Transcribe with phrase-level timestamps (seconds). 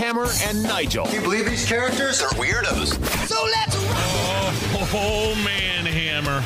[0.00, 1.04] Hammer and Nigel.
[1.04, 2.94] Can you believe these characters are weirdos?
[3.26, 4.54] So let's rock!
[4.72, 6.42] Oh, oh man, Hammer.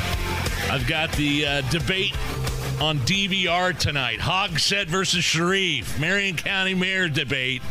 [0.73, 2.17] I've got the uh, debate
[2.81, 4.19] on DVR tonight.
[4.19, 6.01] Hogsett versus Shreve.
[6.01, 7.63] Marion County Mayor debate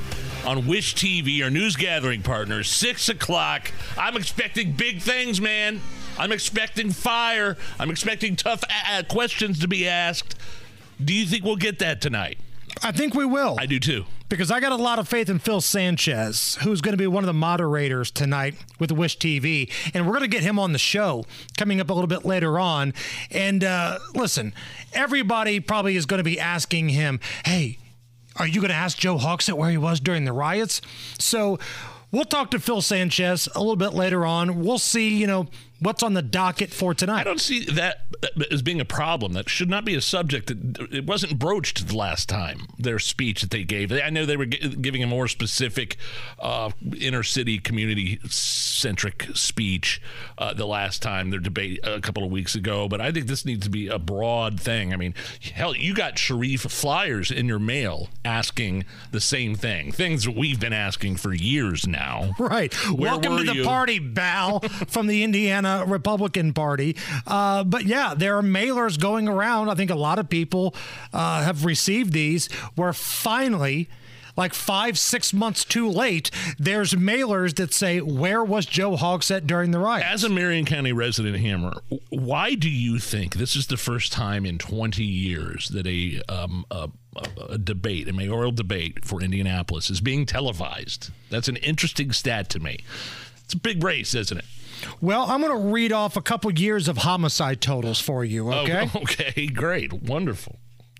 [0.45, 2.70] on Wish TV, our news gathering partners.
[2.70, 3.70] Six o'clock.
[3.97, 5.81] I'm expecting big things, man.
[6.17, 7.58] I'm expecting fire.
[7.77, 10.36] I'm expecting tough uh, questions to be asked.
[11.03, 12.38] Do you think we'll get that tonight?
[12.82, 13.55] I think we will.
[13.59, 14.05] I do too.
[14.30, 17.23] Because I got a lot of faith in Phil Sanchez, who's going to be one
[17.23, 19.72] of the moderators tonight with Wish TV.
[19.94, 21.25] And we're going to get him on the show
[21.58, 22.94] coming up a little bit later on.
[23.30, 24.53] And uh, listen,
[24.94, 27.78] everybody probably is going to be asking him, hey,
[28.38, 30.81] are you going to ask Joe Hogsett where he was during the riots?
[31.19, 31.59] So
[32.12, 34.64] we'll talk to Phil Sanchez a little bit later on.
[34.64, 35.47] We'll see, you know,
[35.84, 37.22] what's on the docket for tonight?
[37.22, 38.06] I don't see that
[38.52, 39.34] as being a problem.
[39.34, 42.67] That should not be a subject that it wasn't broached the last time.
[42.78, 43.92] Their speech that they gave.
[43.92, 45.98] I know they were giving a more specific
[46.40, 50.02] uh, inner city community centric speech
[50.38, 52.88] uh, the last time their debate a couple of weeks ago.
[52.88, 54.94] But I think this needs to be a broad thing.
[54.94, 55.14] I mean,
[55.53, 60.59] hell, you got Shreve flyers in your mail asking the same thing, things that we've
[60.59, 62.34] been asking for years now.
[62.40, 62.73] Right.
[62.92, 63.64] Where Welcome to the you?
[63.64, 66.95] party, Bal, from the Indiana Republican Party.
[67.25, 69.69] Uh, but yeah, there are mailers going around.
[69.69, 70.75] I think a lot of people
[71.11, 73.89] uh, have received these where finally
[74.35, 79.71] like five, six months too late, there's mailers that say, Where was Joe Hogsett during
[79.71, 80.05] the riot?
[80.05, 81.73] As a Marion County resident, Hammer,
[82.09, 86.66] why do you think this is the first time in 20 years that a, um,
[86.72, 86.89] a,
[87.50, 91.12] a debate, a mayoral debate for Indianapolis, is being televised?
[91.29, 92.79] That's an interesting stat to me.
[93.44, 94.45] It's a big race, isn't it?
[95.01, 98.59] Well, I'm going to read off a couple years of homicide totals for you, oh,
[98.59, 98.89] okay?
[98.94, 99.94] Oh, okay, great.
[99.94, 100.57] Wonderful.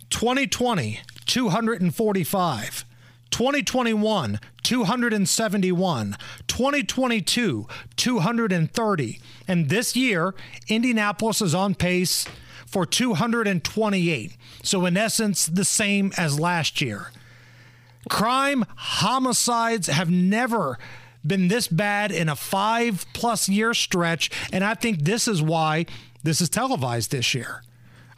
[0.10, 2.86] 2020, 245.
[3.32, 6.18] 2021, 271.
[6.48, 9.22] 2022, 230.
[9.48, 10.36] And this year,
[10.68, 12.28] Indianapolis is on pace
[12.68, 14.38] for 228.
[14.62, 17.12] So, in essence, the same as last year.
[18.10, 20.78] Crime, homicides have never
[21.26, 24.30] been this bad in a five plus year stretch.
[24.52, 25.86] And I think this is why
[26.24, 27.64] this is televised this year.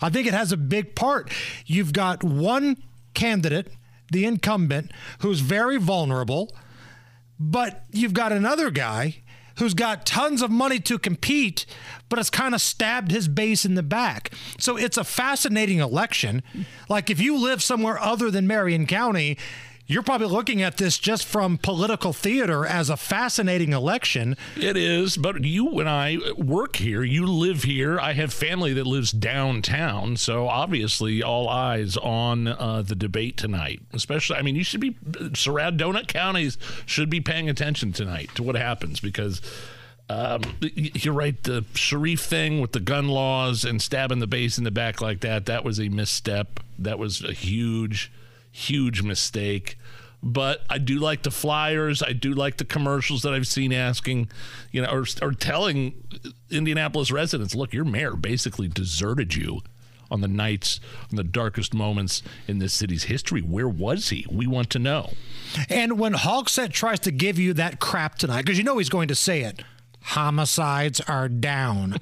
[0.01, 1.31] I think it has a big part.
[1.65, 2.77] You've got one
[3.13, 3.69] candidate,
[4.11, 6.55] the incumbent, who's very vulnerable,
[7.39, 9.23] but you've got another guy
[9.57, 11.65] who's got tons of money to compete,
[12.09, 14.31] but has kind of stabbed his base in the back.
[14.59, 16.43] So it's a fascinating election.
[16.89, 19.37] Like if you live somewhere other than Marion County,
[19.87, 24.35] you're probably looking at this just from political theater as a fascinating election.
[24.55, 27.03] It is, but you and I work here.
[27.03, 27.99] You live here.
[27.99, 33.81] I have family that lives downtown, so obviously all eyes on uh, the debate tonight.
[33.93, 34.97] Especially, I mean, you should be
[35.35, 39.41] surround donut counties should be paying attention tonight to what happens because.
[40.07, 41.41] Um, you're right.
[41.41, 45.21] The Shreve thing with the gun laws and stabbing the base in the back like
[45.21, 46.59] that, that was a misstep.
[46.77, 48.11] That was a huge
[48.55, 49.77] huge mistake.
[50.23, 52.01] But I do like the flyers.
[52.01, 54.29] I do like the commercials that I've seen asking,
[54.71, 55.93] you know, or, or telling
[56.49, 59.61] Indianapolis residents, look, your mayor basically deserted you
[60.09, 60.79] on the nights,
[61.11, 63.41] on the darkest moments in this city's history.
[63.41, 64.25] Where was he?
[64.31, 65.11] We want to know.
[65.69, 69.09] And when Hogsett tries to give you that crap tonight, because you know he's going
[69.09, 69.61] to say it,
[70.01, 71.97] homicides are down.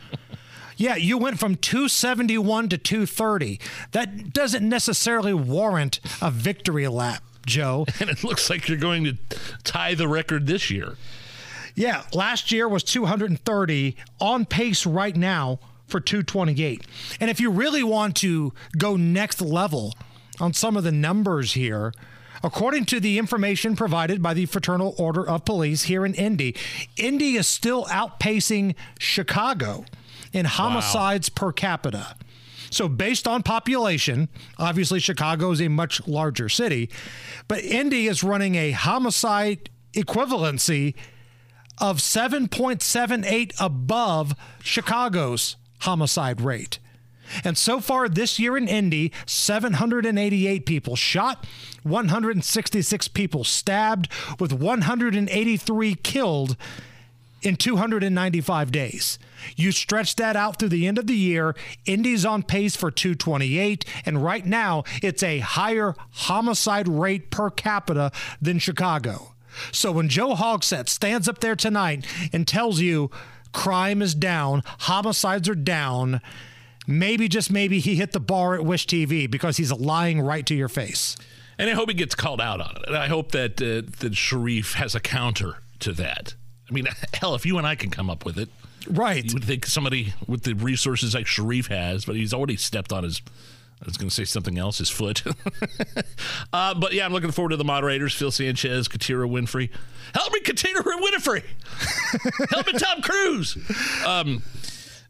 [0.77, 3.59] Yeah, you went from 271 to 230.
[3.91, 7.85] That doesn't necessarily warrant a victory lap, Joe.
[7.99, 9.17] And it looks like you're going to
[9.63, 10.95] tie the record this year.
[11.75, 16.85] Yeah, last year was 230, on pace right now for 228.
[17.19, 19.93] And if you really want to go next level
[20.39, 21.93] on some of the numbers here,
[22.45, 26.57] According to the information provided by the Fraternal Order of Police here in Indy,
[26.97, 29.85] Indy is still outpacing Chicago
[30.33, 31.39] in homicides wow.
[31.39, 32.15] per capita.
[32.69, 36.89] So, based on population, obviously Chicago is a much larger city,
[37.47, 40.95] but Indy is running a homicide equivalency
[41.79, 46.79] of 7.78 above Chicago's homicide rate.
[47.43, 51.45] And so far this year in Indy, 788 people shot,
[51.83, 54.09] 166 people stabbed,
[54.39, 56.57] with 183 killed
[57.45, 59.19] in 295 days.
[59.55, 61.55] You stretch that out through the end of the year,
[61.85, 68.11] Indy's on pace for 228, and right now it's a higher homicide rate per capita
[68.41, 69.33] than Chicago.
[69.71, 73.11] So when Joe Hogsett stands up there tonight and tells you
[73.51, 76.21] crime is down, homicides are down,
[76.87, 80.55] maybe just maybe he hit the bar at Wish TV because he's lying right to
[80.55, 81.15] your face.
[81.57, 82.83] And I hope he gets called out on it.
[82.87, 86.33] And I hope that uh, that Shreve has a counter to that.
[86.69, 88.49] I mean, hell, if you and I can come up with it,
[88.87, 89.23] Right.
[89.25, 93.03] you would think somebody with the resources like Shreve has, but he's already stepped on
[93.03, 93.21] his.
[93.81, 95.23] I was going to say something else, his foot.
[96.53, 99.69] uh, but yeah, I'm looking forward to the moderators: Phil Sanchez, Katiera Winfrey.
[100.13, 101.43] Help me, Katiera Winfrey.
[102.49, 103.57] Help me, Tom Cruise.
[104.05, 104.41] Um,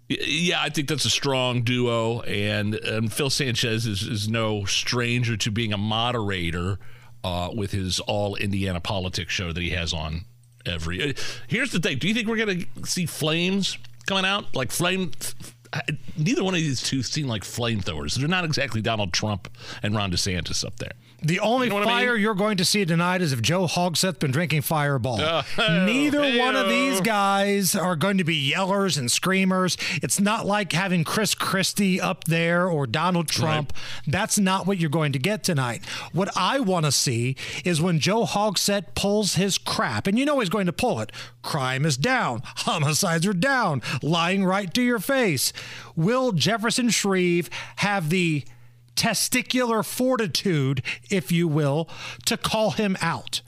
[0.09, 5.38] yeah, I think that's a strong duo, and, and Phil Sanchez is, is no stranger
[5.38, 6.77] to being a moderator
[7.23, 10.25] uh, with his All Indiana Politics show that he has on
[10.65, 11.15] every.
[11.48, 15.12] Here's the thing: Do you think we're to see flames coming out like flame?
[16.18, 18.15] Neither one of these two seem like flamethrowers.
[18.15, 19.50] They're not exactly Donald Trump
[19.81, 20.92] and Ron DeSantis up there.
[21.23, 21.95] The only know what I mean?
[21.95, 25.19] fire you're going to see tonight is if Joe Hogsett's been drinking Fireball.
[25.33, 29.77] Oh, Neither one of these guys are going to be yellers and screamers.
[30.01, 33.73] It's not like having Chris Christie up there or Donald Trump.
[34.05, 35.83] That's not what you're going to get tonight.
[36.11, 40.39] What I want to see is when Joe Hogsett pulls his crap, and you know
[40.39, 41.11] he's going to pull it.
[41.41, 45.53] Crime is down, homicides are down, lying right to your face.
[45.95, 48.43] Will Jefferson Shreve have the
[48.95, 51.90] testicular fortitude, if you will,
[52.25, 53.42] to call him out.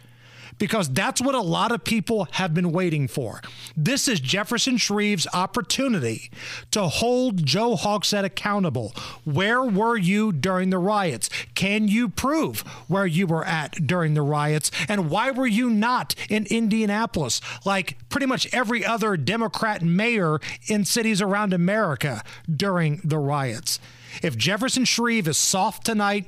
[0.57, 3.41] Because that's what a lot of people have been waiting for.
[3.75, 6.31] This is Jefferson Shreve's opportunity
[6.71, 8.93] to hold Joe Hogsett accountable.
[9.25, 11.29] Where were you during the riots?
[11.55, 14.71] Can you prove where you were at during the riots?
[14.87, 20.85] And why were you not in Indianapolis like pretty much every other Democrat mayor in
[20.85, 23.77] cities around America during the riots?
[24.23, 26.25] If Jefferson Shreve is soft tonight,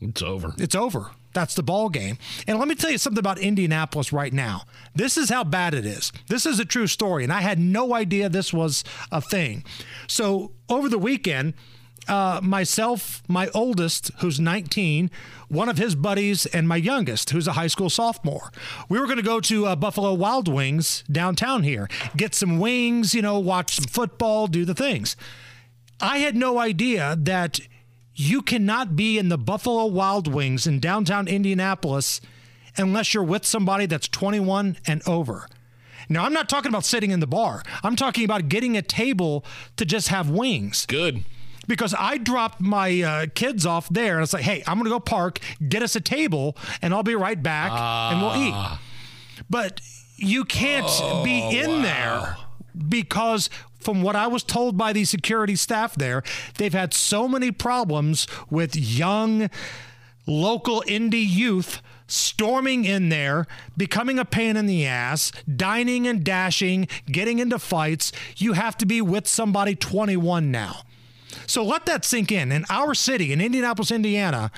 [0.00, 0.54] It's over.
[0.58, 1.10] it's over.
[1.32, 2.18] That's the ball game.
[2.48, 4.62] And let me tell you something about Indianapolis right now.
[4.96, 6.10] This is how bad it is.
[6.26, 8.82] This is a true story, and I had no idea this was
[9.12, 9.64] a thing.
[10.08, 11.54] So over the weekend,
[12.08, 15.08] uh, myself, my oldest, who's 19,
[15.48, 18.50] one of his buddies, and my youngest, who's a high school sophomore.
[18.88, 23.14] We were going to go to uh, Buffalo Wild Wings downtown here, get some wings,
[23.14, 25.14] you know, watch some football, do the things.
[26.00, 27.60] I had no idea that
[28.14, 32.20] you cannot be in the Buffalo Wild Wings in downtown Indianapolis
[32.76, 35.46] unless you're with somebody that's 21 and over.
[36.08, 37.62] Now, I'm not talking about sitting in the bar.
[37.82, 39.44] I'm talking about getting a table
[39.76, 41.24] to just have wings Good.
[41.68, 44.90] because I dropped my uh, kids off there and it's like, hey, I'm going to
[44.90, 45.38] go park,
[45.68, 48.78] get us a table, and I'll be right back and we'll eat.
[49.48, 49.80] But
[50.16, 50.90] you can't
[51.24, 52.36] be in there
[52.88, 53.48] because,
[53.80, 56.22] from what I was told by the security staff there,
[56.58, 59.50] they've had so many problems with young
[60.26, 63.46] local indie youth storming in there,
[63.76, 68.12] becoming a pain in the ass, dining and dashing, getting into fights.
[68.36, 70.82] You have to be with somebody 21 now.
[71.46, 72.50] So let that sink in.
[72.52, 74.50] In our city, in Indianapolis, Indiana,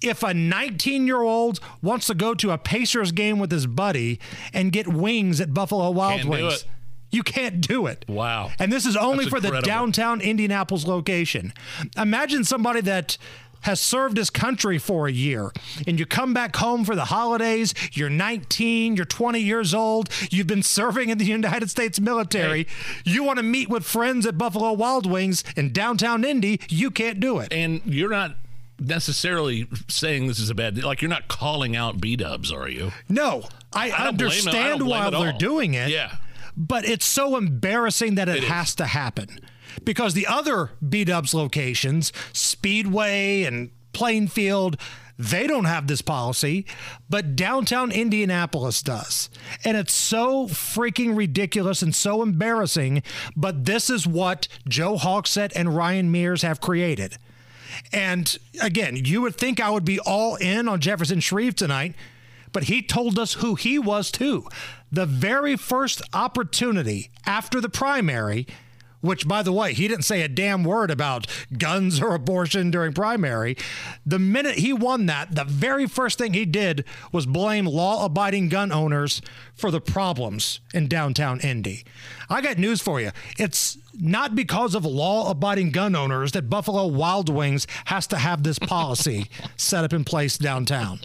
[0.00, 4.18] if a 19 year old wants to go to a Pacers game with his buddy
[4.52, 6.64] and get wings at Buffalo Wild Can't Wings.
[7.10, 8.04] You can't do it.
[8.08, 8.50] Wow.
[8.58, 11.52] And this is only That's for the downtown Indianapolis location.
[11.96, 13.16] Imagine somebody that
[13.62, 15.52] has served his country for a year
[15.86, 20.46] and you come back home for the holidays, you're 19, you're 20 years old, you've
[20.46, 22.66] been serving in the United States military,
[23.04, 27.20] you want to meet with friends at Buffalo Wild Wings in downtown Indy, you can't
[27.20, 27.52] do it.
[27.52, 28.36] And you're not
[28.78, 30.82] necessarily saying this is a bad.
[30.82, 32.92] Like you're not calling out B dubs, are you?
[33.08, 34.54] No, I, I don't blame them.
[34.54, 35.90] I understand why they're doing it.
[35.90, 36.16] Yeah.
[36.56, 38.50] But it's so embarrassing that it, It is.
[38.50, 39.38] has to happen.
[39.84, 44.76] Because the other B Dubs locations, Speedway and Plainfield,
[45.18, 46.64] they don't have this policy,
[47.10, 49.28] but downtown Indianapolis does.
[49.64, 53.02] And it's so freaking ridiculous and so embarrassing.
[53.36, 57.18] But this is what Joe Hogsett and Ryan Mears have created.
[57.92, 61.94] And again, you would think I would be all in on Jefferson Shreve tonight,
[62.52, 64.46] but he told us who he was too.
[64.90, 68.46] The very first opportunity after the primary
[69.00, 71.26] which, by the way, he didn't say a damn word about
[71.56, 73.56] guns or abortion during primary.
[74.04, 78.48] The minute he won that, the very first thing he did was blame law abiding
[78.48, 79.22] gun owners
[79.54, 81.84] for the problems in downtown Indy.
[82.28, 83.10] I got news for you.
[83.38, 88.42] It's not because of law abiding gun owners that Buffalo Wild Wings has to have
[88.42, 89.26] this policy
[89.56, 91.00] set up in place downtown.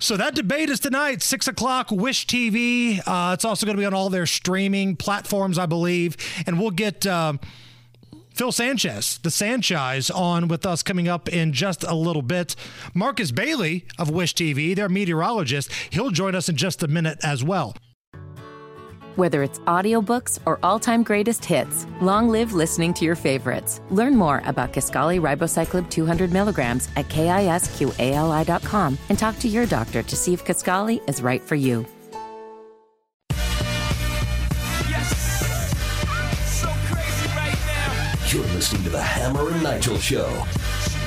[0.00, 1.90] So that debate is tonight, six o'clock.
[1.90, 3.00] Wish TV.
[3.06, 6.16] Uh, it's also going to be on all their streaming platforms, I believe,
[6.46, 7.06] and we'll get.
[7.06, 7.34] Uh,
[8.34, 12.56] Phil Sanchez, the Sanchez, on with us coming up in just a little bit.
[12.94, 17.44] Marcus Bailey of Wish TV, their meteorologist, he'll join us in just a minute as
[17.44, 17.76] well.
[19.16, 23.82] Whether it's audiobooks or all-time greatest hits, long live listening to your favorites.
[23.90, 30.16] Learn more about Kisqali Ribociclib 200 milligrams at kisqali.com and talk to your doctor to
[30.16, 31.84] see if Kisqali is right for you.
[34.88, 35.10] Yes!
[36.60, 38.32] So crazy right now!
[38.32, 40.46] you're listening to the Hammer and Nigel Show.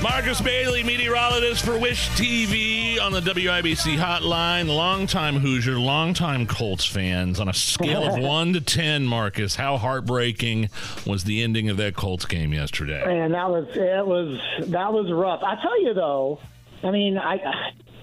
[0.02, 4.68] Marcus Bailey, meteorologist for Wish TV on the WIBC hotline.
[4.68, 7.40] Longtime Hoosier, longtime Colts fans.
[7.40, 10.70] On a scale of 1 to 10, Marcus, how heartbreaking
[11.08, 13.04] was the ending of that Colts game yesterday?
[13.06, 15.42] Man, that was it was that was rough.
[15.44, 16.40] I tell you though,
[16.84, 17.40] I mean, I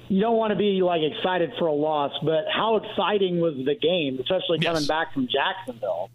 [0.09, 3.77] you don't want to be like excited for a loss, but how exciting was the
[3.77, 4.73] game, especially Yes.
[4.73, 6.11] coming back from Jacksonville.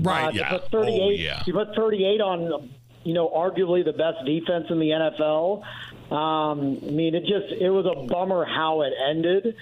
[0.00, 0.26] Right.
[0.26, 0.50] Uh, yeah.
[0.50, 1.42] put 38, Oh, yeah.
[1.46, 2.70] You put 38 on,
[3.04, 5.62] you know, arguably the best defense in the NFL.
[6.12, 9.56] Um, I mean, it just it was a bummer how it ended,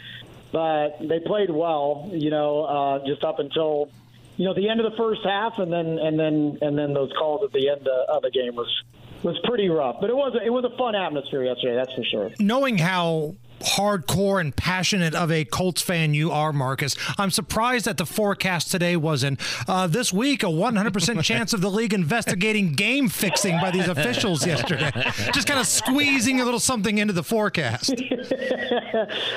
[0.52, 3.90] but they played well, you know, uh, just up until
[4.36, 7.12] you know the end of the first half, and then and then and then those
[7.18, 8.82] calls at the end of, of the game was
[9.22, 9.96] was pretty rough.
[10.00, 12.30] But it was it was a fun atmosphere yesterday, that's for sure.
[12.38, 17.96] knowing how hardcore and passionate of a Colts fan you are, Marcus, I'm surprised that
[17.96, 23.08] the forecast today wasn't uh, this week a 100% chance of the league investigating game
[23.08, 24.90] fixing by these officials yesterday.
[25.32, 27.94] Just kind of squeezing a little something into the forecast.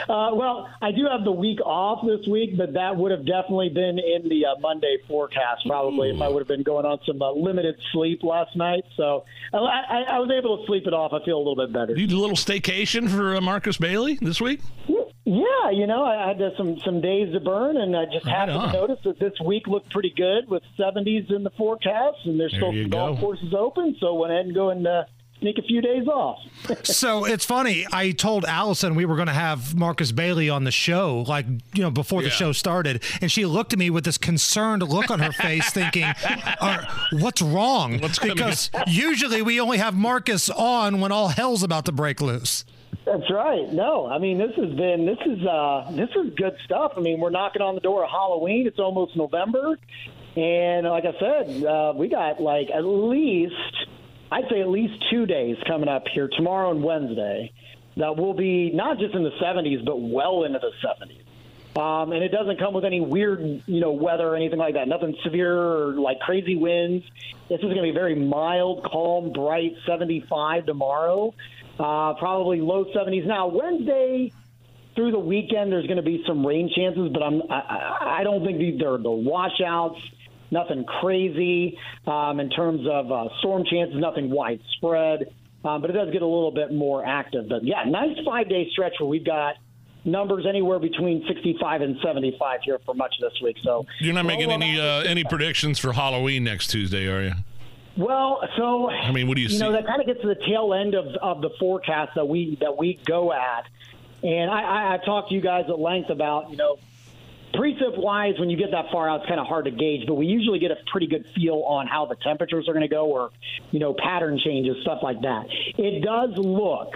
[0.10, 3.70] Uh, well, I do have the week off this week, but that would have definitely
[3.70, 7.22] been in the uh, Monday forecast probably if I would have been going on some
[7.22, 8.84] uh, limited sleep last night.
[8.96, 11.14] So I, I, I was able to sleep it off.
[11.14, 11.92] I feel a little bit better.
[11.98, 14.62] You did a little staycation for uh, Marcus Bailey this week?
[15.26, 18.58] Yeah, you know, I had uh, some some days to burn, and I just happened
[18.58, 18.72] on.
[18.72, 22.52] to notice that this week looked pretty good with 70s in the forecast, and there's
[22.52, 22.98] There still some go.
[22.98, 23.96] golf courses open.
[24.00, 25.04] So went ahead and go and uh,
[25.40, 26.40] sneak a few days off.
[26.84, 27.86] So it's funny.
[27.92, 31.82] I told Allison we were going to have Marcus Bailey on the show, like, you
[31.84, 33.04] know, before the show started.
[33.22, 36.04] And she looked at me with this concerned look on her face, thinking,
[36.60, 38.00] uh, what's wrong?
[38.00, 42.66] What's because usually we only have Marcus on when all hell's about to break loose.
[43.12, 43.72] That's right.
[43.74, 46.94] No, I mean this has been this is uh this is good stuff.
[46.96, 48.68] I mean we're knocking on the door of Halloween.
[48.68, 49.80] It's almost November,
[50.36, 53.56] and like I said, uh, we got like at least
[54.32, 57.52] I'd say at least two days coming up here tomorrow and Wednesday
[57.98, 61.26] that will be not just in the 70s but well into the 70s.
[61.80, 64.88] Um, and it doesn't come with any weird, you know, weather or anything like that.
[64.88, 67.06] Nothing severe or like crazy winds.
[67.48, 71.34] This is going to be very mild, calm, bright, 75 tomorrow.
[71.80, 73.26] Uh, probably low 70s.
[73.26, 74.34] Now Wednesday
[74.96, 78.46] through the weekend, there's going to be some rain chances, but I'm I, I- don't
[78.46, 80.00] think these they're the washouts.
[80.52, 83.96] Nothing crazy um, in terms of uh, storm chances.
[83.98, 85.32] Nothing widespread,
[85.64, 87.48] um, but it does get a little bit more active.
[87.48, 89.56] But yeah, nice five day stretch where we've got
[90.04, 93.58] numbers anywhere between 65 and 75 here for much of this week.
[93.64, 97.34] So You're not making any uh, any predictions for Halloween next Tuesday, are you?
[98.00, 99.60] Well, so I mean, what do you you see?
[99.60, 102.58] know that kind of gets to the tail end of, of the forecast that we
[102.62, 103.66] that we go at,
[104.24, 106.78] and I, I, I've talked to you guys at length about you know
[107.54, 110.14] precept wise when you get that far out it's kind of hard to gauge, but
[110.14, 113.08] we usually get a pretty good feel on how the temperatures are going to go
[113.08, 113.32] or
[113.72, 115.48] you know pattern changes stuff like that.
[115.78, 116.94] It does look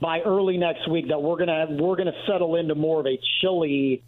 [0.00, 4.04] by early next week that we're gonna we're gonna settle into more of a chilly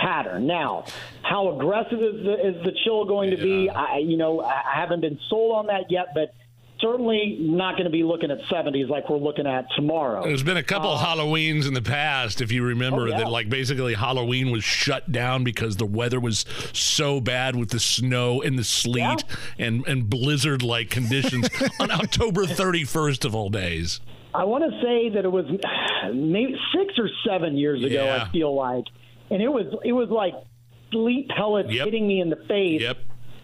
[0.00, 0.46] pattern.
[0.46, 0.84] Now,
[1.22, 3.68] how aggressive is the, is the chill going to be?
[3.70, 6.34] I, you know, I haven't been sold on that yet, but
[6.80, 10.22] certainly not going to be looking at 70s like we're looking at tomorrow.
[10.22, 13.18] There's been a couple of Halloweens in the past, if you remember, Uh, Oh, yeah.
[13.18, 17.80] that like basically Halloween was shut down because the weather was so bad with the
[17.80, 19.24] snow and the sleet
[19.58, 21.48] and, and blizzard like conditions
[21.80, 24.00] on October 31st of all days.
[24.32, 25.46] I want to say that it was
[26.14, 28.04] maybe six or seven years ago.
[28.04, 28.24] Yeah.
[28.28, 28.84] I feel like,
[29.30, 30.34] and it was it was like
[30.90, 31.84] sleet pellets Yep.
[31.84, 32.80] hitting me in the face.
[32.82, 32.98] Yep.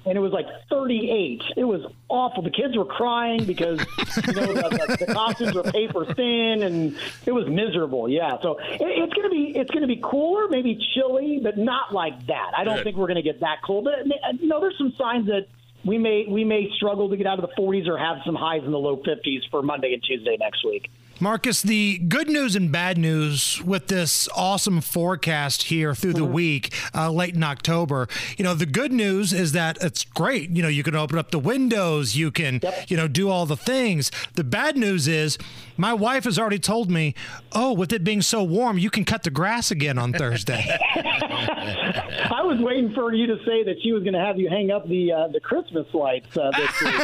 [0.07, 1.43] and it was like 38.
[1.57, 2.43] It was awful.
[2.43, 3.81] The kids were crying because
[4.27, 8.09] you know the, the, the costumes were paper thin, and it was miserable.
[8.09, 12.27] Yeah, so it, it's gonna be it's gonna be cooler, maybe chilly, but not like
[12.27, 12.53] that.
[12.57, 12.85] I don't Good.
[12.85, 13.85] think we're gonna get that cold.
[13.85, 15.47] But uh, you know, there's some signs that
[15.85, 18.63] we may we may struggle to get out of the 40s or have some highs
[18.65, 20.91] in the low 50s for Monday and Tuesday next week.
[21.25, 26.71] Marcus, the good news and bad news with this awesome forecast here through the week,
[26.95, 28.09] uh, late in October.
[28.37, 30.51] You know, the good news is that it's great.
[30.51, 32.91] You know, you can open up the windows, you can, Yep.
[32.91, 34.11] you know, do all the things.
[34.35, 35.39] The bad news is
[35.77, 37.15] my wife has already told me,
[37.53, 40.65] oh, with it being so warm, you can cut the grass again on Thursday.
[40.95, 44.71] I was waiting for you to say that she was going to have you hang
[44.71, 46.95] up the uh, the Christmas lights uh, this week.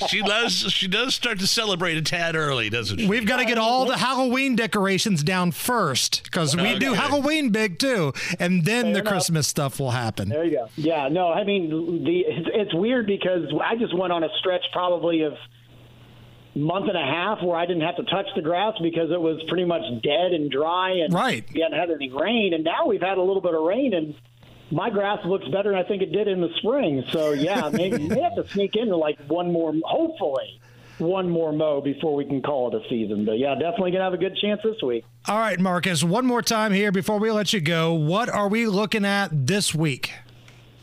[0.08, 0.52] She does.
[0.52, 3.06] She does start to celebrate a tad early, doesn't she?
[3.06, 7.78] We've got to get all the Halloween decorations down first because we do Halloween big
[7.78, 9.12] too, and then the enough.
[9.12, 10.28] Christmas stuff will happen.
[10.28, 10.68] There you go.
[10.76, 14.64] Yeah, no, I mean the it's, it's weird because I just went on a stretch
[14.72, 15.34] probably of
[16.60, 19.40] month and a half where I didn't have to touch the grass because it was
[19.48, 21.44] pretty much dead and dry and Right.
[21.54, 24.14] we hadn't had any rain and now we've had a little bit of rain and
[24.70, 27.02] my grass looks better than I think it did in the spring.
[27.10, 30.60] So yeah, maybe we may have to sneak into like one more hopefully
[30.98, 33.24] one more mow before we can call it a season.
[33.24, 35.04] But yeah, definitely gonna have a good chance this week.
[35.26, 37.94] All right, Marcus, one more time here before we let you go.
[37.94, 40.12] What are we looking at this week?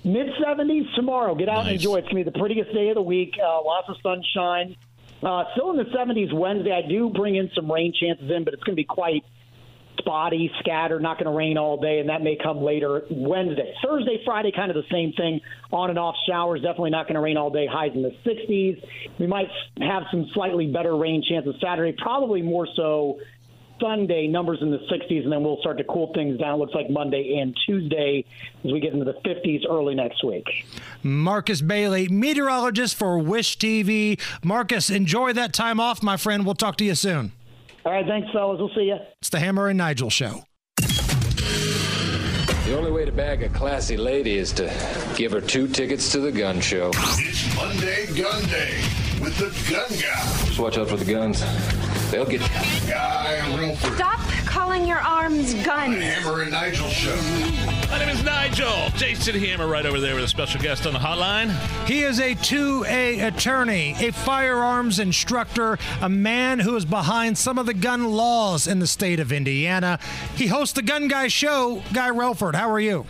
[0.04, 1.36] Mid 70s tomorrow.
[1.36, 1.98] Get out and enjoy.
[1.98, 3.34] It's going to be the prettiest day of the week.
[3.44, 4.76] Uh, lots of sunshine.
[5.24, 6.72] Uh, still in the 70s Wednesday.
[6.72, 9.24] I do bring in some rain chances in, but it's going to be quite
[10.00, 13.74] spotty, scattered, not going to rain all day, and that may come later Wednesday.
[13.84, 15.42] Thursday, Friday, kind of the same thing.
[15.72, 16.62] On and off showers.
[16.62, 17.68] Definitely not going to rain all day.
[17.70, 18.82] Highs in the 60s.
[19.20, 19.48] We might
[19.80, 23.20] have some slightly better rain chances Saturday, probably more so
[23.80, 26.56] Sunday, numbers in the 60s, and then we'll start to cool things down.
[26.56, 28.26] It looks like Monday and Tuesday
[28.64, 30.46] as we get into the 50s early next week.
[31.04, 34.20] Marcus Bailey, meteorologist for Wish TV.
[34.44, 36.46] Marcus, enjoy that time off, my friend.
[36.46, 37.32] We'll talk to you soon.
[37.86, 38.60] All right, thanks, fellas.
[38.60, 38.98] We'll see you.
[39.22, 40.44] It's the Hammer and Nigel Show.
[42.68, 44.70] The only way to bag a classy lady is to
[45.16, 46.92] give her two tickets to the gun show.
[46.94, 48.82] It's Monday Gun Day
[49.22, 50.46] with the Gun Guy.
[50.46, 51.42] Just watch out for the guns.
[52.12, 52.48] They'll get you.
[52.90, 53.96] Guy Relford.
[53.96, 56.02] Stop calling your arms guns.
[56.02, 57.16] Hammer and Nigel Show.
[57.90, 58.90] My name is Nigel.
[58.96, 61.50] Jason Hammer, right over there with a special guest on the hotline.
[61.86, 67.66] He is a 2A attorney, a firearms instructor, a man who is behind some of
[67.66, 70.00] the gun laws in the state of Indiana.
[70.36, 71.84] He hosts the Gun Guy Show.
[71.94, 73.06] Guy Relford, how are you?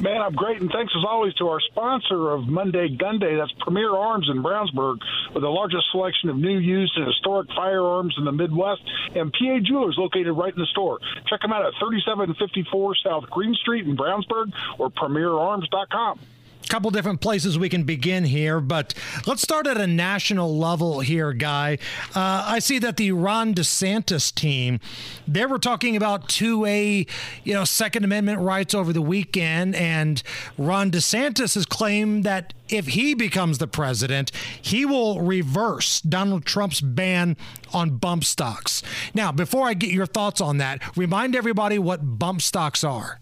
[0.00, 3.34] Man, I'm great, and thanks as always to our sponsor of Monday Gun Day.
[3.34, 4.98] That's Premier Arms in Brownsburg,
[5.34, 8.82] with the largest selection of new, used, and historic firearms in the Midwest,
[9.16, 11.00] and PA Jewelers located right in the store.
[11.26, 16.20] Check them out at 3754 South Green Street in Brownsburg or PremierArms.com.
[16.68, 18.94] couple different places we can begin here, but
[19.26, 21.78] let's start at a national level here, Guy.
[22.14, 24.80] Uh, I see that the Ron DeSantis team,
[25.26, 27.08] they were talking about 2A,
[27.44, 30.22] you know, Second Amendment rights over the weekend, and
[30.56, 36.80] Ron DeSantis has claimed that if he becomes the president, he will reverse Donald Trump's
[36.80, 37.36] ban
[37.72, 38.82] on bump stocks.
[39.14, 43.20] Now, before I get your thoughts on that, remind everybody what bump stocks are.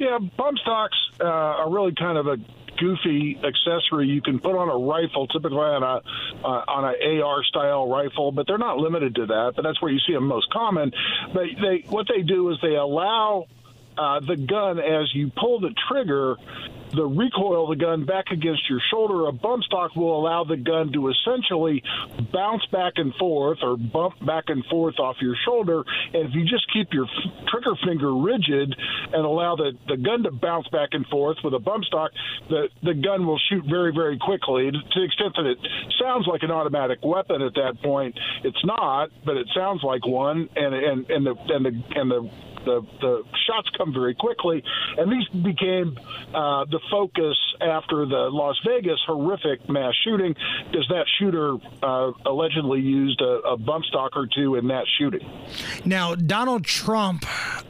[0.00, 2.38] Yeah, bump stocks uh, are really kind of a
[2.78, 6.00] goofy accessory you can put on a rifle, typically on a
[6.42, 9.52] uh, on an AR style rifle, but they're not limited to that.
[9.54, 10.90] But that's where you see them most common.
[11.34, 13.44] But they what they do is they allow
[13.98, 16.36] uh, the gun as you pull the trigger.
[16.92, 20.56] The recoil of the gun back against your shoulder, a bump stock will allow the
[20.56, 21.82] gun to essentially
[22.32, 25.84] bounce back and forth or bump back and forth off your shoulder.
[26.12, 27.06] And if you just keep your
[27.48, 28.74] trigger finger rigid
[29.12, 32.10] and allow the, the gun to bounce back and forth with a bump stock,
[32.48, 34.70] the, the gun will shoot very, very quickly.
[34.70, 35.58] To the extent that it
[36.00, 40.48] sounds like an automatic weapon at that point, it's not, but it sounds like one.
[40.56, 42.30] And and and the and the and the
[42.64, 44.62] the, the shots come very quickly,
[44.98, 45.98] and these became
[46.34, 50.34] uh, the focus after the Las Vegas horrific mass shooting,
[50.70, 55.28] because that shooter uh, allegedly used a, a bump stock or two in that shooting.
[55.84, 57.24] Now, Donald Trump,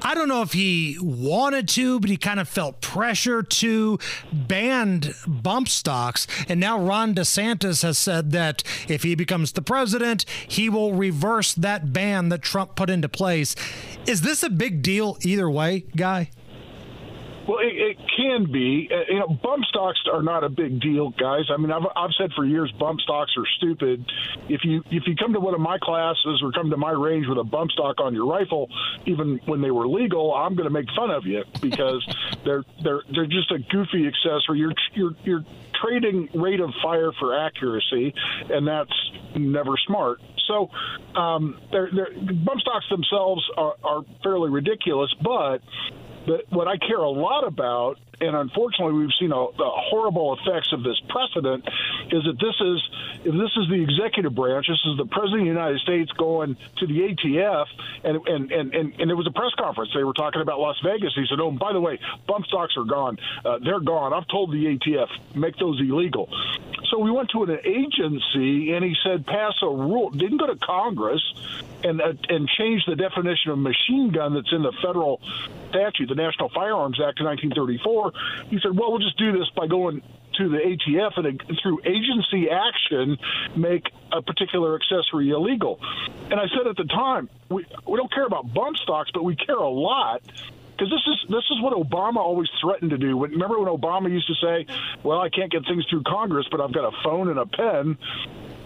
[0.04, 3.98] I don't know if he wanted to, but he kind of felt pressure to
[4.32, 6.26] ban bump stocks.
[6.48, 11.54] And now Ron DeSantis has said that if he becomes the president, he will reverse
[11.54, 13.54] that ban that Trump put into place.
[14.06, 16.30] Is this a big deal either way, Guy?
[17.48, 18.88] Well, it, it can be.
[18.92, 21.44] Uh, you know, bump stocks are not a big deal, guys.
[21.50, 24.04] I mean, I've, I've said for years bump stocks are stupid.
[24.48, 27.26] If you if you come to one of my classes or come to my range
[27.28, 28.68] with a bump stock on your rifle,
[29.06, 32.06] even when they were legal, I'm going to make fun of you because
[32.44, 34.58] they're they're they're just a goofy accessory.
[34.58, 35.44] You're you're you're
[35.82, 38.14] trading rate of fire for accuracy,
[38.50, 38.92] and that's
[39.34, 40.20] never smart.
[40.46, 40.68] So,
[41.18, 45.62] um, they're, they're, bump stocks themselves are, are fairly ridiculous, but
[46.26, 50.82] but what I care a lot about, and unfortunately we've seen the horrible effects of
[50.82, 51.64] this precedent,
[52.12, 52.78] is that this is
[53.24, 56.56] if this is the executive branch, this is the president of the United States going
[56.78, 57.66] to the ATF,
[58.04, 59.92] and and and and, and it was a press conference.
[59.94, 61.12] They were talking about Las Vegas.
[61.14, 63.18] He said, "Oh, by the way, bump stocks are gone.
[63.44, 64.12] Uh, they're gone.
[64.12, 66.28] I've told the ATF make those illegal."
[66.90, 70.56] So we went to an agency, and he said, "Pass a rule." Didn't go to
[70.56, 71.22] Congress
[71.84, 75.20] and uh, and change the definition of machine gun that's in the federal
[75.70, 78.12] statute, the National Firearms Act of 1934.
[78.50, 80.02] He said, "Well, we'll just do this by going
[80.36, 83.16] to the ATF and uh, through agency action
[83.56, 85.80] make a particular accessory illegal."
[86.30, 89.36] And I said at the time, we we don't care about bump stocks, but we
[89.36, 90.22] care a lot
[90.80, 93.20] because this is this is what Obama always threatened to do.
[93.20, 94.66] Remember when Obama used to say,
[95.02, 97.98] "Well, I can't get things through Congress, but I've got a phone and a pen."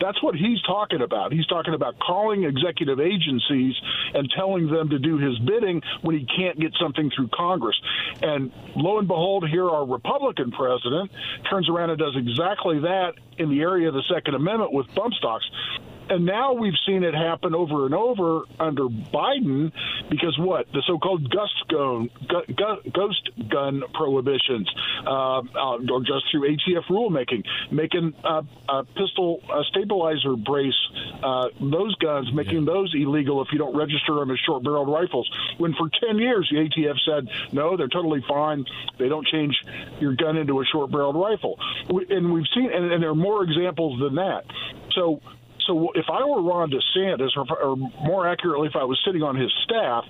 [0.00, 1.32] That's what he's talking about.
[1.32, 3.74] He's talking about calling executive agencies
[4.12, 7.80] and telling them to do his bidding when he can't get something through Congress.
[8.22, 11.10] And lo and behold, here our Republican president
[11.48, 15.14] turns around and does exactly that in the area of the Second Amendment with bump
[15.14, 15.48] stocks.
[16.08, 19.72] And now we've seen it happen over and over under Biden
[20.10, 20.70] because what?
[20.72, 22.10] The so called ghost gun,
[22.92, 24.70] ghost gun prohibitions,
[25.06, 30.74] uh, uh, or just through ATF rulemaking, making uh, a pistol stabilizer brace,
[31.22, 32.72] uh, those guns, making yeah.
[32.72, 35.30] those illegal if you don't register them as short barreled rifles.
[35.58, 38.64] When for 10 years the ATF said, no, they're totally fine.
[38.98, 39.54] They don't change
[40.00, 41.58] your gun into a short barreled rifle.
[41.88, 44.44] And we've seen, and, and there are more examples than that.
[44.94, 45.20] So
[45.66, 49.36] so if I were Ron DeSantis, or, or more accurately, if I was sitting on
[49.36, 50.04] his staff,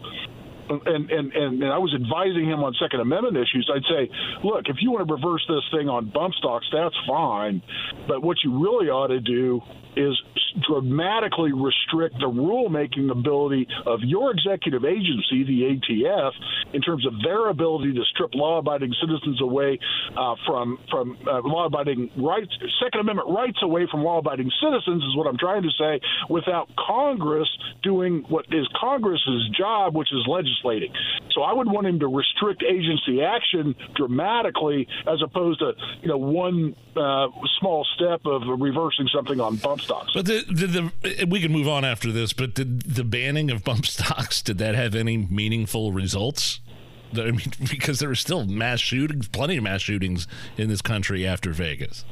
[0.68, 4.10] and, and, and, and I was advising him on Second Amendment issues, I'd say,
[4.42, 7.62] look, if you want to reverse this thing on bump stocks, that's fine.
[8.08, 9.60] But what you really ought to do
[9.96, 10.20] is
[10.66, 16.32] dramatically restrict the rulemaking ability of your executive agency, the ATF,
[16.72, 19.78] in terms of their ability to strip law-abiding citizens away
[20.16, 22.50] uh, from from uh, law-abiding rights,
[22.82, 26.00] Second Amendment rights away from law-abiding citizens is what I'm trying to say.
[26.28, 27.48] Without Congress
[27.82, 30.92] doing what is Congress's job, which is legislating.
[31.32, 36.16] So I would want him to restrict agency action dramatically, as opposed to you know
[36.16, 40.12] one uh, small step of reversing something on bump stocks.
[40.14, 40.66] But the, the,
[41.02, 42.32] the, we can move on after this.
[42.32, 46.60] But did the banning of bump stocks did that have any meaningful results?
[47.12, 51.26] I mean, because there were still mass shootings, plenty of mass shootings in this country
[51.26, 52.04] after Vegas.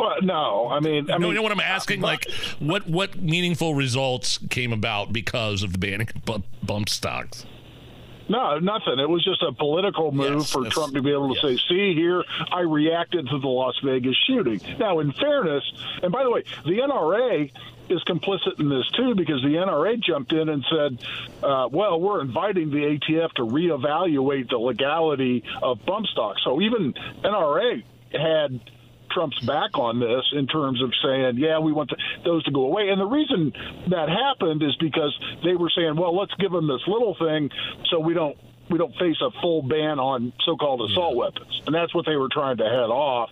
[0.00, 2.00] Well, no, I mean, I no, mean, you know what I'm asking?
[2.00, 2.26] like,
[2.58, 7.44] what what meaningful results came about because of the banning of bump stocks?
[8.30, 9.00] No, nothing.
[9.00, 11.60] It was just a political move yes, for Trump to be able to yes.
[11.60, 14.60] say, see here, I reacted to the Las Vegas shooting.
[14.78, 15.64] Now, in fairness,
[16.00, 17.50] and by the way, the NRA
[17.88, 21.04] is complicit in this too because the NRA jumped in and said,
[21.42, 26.40] uh, well, we're inviting the ATF to reevaluate the legality of bump stocks.
[26.44, 27.82] So even NRA
[28.12, 28.60] had
[29.10, 32.62] Trump's back on this in terms of saying, yeah, we want to, those to go
[32.62, 32.88] away.
[32.88, 33.52] And the reason
[33.88, 37.50] that happened is because they were saying, well, let's give them this little thing
[37.90, 38.36] so we don't
[38.70, 41.18] we don't face a full ban on so-called assault yeah.
[41.18, 43.30] weapons, and that's what they were trying to head off.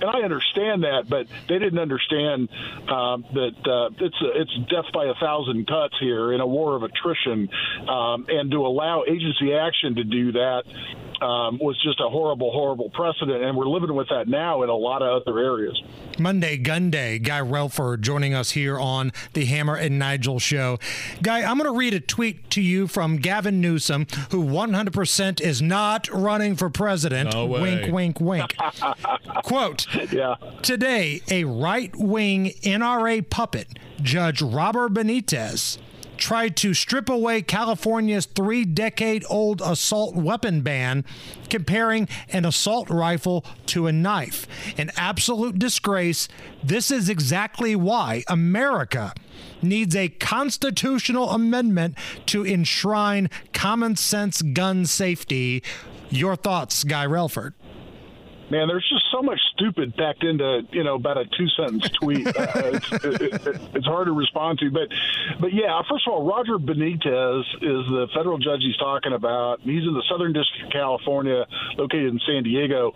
[0.00, 2.48] And I understand that, but they didn't understand
[2.88, 6.84] um, that uh, it's it's death by a thousand cuts here in a war of
[6.84, 7.48] attrition,
[7.88, 10.62] um, and to allow agency action to do that
[11.20, 14.76] um, was just a horrible, horrible precedent, and we're living with that now in a
[14.76, 15.80] lot of other areas.
[16.18, 20.78] Monday Gun Day, Guy Relford joining us here on the Hammer and Nigel show.
[21.22, 25.62] Guy, I'm going to read a tweet to you from Gavin Newsom, who 100% is
[25.62, 27.32] not running for president.
[27.32, 28.56] No wink, wink, wink.
[29.44, 30.36] Quote yeah.
[30.62, 35.78] Today, a right wing NRA puppet, Judge Robert Benitez,
[36.18, 41.04] tried to strip away California's three decade old assault weapon ban,
[41.48, 44.46] comparing an assault rifle to a knife.
[44.76, 46.28] An absolute disgrace.
[46.62, 49.14] This is exactly why America
[49.62, 55.62] needs a constitutional amendment to enshrine common sense gun safety.
[56.10, 57.52] Your thoughts, Guy Relford?
[58.50, 62.26] Man, there's just so much stupid packed into you know about a two sentence tweet.
[62.26, 64.88] uh, it's, it, it, it's hard to respond to, but
[65.40, 69.60] but yeah, first of all, Roger Benitez is the federal judge he's talking about.
[69.60, 72.92] He's in the Southern District of California, located in San Diego,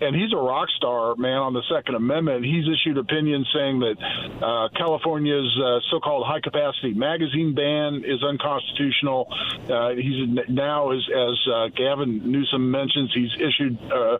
[0.00, 2.44] and he's a rock star, man, on the Second Amendment.
[2.44, 3.96] He's issued opinions saying that
[4.42, 9.28] uh, California's uh, so-called high-capacity magazine ban is unconstitutional.
[9.68, 14.18] Uh, he's now, as, as uh, Gavin Newsom mentions, he's issued uh,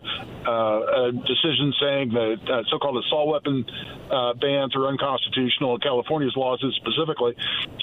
[0.68, 3.64] a decision saying that uh, so-called assault weapon
[4.10, 5.78] uh, bans are unconstitutional.
[5.78, 7.34] California's laws specifically,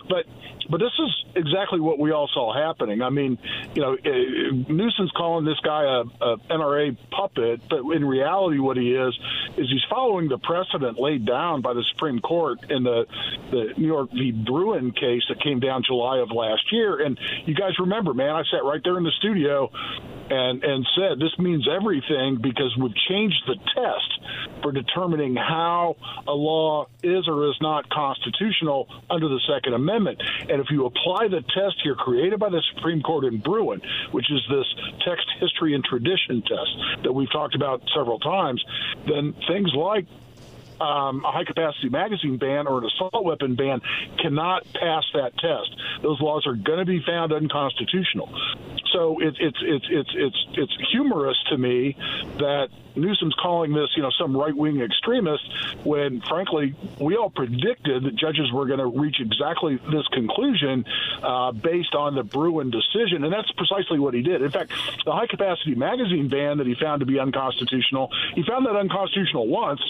[0.10, 0.26] but
[0.70, 3.02] but this is exactly what we all saw happening.
[3.02, 3.38] I mean,
[3.74, 8.78] you know, uh, Newsom's calling this guy a, a NRA puppet, but in reality, what
[8.78, 9.18] he is
[9.58, 13.06] is he's following the precedent laid down by the Supreme Court in the
[13.52, 14.32] the New York v.
[14.32, 17.04] Bruen case that came down July of last year.
[17.04, 19.72] And you guys remember, man, I sat right there in the studio
[20.30, 25.96] and and said this means everything because we've changed the test for determining how
[26.28, 30.22] a law is or is not constitutional under the Second Amendment.
[30.50, 34.32] And if you apply the test here created by the Supreme Court in Bruen, which
[34.32, 34.66] is this
[35.06, 38.64] text, history, and tradition test that we've talked about several times,
[39.08, 40.06] then things like
[40.80, 43.82] um, a high capacity magazine ban or an assault weapon ban
[44.20, 45.76] cannot pass that test.
[46.02, 48.30] Those laws are going to be found unconstitutional.
[48.94, 51.98] So it's it's it's it's it's it's humorous to me
[52.38, 55.44] that Newsom's calling this, you know, some right wing extremist
[55.84, 60.86] when, frankly, we all predicted that judges were going to reach exactly this conclusion
[61.22, 64.42] uh, based on the Bruen decision, and that's precisely what he did.
[64.42, 64.72] In fact,
[65.06, 69.48] the high capacity magazine ban that he found to be unconstitutional, he found that unconstitutional
[69.48, 69.82] once.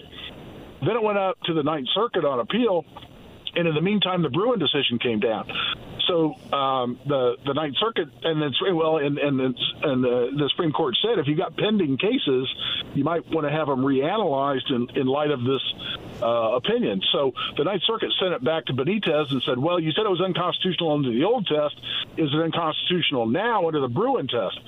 [0.86, 2.86] Then it went up to the Ninth Circuit on appeal,
[3.56, 5.48] and in the meantime, the Bruen decision came down.
[6.07, 10.71] So um, the the Ninth Circuit and then well, and and and the, the Supreme
[10.71, 12.53] Court said if you got pending cases,
[12.93, 15.61] you might want to have them reanalyzed in, in light of this
[16.21, 17.01] uh, opinion.
[17.11, 20.09] So the Ninth Circuit sent it back to Benitez and said, well, you said it
[20.09, 21.75] was unconstitutional under the old test.
[22.17, 24.59] Is it unconstitutional now under the Bruen test?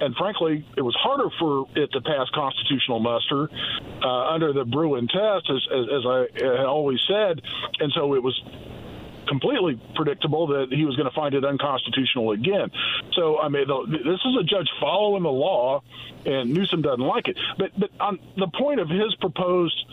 [0.00, 3.48] And frankly, it was harder for it to pass constitutional muster
[4.02, 7.40] uh, under the Bruen test, as, as, as I always said.
[7.80, 8.38] And so it was
[9.26, 12.70] completely predictable that he was going to find it unconstitutional again.
[13.12, 15.82] So, I mean, this is a judge following the law,
[16.24, 17.36] and Newsom doesn't like it.
[17.58, 19.84] But, but on the point of his proposed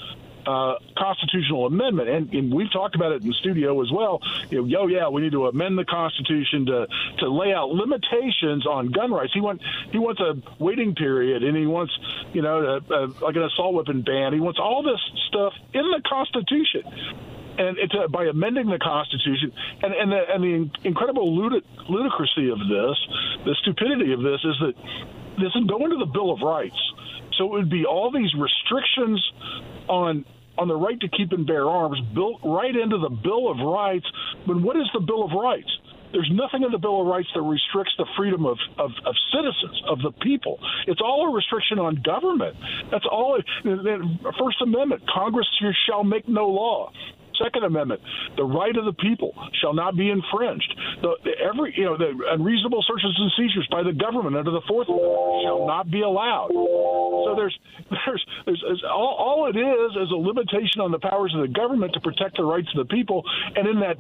[0.46, 4.20] uh, constitutional amendment, and, and, we've talked about it in the studio as well.
[4.50, 6.88] You know, oh yeah, we need to amend the Constitution to
[7.20, 9.34] to lay out limitations on gun rights.
[9.34, 11.98] He wants he wants a waiting period, and he wants
[12.34, 14.34] you know a, a, like an assault weapon ban.
[14.34, 16.84] He wants all this stuff in the Constitution
[17.58, 19.52] and it's uh, by amending the Constitution,
[19.82, 22.98] and and the, and the incredible ludic- ludicrousy of this,
[23.46, 24.74] the stupidity of this is that
[25.38, 26.78] this is going to the Bill of Rights.
[27.38, 29.22] So it would be all these restrictions
[29.88, 33.58] on on the right to keep and bear arms built right into the Bill of
[33.58, 34.06] Rights.
[34.46, 35.70] But what is the Bill of Rights?
[36.12, 39.82] There's nothing in the Bill of Rights that restricts the freedom of, of, of citizens,
[39.90, 40.60] of the people.
[40.86, 42.56] It's all a restriction on government.
[42.92, 43.42] That's all.
[43.64, 45.48] First Amendment Congress
[45.90, 46.92] shall make no law.
[47.42, 48.02] Second Amendment,
[48.36, 50.74] the right of the people shall not be infringed.
[51.02, 54.88] The, every you know the unreasonable searches and seizures by the government under the Fourth
[54.88, 56.50] Amendment shall not be allowed.
[56.52, 57.58] So there's
[57.90, 61.54] there's there's, there's all, all it is is a limitation on the powers of the
[61.54, 63.24] government to protect the rights of the people,
[63.56, 63.98] and in that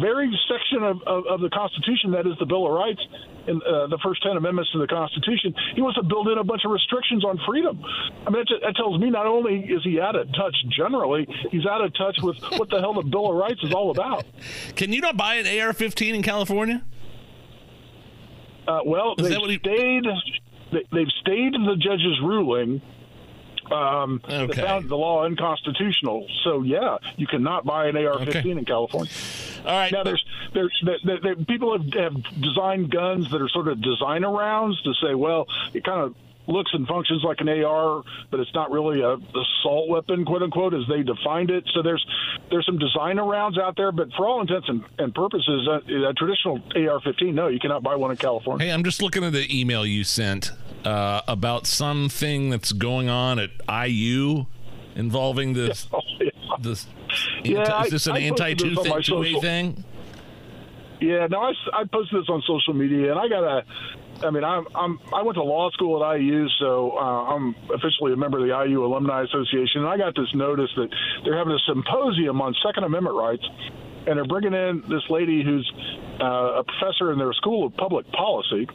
[0.00, 3.00] very section of, of, of the Constitution that is the Bill of Rights,
[3.48, 6.44] in uh, the first ten amendments to the Constitution, he wants to build in a
[6.44, 7.80] bunch of restrictions on freedom.
[8.26, 11.64] I mean, that, that tells me not only is he out of touch generally, he's
[11.64, 14.24] out of touch with what the hell the Bill of Rights is all about.
[14.76, 16.84] Can you not buy an AR-15 in California?
[18.66, 19.58] Uh, well, is they've he...
[19.58, 20.04] stayed.
[20.70, 22.82] They, have stayed the judge's ruling.
[23.72, 24.62] Um, okay.
[24.62, 26.26] Found the law unconstitutional.
[26.44, 28.50] So yeah, you cannot buy an AR-15 okay.
[28.50, 29.12] in California.
[29.64, 29.92] All right.
[29.92, 34.30] Now there's there's there, there, people have, have designed guns that are sort of designer
[34.30, 36.14] rounds to say, well, it kind of
[36.48, 40.74] looks and functions like an AR, but it's not really a assault weapon, quote unquote,
[40.74, 41.64] as they defined it.
[41.74, 42.04] So there's
[42.50, 46.14] there's some designer rounds out there, but for all intents and, and purposes, a, a
[46.14, 48.66] traditional AR-15, no, you cannot buy one in California.
[48.66, 50.52] Hey, I'm just looking at the email you sent
[50.84, 54.46] uh, about something that's going on at IU
[54.96, 55.86] involving this.
[55.98, 56.30] Oh, yeah.
[56.60, 56.86] This,
[57.44, 58.74] yeah, is this an anti two
[59.40, 59.84] thing?
[61.00, 63.64] Yeah, no, I, I posted this on social media, and I got a
[64.24, 68.12] I mean, I'm, I'm I went to law school at IU, so uh, I'm officially
[68.12, 69.82] a member of the IU Alumni Association.
[69.82, 70.88] And I got this notice that
[71.24, 73.44] they're having a symposium on Second Amendment rights,
[74.06, 75.70] and they're bringing in this lady who's
[76.20, 78.66] uh, a professor in their School of Public Policy.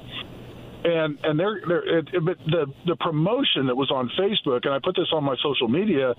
[0.84, 4.74] And and they're, they're it, it, but the the promotion that was on Facebook, and
[4.74, 6.10] I put this on my social media.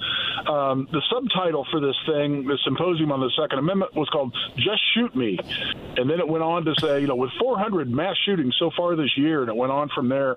[0.48, 4.82] Um, the subtitle for this thing, the symposium on the Second Amendment, was called "Just
[4.94, 5.38] Shoot Me,"
[5.96, 8.96] and then it went on to say, you know, with 400 mass shootings so far
[8.96, 10.36] this year, and it went on from there,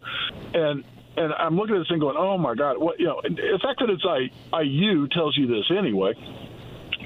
[0.54, 0.84] and
[1.16, 3.22] and I'm looking at this thing going, oh my God, what you know?
[3.24, 6.14] The fact that it's I, IU tells you this anyway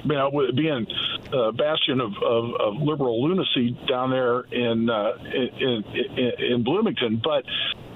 [0.04, 0.86] you know, being
[1.32, 7.20] a bastion of, of, of, liberal lunacy down there in, uh, in, in, in Bloomington,
[7.22, 7.44] but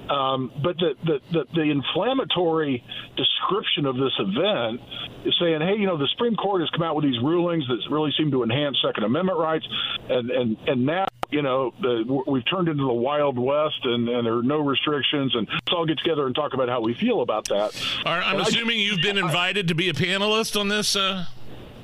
[0.08, 2.84] um, but the, the, the, the, inflammatory
[3.16, 4.80] description of this event
[5.24, 7.78] is saying, hey, you know, the Supreme Court has come out with these rulings that
[7.90, 9.66] really seem to enhance Second Amendment rights,
[10.08, 11.06] and and and now.
[11.28, 15.34] You know, the, we've turned into the Wild West, and, and there are no restrictions.
[15.34, 17.74] And let's all get together and talk about how we feel about that.
[18.04, 20.94] I'm and assuming I, you've been invited I, to be a panelist on this.
[20.94, 21.24] Uh...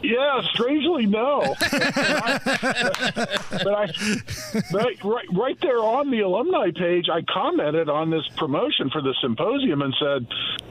[0.03, 1.55] Yeah, strangely no.
[1.61, 1.73] but,
[3.75, 3.91] I,
[4.73, 9.01] but I, right, right there on the alumni page, I commented on this promotion for
[9.01, 10.27] the symposium and said,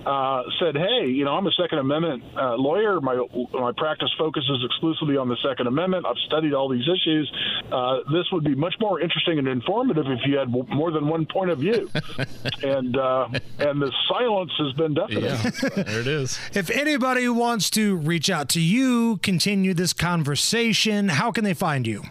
[0.05, 2.99] uh, said, hey, you know, I'm a Second Amendment uh, lawyer.
[2.99, 6.05] My my practice focuses exclusively on the Second Amendment.
[6.05, 7.31] I've studied all these issues.
[7.71, 11.25] Uh, this would be much more interesting and informative if you had more than one
[11.25, 11.89] point of view.
[12.63, 15.23] and uh, and the silence has been deafening.
[15.23, 15.49] Yeah,
[15.83, 16.39] there it is.
[16.53, 21.87] If anybody wants to reach out to you, continue this conversation, how can they find
[21.87, 22.03] you?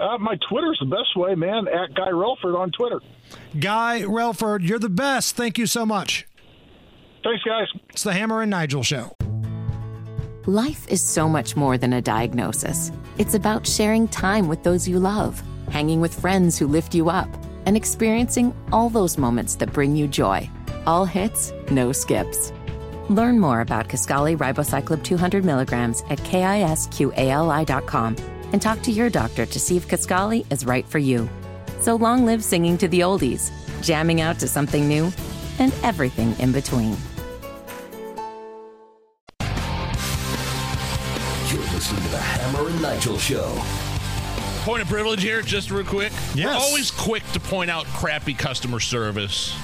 [0.00, 1.66] Uh, my Twitter's the best way, man.
[1.68, 3.00] At Guy Relford on Twitter.
[3.58, 5.36] Guy Relford, you're the best.
[5.36, 6.26] Thank you so much.
[7.24, 7.66] Thanks, guys.
[7.90, 9.12] It's the Hammer and Nigel Show.
[10.46, 12.90] Life is so much more than a diagnosis.
[13.18, 17.28] It's about sharing time with those you love, hanging with friends who lift you up,
[17.66, 20.48] and experiencing all those moments that bring you joy.
[20.86, 22.52] All hits, no skips.
[23.08, 28.16] Learn more about Kisqali Ribociclib 200 milligrams at kisqali.com
[28.52, 31.28] and talk to your doctor to see if Kisqali is right for you.
[31.80, 33.50] So long live singing to the oldies,
[33.82, 35.10] jamming out to something new,
[35.58, 36.96] and everything in between.
[41.48, 43.58] You're listening to the Hammer and Nigel Show.
[44.64, 46.12] Point of privilege here, just real quick.
[46.34, 46.44] Yes.
[46.44, 49.56] We're always quick to point out crappy customer service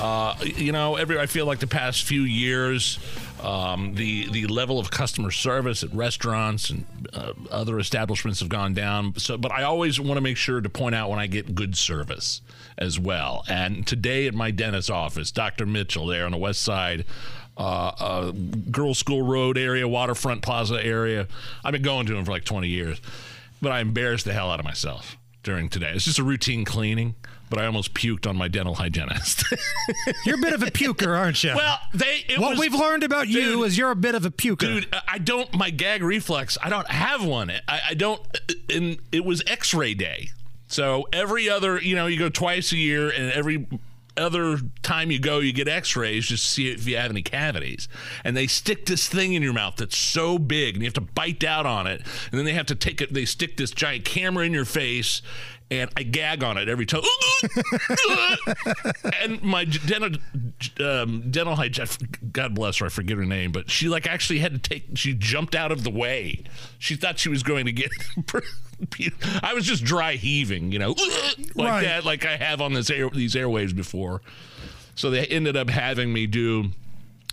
[0.00, 2.98] uh, you know, every I feel like the past few years,
[3.42, 8.74] um, the the level of customer service at restaurants and uh, other establishments have gone
[8.74, 9.14] down.
[9.18, 11.76] So, but I always want to make sure to point out when I get good
[11.76, 12.40] service
[12.76, 13.44] as well.
[13.48, 15.66] And today at my dentist's office, Dr.
[15.66, 17.04] Mitchell, there on the west side.
[17.56, 18.32] Uh, uh,
[18.72, 21.28] Girls School Road area, Waterfront Plaza area.
[21.62, 23.00] I've been going to him for like 20 years,
[23.62, 25.92] but I embarrassed the hell out of myself during today.
[25.94, 27.14] It's just a routine cleaning
[27.54, 29.44] but I almost puked on my dental hygienist.
[30.26, 31.54] you're a bit of a puker, aren't you?
[31.54, 32.24] Well, they.
[32.36, 34.58] what was, we've learned about dude, you is you're a bit of a puker.
[34.58, 35.54] Dude, uh, I don't.
[35.54, 36.58] My gag reflex.
[36.60, 37.52] I don't have one.
[37.68, 38.20] I, I don't.
[38.20, 40.30] Uh, and it was X-ray day.
[40.66, 43.68] So every other, you know, you go twice a year, and every
[44.16, 47.88] other time you go, you get x-rays just to see if you have any cavities.
[48.22, 51.00] And they stick this thing in your mouth that's so big and you have to
[51.00, 52.00] bite down on it.
[52.30, 55.20] And then they have to take it, they stick this giant camera in your face
[55.70, 57.02] and I gag on it every time.
[59.20, 60.10] and my dental
[60.80, 64.52] um, dental hygienist, God bless her, I forget her name, but she like actually had
[64.52, 64.96] to take.
[64.96, 66.44] She jumped out of the way.
[66.78, 67.90] She thought she was going to get.
[69.42, 70.94] I was just dry heaving, you know,
[71.54, 71.84] like right.
[71.84, 74.20] that, like I have on this air, these airwaves before.
[74.94, 76.70] So they ended up having me do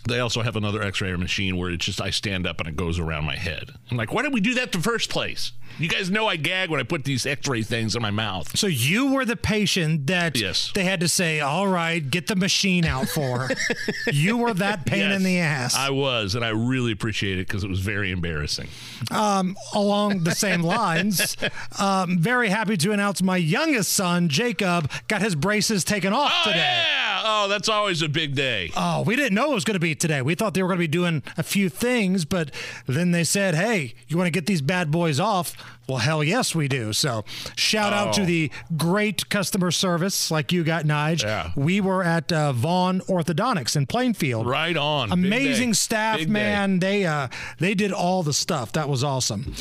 [0.06, 2.98] they also have another x-ray machine where it's just I stand up and it goes
[2.98, 3.70] around my head.
[3.90, 5.52] I'm like, why did we do that in the first place?
[5.78, 8.56] You guys know I gag when I put these x-ray things in my mouth.
[8.58, 10.70] So you were the patient that yes.
[10.74, 13.48] they had to say, all right, get the machine out for.
[14.12, 15.74] you were that pain yes, in the ass.
[15.74, 18.68] I was, and I really appreciate it because it was very embarrassing.
[19.10, 21.36] Um, along the same lines,
[21.78, 26.50] um, very happy to announce my youngest son, Jacob, got his braces taken off oh,
[26.50, 26.58] today.
[26.58, 27.22] Yeah.
[27.24, 28.70] Oh, that's always a big day.
[28.76, 30.22] Oh, we didn't know it was going to be today.
[30.22, 32.50] We thought they were going to be doing a few things, but
[32.86, 35.54] then they said, hey, you want to get these bad boys off?
[35.88, 36.92] Well, hell yes, we do.
[36.92, 37.24] So,
[37.56, 37.96] shout oh.
[37.96, 38.24] out to oh.
[38.24, 41.22] the great customer service like you got, Nige.
[41.22, 41.50] Yeah.
[41.56, 44.46] We were at uh, Vaughn Orthodontics in Plainfield.
[44.46, 45.12] Right on.
[45.12, 46.78] Amazing staff, Big man.
[46.78, 47.00] Day.
[47.02, 47.28] They uh,
[47.58, 48.72] they did all the stuff.
[48.72, 49.54] That was awesome.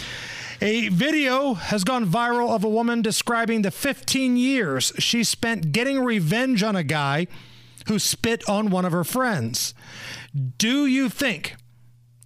[0.63, 6.03] A video has gone viral of a woman describing the 15 years she spent getting
[6.03, 7.25] revenge on a guy
[7.87, 9.73] who spit on one of her friends.
[10.33, 11.55] Do you think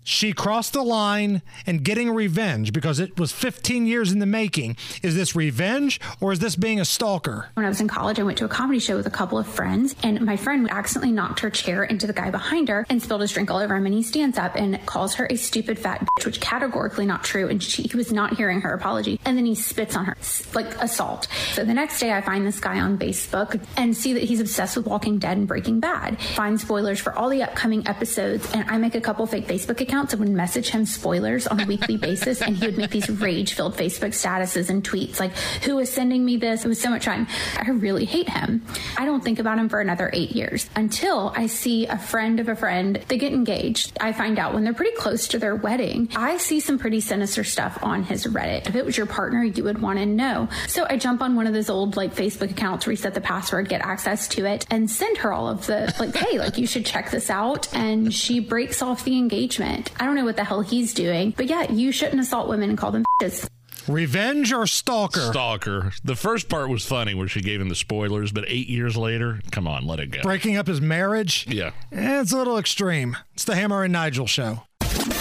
[0.05, 4.77] she crossed the line and getting revenge because it was 15 years in the making.
[5.01, 7.49] Is this revenge or is this being a stalker?
[7.55, 9.47] When I was in college, I went to a comedy show with a couple of
[9.47, 13.21] friends, and my friend accidentally knocked her chair into the guy behind her and spilled
[13.21, 13.87] his drink all over him.
[13.87, 17.49] And he stands up and calls her a stupid fat bitch, which categorically not true.
[17.49, 19.19] And she, he was not hearing her apology.
[19.25, 20.15] And then he spits on her,
[20.53, 21.27] like assault.
[21.53, 24.77] So the next day, I find this guy on Facebook and see that he's obsessed
[24.77, 26.21] with Walking Dead and Breaking Bad.
[26.21, 29.94] Find spoilers for all the upcoming episodes, and I make a couple fake Facebook accounts
[29.95, 32.41] accounts and would message him spoilers on a weekly basis.
[32.41, 35.31] And he would make these rage filled Facebook statuses and tweets like,
[35.63, 36.65] Who is sending me this?
[36.65, 37.27] It was so much fun.
[37.57, 38.65] I really hate him.
[38.97, 42.49] I don't think about him for another eight years until I see a friend of
[42.49, 43.01] a friend.
[43.07, 43.97] They get engaged.
[44.01, 46.09] I find out when they're pretty close to their wedding.
[46.15, 48.67] I see some pretty sinister stuff on his Reddit.
[48.67, 50.49] If it was your partner, you would want to know.
[50.67, 53.81] So I jump on one of those old like Facebook accounts, reset the password, get
[53.81, 57.11] access to it, and send her all of the like, hey, like you should check
[57.11, 57.73] this out.
[57.73, 59.84] And she breaks off the engagement.
[59.99, 62.77] I don't know what the hell he's doing, but yeah, you shouldn't assault women and
[62.77, 63.47] call them bitches.
[63.87, 65.19] Revenge or stalker?
[65.31, 65.91] Stalker.
[66.03, 69.41] The first part was funny where she gave him the spoilers, but eight years later,
[69.51, 70.21] come on, let it go.
[70.23, 71.45] Breaking up his marriage?
[71.47, 71.71] Yeah.
[71.91, 73.15] Eh, it's a little extreme.
[73.35, 74.63] It's the Hammer and Nigel show.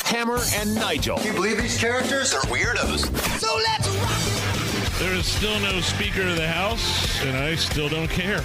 [0.07, 1.19] Hammer and Nigel.
[1.19, 3.05] Can you believe these characters are weirdos?
[3.39, 4.99] So let's rock!
[4.99, 8.39] There is still no Speaker of the House, and I still don't care.
[8.39, 8.45] so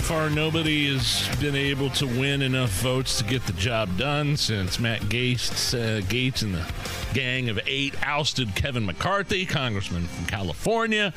[0.00, 4.78] far, nobody has been able to win enough votes to get the job done since
[4.78, 6.72] Matt Gaetz, uh, Gaetz and the
[7.14, 11.14] gang of eight ousted Kevin McCarthy, congressman from California.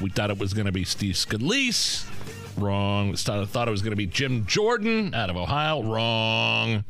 [0.00, 2.06] We thought it was going to be Steve Scalise.
[2.56, 3.10] Wrong.
[3.10, 5.82] We thought it was going to be Jim Jordan out of Ohio.
[5.82, 6.84] Wrong.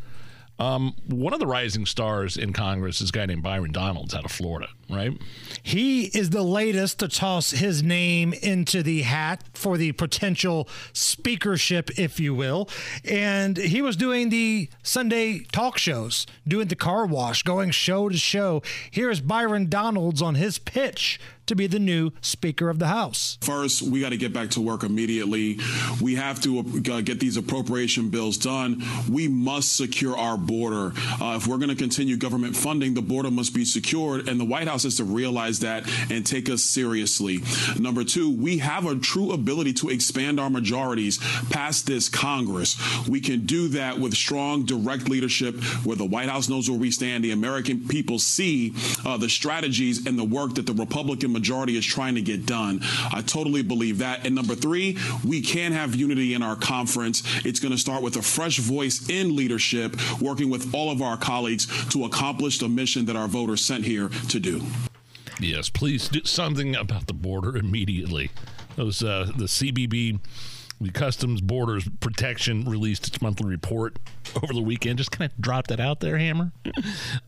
[0.59, 4.25] Um, one of the rising stars in Congress is a guy named Byron Donalds out
[4.25, 5.17] of Florida, right?
[5.63, 11.91] He is the latest to toss his name into the hat for the potential speakership,
[11.99, 12.69] if you will.
[13.05, 18.17] And he was doing the Sunday talk shows, doing the car wash, going show to
[18.17, 18.63] show.
[18.91, 23.39] Here's Byron Donalds on his pitch to be the new Speaker of the House.
[23.41, 25.59] First, we got to get back to work immediately.
[26.01, 28.83] We have to uh, get these appropriation bills done.
[29.11, 30.93] We must secure our border.
[31.21, 34.45] Uh, if we're going to continue government funding, the border must be secured, and the
[34.45, 37.41] White House has to realize that and take us seriously.
[37.79, 41.19] Number two, we have a true ability to expand our majorities
[41.51, 42.77] past this Congress.
[43.09, 46.91] We can do that with strong, direct leadership where the White House knows where we
[46.91, 48.75] stand, the American people see
[49.05, 52.81] uh, the strategies and the work that the Republican majority is trying to get done.
[53.13, 54.27] I totally believe that.
[54.27, 57.23] And number three, we can have unity in our conference.
[57.45, 61.17] It's going to start with a fresh voice in leadership, working with all of our
[61.17, 64.61] colleagues to accomplish the mission that our voters sent here to do.
[65.41, 68.31] Yes, please do something about the border immediately.
[68.77, 70.19] Those uh, the CBP,
[70.81, 73.99] the Customs Borders Protection, released its monthly report
[74.43, 74.99] over the weekend.
[74.99, 76.51] Just kind of drop that out there, Hammer.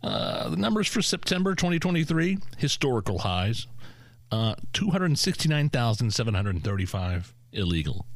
[0.02, 3.68] Uh, the numbers for September 2023 historical highs
[4.32, 8.06] uh, 269,735 illegal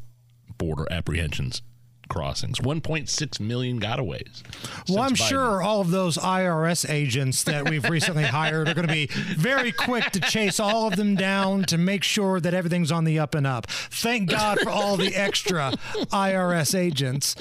[0.59, 1.63] border apprehensions
[2.09, 4.43] crossings, 1.6 million gotaways.
[4.89, 5.29] Well, I'm Biden.
[5.29, 9.73] sure all of those IRS agents that we've recently hired are going to be very
[9.73, 13.35] quick to chase all of them down to make sure that everything's on the up
[13.35, 13.67] and up.
[13.67, 15.73] Thank God for all the extra
[16.13, 17.37] IRS agents.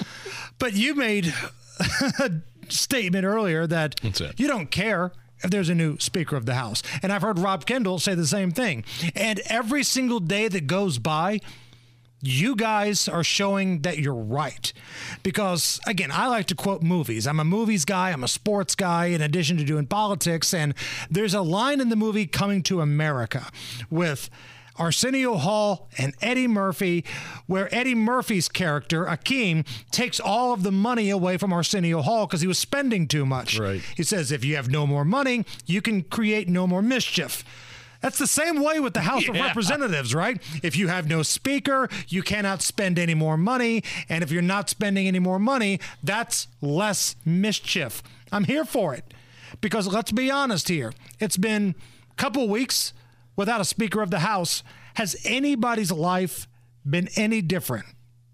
[0.58, 1.32] But you made
[2.18, 2.30] a
[2.68, 4.00] statement earlier that
[4.38, 5.12] you don't care
[5.42, 6.82] if there's a new Speaker of the House.
[7.02, 8.84] And I've heard Rob Kendall say the same thing.
[9.14, 11.40] And every single day that goes by,
[12.26, 14.72] you guys are showing that you're right.
[15.22, 17.26] Because, again, I like to quote movies.
[17.26, 20.54] I'm a movies guy, I'm a sports guy, in addition to doing politics.
[20.54, 20.74] And
[21.10, 23.50] there's a line in the movie Coming to America
[23.90, 24.30] with.
[24.76, 27.04] Arsenio Hall and Eddie Murphy,
[27.46, 32.40] where Eddie Murphy's character, Akeem, takes all of the money away from Arsenio Hall because
[32.40, 33.56] he was spending too much.
[33.56, 33.80] Right.
[33.96, 37.44] He says, if you have no more money, you can create no more mischief.
[38.04, 40.38] That's the same way with the House of Representatives, right?
[40.62, 43.82] If you have no speaker, you cannot spend any more money.
[44.10, 48.02] And if you're not spending any more money, that's less mischief.
[48.30, 49.14] I'm here for it.
[49.62, 50.92] Because let's be honest here.
[51.18, 51.74] It's been
[52.10, 52.92] a couple weeks
[53.36, 54.62] without a Speaker of the House.
[54.96, 56.46] Has anybody's life
[56.84, 57.86] been any different,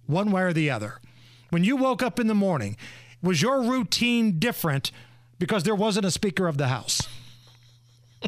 [0.07, 0.99] one way or the other?
[1.51, 2.77] When you woke up in the morning,
[3.23, 4.91] was your routine different
[5.39, 7.03] because there wasn't a Speaker of the House?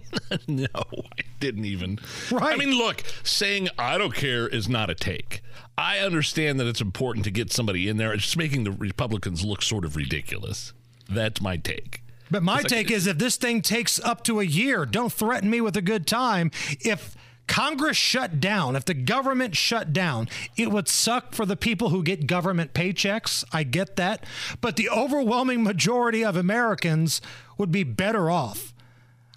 [0.49, 1.99] no, I didn't even.
[2.31, 2.55] Right.
[2.55, 5.43] I mean, look, saying I don't care is not a take.
[5.77, 8.13] I understand that it's important to get somebody in there.
[8.13, 10.73] It's just making the Republicans look sort of ridiculous.
[11.09, 12.03] That's my take.
[12.31, 15.13] But my It's like- take is if this thing takes up to a year, don't
[15.13, 16.51] threaten me with a good time.
[16.81, 17.15] If
[17.47, 22.03] Congress shut down, if the government shut down, it would suck for the people who
[22.03, 23.45] get government paychecks.
[23.53, 24.25] I get that.
[24.63, 27.21] But the overwhelming majority of Americans
[27.59, 28.73] would be better off.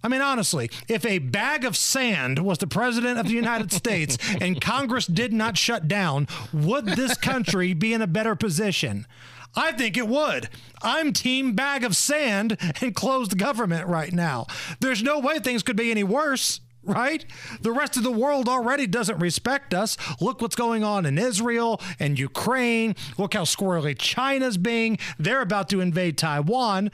[0.05, 4.19] I mean, honestly, if a bag of sand was the president of the United States
[4.39, 9.07] and Congress did not shut down, would this country be in a better position?
[9.55, 10.49] I think it would.
[10.83, 14.45] I'm team bag of sand and closed government right now.
[14.79, 17.25] There's no way things could be any worse right?
[17.61, 19.97] The rest of the world already doesn't respect us.
[20.21, 22.95] Look what's going on in Israel and Ukraine.
[23.17, 24.99] Look how squirrely China's being.
[25.17, 26.91] They're about to invade Taiwan.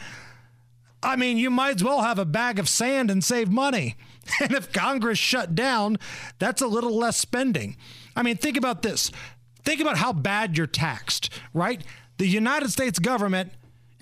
[1.04, 3.95] I mean, you might as well have a bag of sand and save money.
[4.39, 5.97] And if Congress shut down,
[6.38, 7.76] that's a little less spending.
[8.16, 9.12] I mean, think about this.
[9.64, 11.84] Think about how bad you're taxed, right?
[12.18, 13.52] The United States government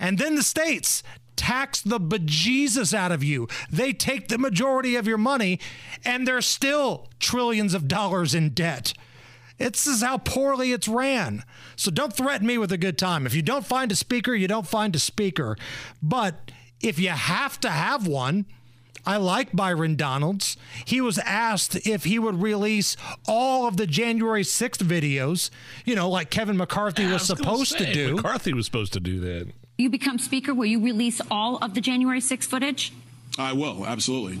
[0.00, 1.02] and then the states
[1.36, 3.48] tax the bejesus out of you.
[3.70, 5.60] They take the majority of your money,
[6.04, 8.94] and they're still trillions of dollars in debt.
[9.58, 11.44] This is how poorly it's ran.
[11.76, 13.26] So don't threaten me with a good time.
[13.26, 15.56] If you don't find a speaker, you don't find a speaker.
[16.02, 16.50] But
[16.82, 18.46] if you have to have one,
[19.06, 20.56] I like Byron Donalds.
[20.84, 25.50] He was asked if he would release all of the January 6th videos,
[25.86, 28.16] you know, like Kevin McCarthy was, was supposed say, to do.
[28.16, 31.80] McCarthy was supposed to do that you become Speaker, will you release all of the
[31.80, 32.92] January 6th footage?
[33.38, 34.40] I will, absolutely.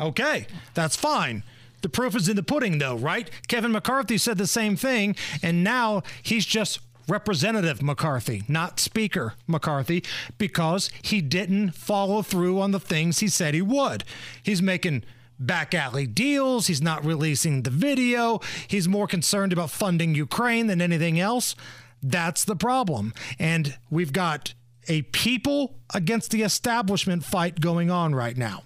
[0.00, 1.44] Okay, that's fine.
[1.82, 3.30] The proof is in the pudding, though, right?
[3.48, 6.80] Kevin McCarthy said the same thing, and now he's just
[7.10, 10.04] Representative McCarthy, not Speaker McCarthy,
[10.38, 14.04] because he didn't follow through on the things he said he would.
[14.42, 15.04] He's making
[15.38, 16.68] back alley deals.
[16.68, 18.40] He's not releasing the video.
[18.68, 21.56] He's more concerned about funding Ukraine than anything else.
[22.02, 23.12] That's the problem.
[23.38, 24.54] And we've got
[24.88, 28.62] a people against the establishment fight going on right now.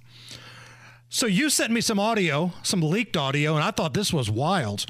[1.09, 4.86] So you sent me some audio, some leaked audio, and I thought this was wild.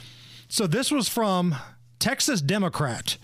[0.48, 1.54] So this was from
[1.98, 3.18] Texas Democrat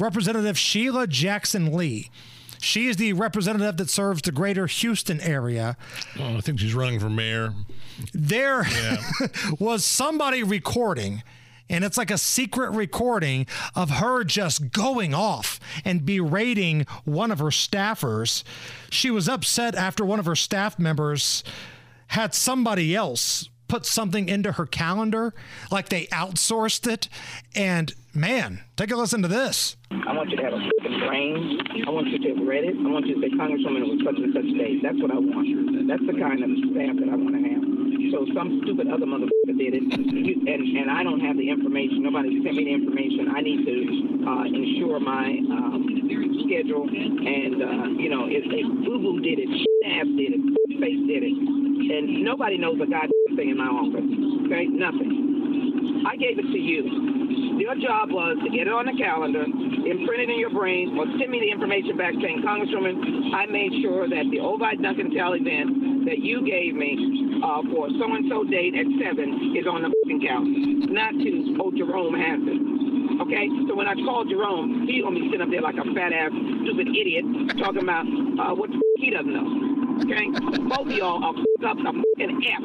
[0.00, 2.10] Representative Sheila Jackson Lee.
[2.60, 5.76] She is the representative that serves the greater Houston area.
[6.18, 7.54] Oh, I think she's running for mayor.
[8.12, 8.96] There yeah.
[9.58, 11.22] was somebody recording
[11.70, 13.46] and it's like a secret recording
[13.76, 18.42] of her just going off and berating one of her staffers.
[18.90, 21.44] She was upset after one of her staff members
[22.08, 25.32] had somebody else put something into her calendar,
[25.70, 27.08] like they outsourced it.
[27.54, 29.76] And man, take a listen to this.
[29.90, 31.58] I want you to have a freaking brain.
[31.86, 32.74] I want you to have read it.
[32.74, 34.82] I want you to say, Congresswoman, was such and such date.
[34.82, 35.86] That's what I want.
[35.86, 37.62] That's the kind of staff that I want to have.
[38.10, 42.02] So some stupid other motherfucker did it, and, and I don't have the information.
[42.02, 43.30] Nobody sent me the information.
[43.30, 43.76] I need to
[44.26, 45.86] uh, ensure my um,
[46.42, 46.90] schedule.
[46.90, 49.50] And uh, you know, if, if Boo Boo did it,
[49.86, 50.42] Ass did it,
[50.82, 54.10] Face did it, and nobody knows a goddamn thing in my office.
[54.46, 56.02] Okay, nothing.
[56.08, 57.19] I gave it to you.
[57.60, 61.04] Your job was to get it on the calendar, imprint it in your brain, or
[61.20, 65.36] send me the information back saying, Congresswoman, I made sure that the Ovi Duncan Tell
[65.36, 66.96] event that you gave me
[67.44, 69.92] uh, for so and so date at seven is on the
[70.24, 71.30] calendar, not to
[71.60, 72.60] oh Jerome has it.
[73.28, 76.16] Okay, so when I called Jerome, he's gonna be sitting up there like a fat
[76.16, 76.32] ass
[76.64, 77.28] stupid idiot
[77.60, 78.08] talking about
[78.40, 80.00] uh, what he doesn't know.
[80.08, 80.32] Okay,
[80.64, 82.64] both of y'all are f- up F.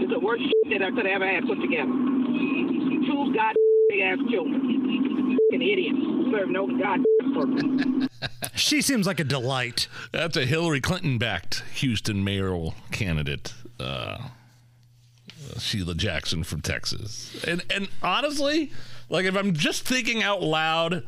[0.00, 1.92] It's the worst shit that I could have ever had put together.
[1.92, 5.98] Two goddamn big ass children, fucking idiots,
[6.32, 8.08] serve no goddamn purpose.
[8.54, 9.88] she seems like a delight.
[10.12, 14.18] That's a Hillary Clinton backed Houston mayoral candidate uh,
[15.58, 17.36] Sheila Jackson from Texas.
[17.46, 18.72] And and honestly,
[19.08, 21.04] like if I'm just thinking out loud,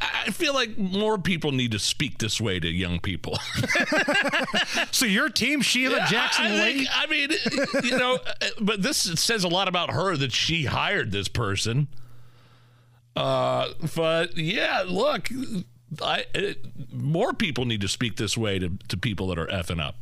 [0.00, 3.38] I feel like more people need to speak this way to young people.
[4.90, 6.88] so your team, Sheila yeah, Jackson I, Lee?
[6.92, 7.30] I mean,
[7.84, 8.18] you know,
[8.60, 11.88] but this says a lot about her that she hired this person.
[13.16, 15.28] Uh, but yeah, look,
[16.02, 19.80] I, it, more people need to speak this way to, to people that are effing
[19.80, 19.96] up.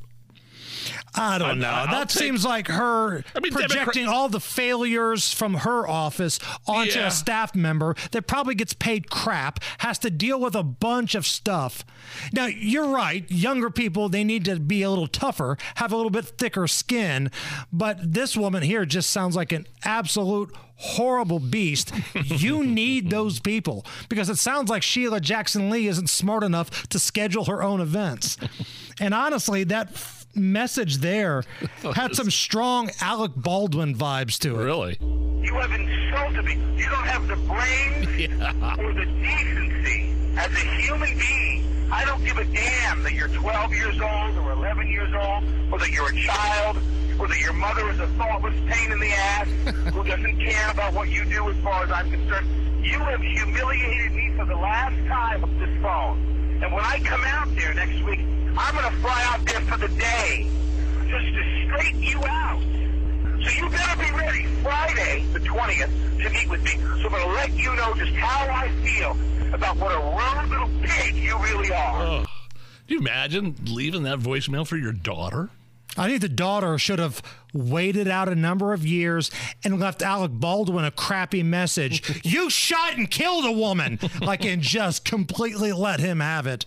[1.15, 1.69] I don't know.
[1.69, 5.87] I'll that take, seems like her I mean, projecting Democrat- all the failures from her
[5.89, 7.09] office onto yeah.
[7.09, 11.27] a staff member that probably gets paid crap, has to deal with a bunch of
[11.27, 11.85] stuff.
[12.33, 13.29] Now, you're right.
[13.31, 17.31] Younger people, they need to be a little tougher, have a little bit thicker skin.
[17.73, 21.93] But this woman here just sounds like an absolute horrible beast.
[22.25, 26.99] you need those people because it sounds like Sheila Jackson Lee isn't smart enough to
[26.99, 28.37] schedule her own events.
[29.01, 29.91] And honestly, that
[30.35, 31.43] message there
[31.95, 34.65] had some strong Alec Baldwin vibes to it.
[34.65, 34.99] Really?
[35.01, 36.55] You have insulted me.
[36.77, 38.77] You don't have the brains yeah.
[38.79, 41.89] or the decency as a human being.
[41.91, 45.79] I don't give a damn that you're 12 years old or 11 years old or
[45.79, 46.77] that you're a child.
[47.19, 49.49] or that your mother is a thoughtless pain in the ass
[49.93, 52.47] who doesn't care about what you do as far as I'm concerned.
[52.85, 56.48] You have humiliated me for the last time with this phone.
[56.61, 58.21] And when I come out there next week,
[58.57, 60.51] I'm going to fly out there for the day
[61.09, 62.61] just to straighten you out.
[63.45, 66.73] So you better be ready Friday, the 20th, to meet with me.
[66.73, 69.17] So I'm going to let you know just how I feel
[69.55, 72.03] about what a rude little pig you really are.
[72.03, 72.29] Ugh.
[72.89, 75.51] Do you imagine leaving that voicemail for your daughter?
[75.97, 77.23] I think the daughter should have
[77.59, 79.31] waited out a number of years
[79.65, 82.21] and left Alec Baldwin a crappy message.
[82.25, 86.65] you shot and killed a woman, like, and just completely let him have it.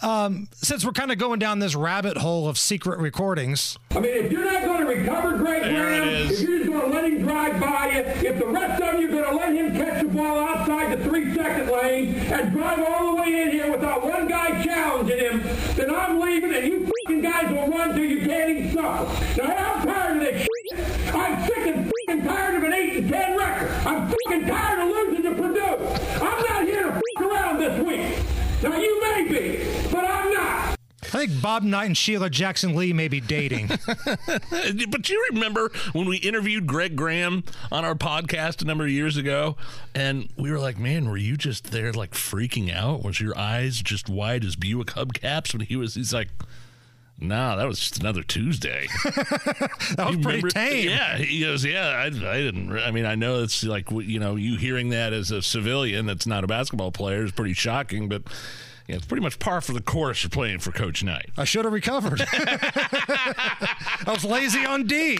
[0.00, 3.78] Um, since we're kind of going down this rabbit hole of secret recordings.
[3.90, 6.96] I mean, if you're not going to recover Greg Graham, if you're just going to
[6.96, 9.76] let him drive by you, if the rest of you are going to let him
[9.76, 13.70] catch the ball outside the three second lane and drive all the way in here
[13.70, 15.42] without one guy challenging him,
[15.76, 19.08] then I'm leaving and you fucking guys will run till you can't even stop.
[19.36, 19.71] Now,
[24.32, 26.24] fucking tired of losing to Purdue.
[26.24, 28.62] I'm not here to fuck around this week.
[28.62, 30.76] Now, you may be, but I'm not.
[31.02, 33.68] I think Bob Knight and Sheila Jackson Lee may be dating.
[33.86, 39.18] but you remember when we interviewed Greg Graham on our podcast a number of years
[39.18, 39.56] ago,
[39.94, 43.04] and we were like, "Man, were you just there like freaking out?
[43.04, 46.28] Was your eyes just wide as Buick hubcaps?" When he was, he's like.
[47.18, 48.88] No, that was just another Tuesday.
[49.04, 50.88] that was pretty tame.
[50.88, 52.76] Yeah, he goes, yeah, I, I didn't.
[52.76, 56.26] I mean, I know it's like you know, you hearing that as a civilian that's
[56.26, 58.22] not a basketball player is pretty shocking, but
[58.88, 61.30] yeah, it's pretty much par for the course for playing for Coach Knight.
[61.36, 62.20] I should have recovered.
[62.32, 65.18] I was lazy on D.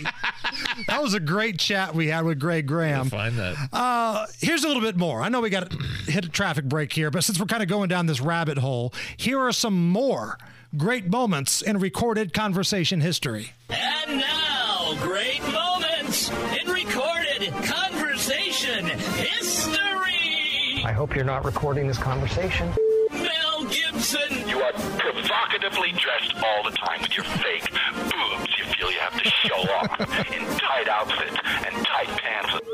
[0.89, 3.09] That was a great chat we had with Greg Graham.
[3.09, 3.57] Find that.
[3.73, 5.23] Uh, here's a little bit more.
[5.23, 5.77] I know we got to
[6.11, 8.93] hit a traffic break here, but since we're kind of going down this rabbit hole,
[9.17, 10.39] here are some more
[10.77, 13.53] great moments in recorded conversation history.
[13.69, 20.83] And now, great moments in recorded conversation history.
[20.85, 22.73] I hope you're not recording this conversation.
[23.13, 24.49] Mel Gibson.
[24.49, 28.59] You are provocatively dressed all the time with your fake boobs.
[28.59, 30.01] You feel you have to show off
[30.33, 32.72] in tight outfits and tight pants.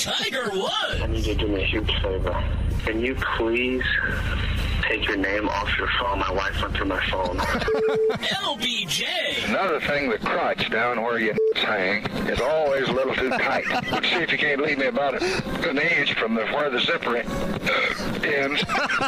[0.00, 1.02] Tiger Woods.
[1.02, 2.44] I need you to do me a huge favor.
[2.84, 3.82] Can you please
[4.82, 6.18] take your name off your phone?
[6.20, 7.36] My wife went through my phone.
[7.38, 9.04] LBJ.
[9.48, 13.64] Another thing, the crotch down where you hang is always a little too tight.
[13.90, 17.16] Let's see if you can't leave me about an inch from the, where the zipper
[17.16, 18.64] ends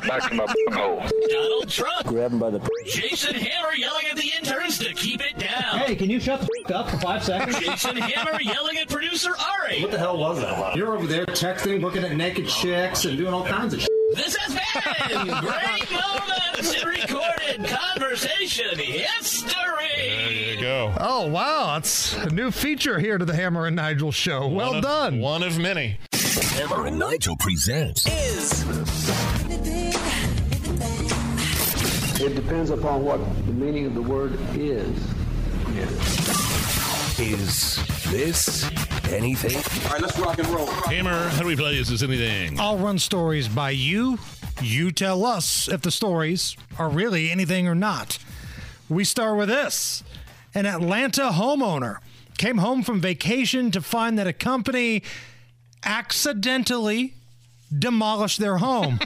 [0.07, 1.03] back to my hole.
[1.30, 2.07] Donald Trump.
[2.07, 2.61] Grab him by the.
[2.86, 5.78] Jason Hammer yelling at the interns to keep it down.
[5.78, 7.59] Hey, can you shut the f- up for five seconds?
[7.59, 9.30] Jason Hammer yelling at producer
[9.61, 9.82] Ari.
[9.82, 10.59] What the hell was that?
[10.83, 13.89] You're over there texting, looking at naked chicks, and doing all kinds of shit.
[14.16, 19.55] This has been Great Moments in Recorded Conversation History.
[19.97, 20.93] There you go.
[20.99, 21.74] Oh, wow.
[21.74, 24.49] That's a new feature here to the Hammer and Nigel show.
[24.49, 25.20] Well of- done.
[25.20, 25.99] One of many.
[26.55, 28.64] Hammer and Nigel presents Is
[32.20, 34.99] It depends upon what the meaning of the word is.
[37.20, 37.76] Is
[38.11, 38.68] this
[39.13, 39.57] anything?
[39.87, 40.67] All right, let's rock and roll.
[40.67, 41.77] Hammer, how do we play?
[41.77, 42.59] Is this anything?
[42.59, 44.19] I'll run stories by you.
[44.61, 48.19] You tell us if the stories are really anything or not.
[48.89, 50.03] We start with this
[50.55, 51.99] an Atlanta homeowner
[52.39, 55.03] came home from vacation to find that a company
[55.85, 57.15] accidentally
[57.77, 58.99] demolished their home.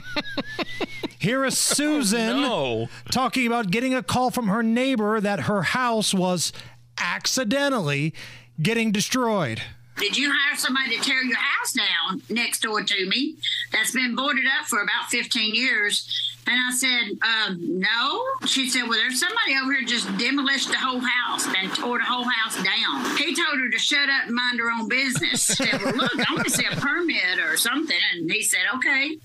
[1.19, 2.89] Here is oh, Susan no.
[3.11, 6.51] talking about getting a call from her neighbor that her house was
[6.99, 8.13] accidentally
[8.61, 9.61] getting destroyed.
[9.97, 13.35] Did you hire somebody to tear your house down next door to me
[13.71, 16.37] that's been boarded up for about 15 years?
[16.45, 18.23] And I said, um, no.
[18.45, 22.05] She said, well, there's somebody over here just demolished the whole house and tore the
[22.05, 23.17] whole house down.
[23.17, 25.43] He told her to shut up and mind her own business.
[25.43, 27.97] said, well, look, I want to see a permit or something.
[28.13, 29.17] And he said, okay.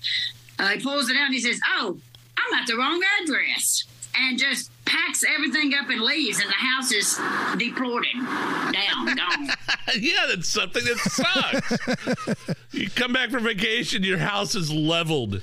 [0.59, 1.97] Uh, he pulls it out and he says, oh,
[2.37, 3.85] I'm at the wrong address.
[4.15, 7.17] And just packs everything up and leaves, and the house is
[7.57, 9.49] deplored down, gone.
[9.99, 12.55] yeah, that's something that sucks.
[12.71, 15.41] you come back from vacation, your house is leveled.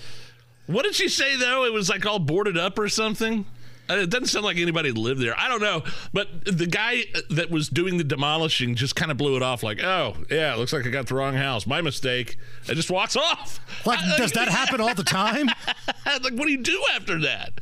[0.67, 1.65] What did she say though?
[1.65, 3.45] It was like all boarded up or something.
[3.89, 5.37] Uh, It doesn't sound like anybody lived there.
[5.37, 5.83] I don't know,
[6.13, 9.83] but the guy that was doing the demolishing just kind of blew it off, like,
[9.83, 11.67] "Oh, yeah, looks like I got the wrong house.
[11.67, 12.37] My mistake."
[12.69, 13.59] And just walks off.
[13.85, 15.49] Like, does that happen all the time?
[16.07, 17.55] like, what do you do after that?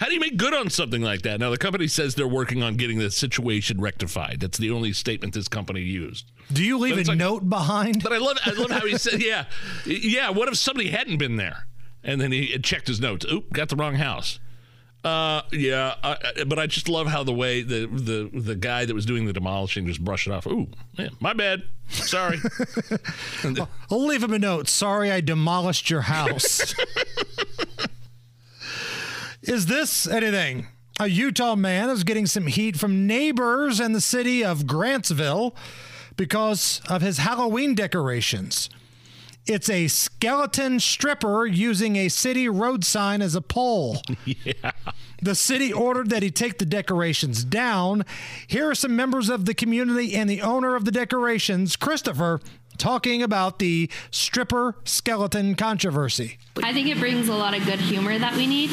[0.00, 1.40] How do you make good on something like that?
[1.40, 4.40] Now, the company says they're working on getting the situation rectified.
[4.40, 6.32] That's the only statement this company used.
[6.50, 8.02] Do you leave a like- note behind?
[8.02, 9.44] But I love, I love how he said, "Yeah,
[9.84, 11.66] yeah." What if somebody hadn't been there,
[12.02, 13.26] and then he checked his notes?
[13.30, 14.40] Oop, got the wrong house.
[15.04, 18.94] Uh, yeah, I, but I just love how the way the the the guy that
[18.94, 20.46] was doing the demolishing just brushed it off.
[20.46, 21.64] Ooh, man, my bad.
[21.88, 22.38] Sorry.
[23.90, 24.66] I'll leave him a note.
[24.68, 26.74] Sorry, I demolished your house.
[29.50, 30.68] is this anything?
[31.00, 35.56] A Utah man is getting some heat from neighbors in the city of Grantsville
[36.16, 38.70] because of his Halloween decorations.
[39.46, 44.00] It's a skeleton stripper using a city road sign as a pole.
[44.24, 44.70] yeah.
[45.20, 48.04] The city ordered that he take the decorations down.
[48.46, 52.40] Here are some members of the community and the owner of the decorations, Christopher,
[52.80, 56.38] talking about the stripper skeleton controversy.
[56.62, 58.70] I think it brings a lot of good humor that we need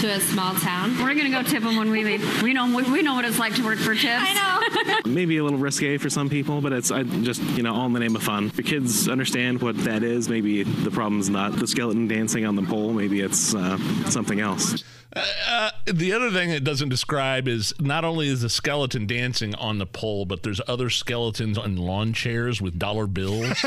[0.00, 0.96] to a small town.
[0.98, 2.42] We're gonna go tip them when we leave.
[2.42, 4.06] We know we know what it's like to work for tips.
[4.06, 5.00] I know.
[5.06, 7.94] maybe a little risque for some people, but it's I just you know all in
[7.94, 8.52] the name of fun.
[8.54, 10.28] The kids understand what that is.
[10.28, 12.92] Maybe the problem's not the skeleton dancing on the pole.
[12.92, 13.78] Maybe it's uh,
[14.08, 14.84] something else.
[15.16, 19.78] Uh, the other thing it doesn't describe is not only is the skeleton dancing on
[19.78, 23.64] the pole, but there's other skeletons on lawn chairs with dollar bills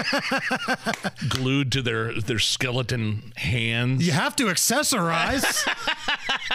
[1.29, 4.05] glued to their their skeleton hands.
[4.05, 5.67] You have to accessorize.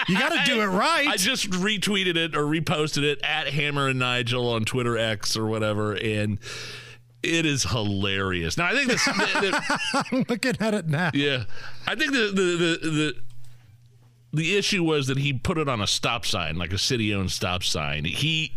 [0.08, 1.08] you got to do it right.
[1.08, 5.46] I just retweeted it or reposted it at Hammer and Nigel on Twitter X or
[5.46, 6.38] whatever, and
[7.24, 8.56] it is hilarious.
[8.56, 9.04] Now I think this.
[9.04, 11.10] the, the, I'm looking at it now.
[11.12, 11.44] yeah,
[11.88, 12.90] I think the the the.
[12.90, 13.14] the
[14.32, 17.62] the issue was that he put it on a stop sign, like a city-owned stop
[17.62, 18.04] sign.
[18.04, 18.52] He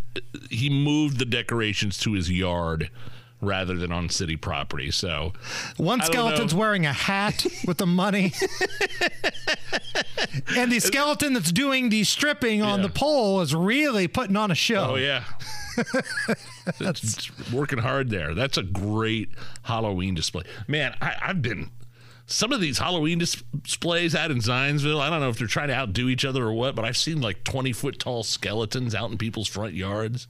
[0.49, 2.89] he moved the decorations to his yard
[3.41, 4.91] rather than on city property.
[4.91, 5.32] So
[5.78, 8.34] One skeleton's wearing a hat with the money.
[10.57, 14.55] and the skeleton that's doing the stripping on the pole is really putting on a
[14.55, 14.91] show.
[14.91, 15.24] Oh yeah.
[16.80, 18.36] It's- it's working hard there.
[18.36, 19.30] That's a great
[19.63, 20.43] Halloween display.
[20.67, 21.72] Man, I, I've been
[22.32, 24.99] some of these Halloween dis- displays out in Zionsville.
[24.99, 27.21] I don't know if they're trying to outdo each other or what, but I've seen
[27.21, 30.27] like 20 foot tall skeletons out in people's front yards,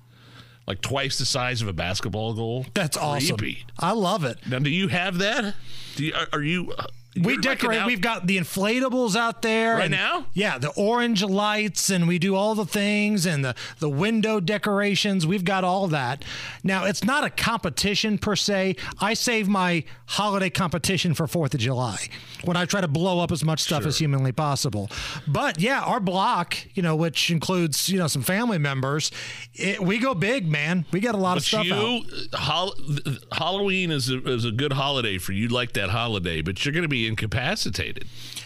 [0.66, 2.66] like twice the size of a basketball goal.
[2.74, 3.38] That's awesome.
[3.38, 3.66] Creepy.
[3.78, 4.40] I love it.
[4.48, 5.56] Now, do you have that?
[5.96, 6.74] Do you, are, are you?
[6.78, 6.86] Uh,
[7.18, 7.86] uh, We you're like an decorate.
[7.86, 10.26] We've got the inflatables out there Right and- now?
[10.34, 15.26] Yeah, the orange lights, and we do all the things, and the the window decorations.
[15.26, 16.24] We've got all that.
[16.64, 18.76] Now, it's not a competition per se.
[19.00, 22.08] I save my holiday competition for Fourth of July
[22.44, 24.90] when I try to blow up as much stuff as humanly possible.
[25.28, 29.12] But yeah, our block, you know, which includes you know some family members,
[29.54, 30.86] it, we go big, man.
[30.92, 32.04] We got a lot of But stuff you, out.
[32.40, 32.76] Hol-
[33.32, 35.48] Halloween is a, is a good holiday for you.
[35.48, 38.06] Like that holiday, but you're going to be incapacitated.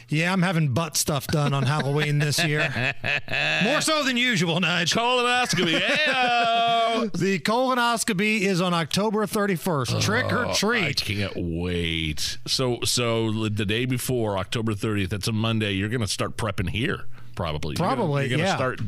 [0.10, 2.94] Yeah, I'm having butt stuff done on Halloween this year.
[3.64, 4.94] More so than usual, Nudge.
[4.94, 5.80] Colonoscopy.
[5.94, 7.10] Hey-o.
[7.16, 10.02] the colonoscopy is on October 31st.
[10.02, 10.84] Trick or treat.
[10.84, 12.38] I can't wait.
[12.48, 15.72] So, so the day before October 30th, that's a Monday.
[15.72, 17.06] You're going to start prepping here.
[17.36, 17.72] Probably.
[17.72, 18.56] You're gonna- Probably, You're going to yeah.
[18.56, 18.80] start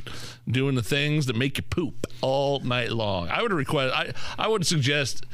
[0.48, 3.30] doing the things that make you poop all night long.
[3.30, 3.96] I would request.
[3.96, 5.26] I I would suggest.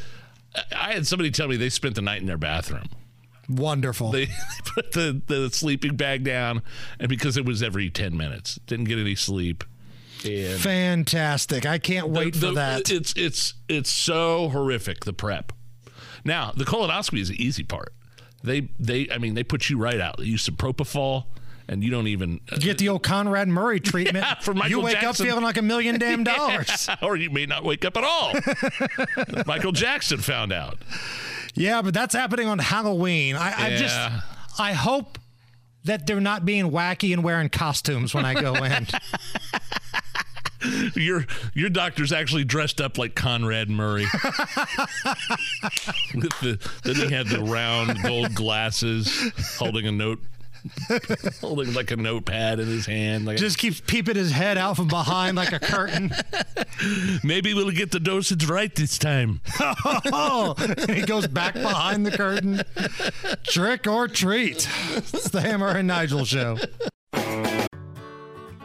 [0.75, 2.88] I had somebody tell me they spent the night in their bathroom.
[3.55, 4.11] Wonderful.
[4.13, 4.27] They
[4.65, 6.61] put the, the sleeping bag down,
[6.99, 9.63] and because it was every 10 minutes, didn't get any sleep.
[10.23, 11.65] And Fantastic.
[11.65, 12.91] I can't wait the- for that.
[12.91, 15.51] It's it's it's so horrific the prep.
[16.23, 17.93] Now the colonoscopy is the easy part.
[18.43, 20.17] They they I mean they put you right out.
[20.19, 21.25] They use some propofol,
[21.67, 24.23] and you don't even uh, Get the old Conrad Murray treatment.
[24.25, 25.25] Yeah, for Michael you wake Jackson.
[25.25, 26.85] up feeling like a million damn dollars.
[26.87, 28.33] Yeah, or you may not wake up at all.
[29.47, 30.77] Michael Jackson found out.
[31.53, 33.35] Yeah, but that's happening on Halloween.
[33.35, 33.95] I, I just,
[34.59, 35.19] I hope
[35.83, 38.87] that they're not being wacky and wearing costumes when I go in.
[40.95, 44.05] Your your doctor's actually dressed up like Conrad Murray.
[46.13, 50.19] With the, then he had the round gold glasses, holding a note,
[51.41, 53.26] holding like a notepad in his hand.
[53.26, 56.12] Like just keeps peeping his head out from behind like a curtain.
[57.24, 59.41] maybe we'll get the dosage right this time.
[59.59, 60.55] oh,
[60.89, 62.62] he goes back behind the curtain.
[63.43, 64.68] Trick or treat.
[64.91, 66.57] It's the Hammer and Nigel show.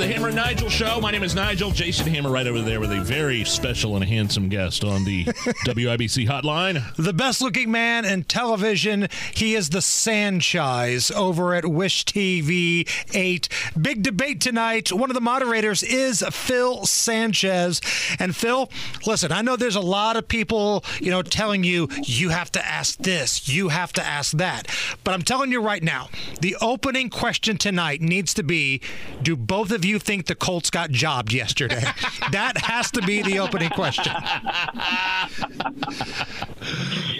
[0.00, 0.98] The Hammer and Nigel show.
[0.98, 1.70] My name is Nigel.
[1.72, 5.24] Jason Hammer right over there with a very special and handsome guest on the
[5.66, 6.82] WIBC hotline.
[6.96, 9.08] The best looking man in television.
[9.34, 13.48] He is the Sanchez over at Wish TV 8.
[13.78, 14.90] Big debate tonight.
[14.90, 17.82] One of the moderators is Phil Sanchez.
[18.18, 18.70] And Phil,
[19.04, 22.66] listen, I know there's a lot of people, you know, telling you, you have to
[22.66, 24.66] ask this, you have to ask that.
[25.04, 26.08] But I'm telling you right now,
[26.40, 28.80] the opening question tonight needs to be
[29.22, 31.82] do both of you think the Colts got jobbed yesterday?
[32.32, 34.12] that has to be the opening question.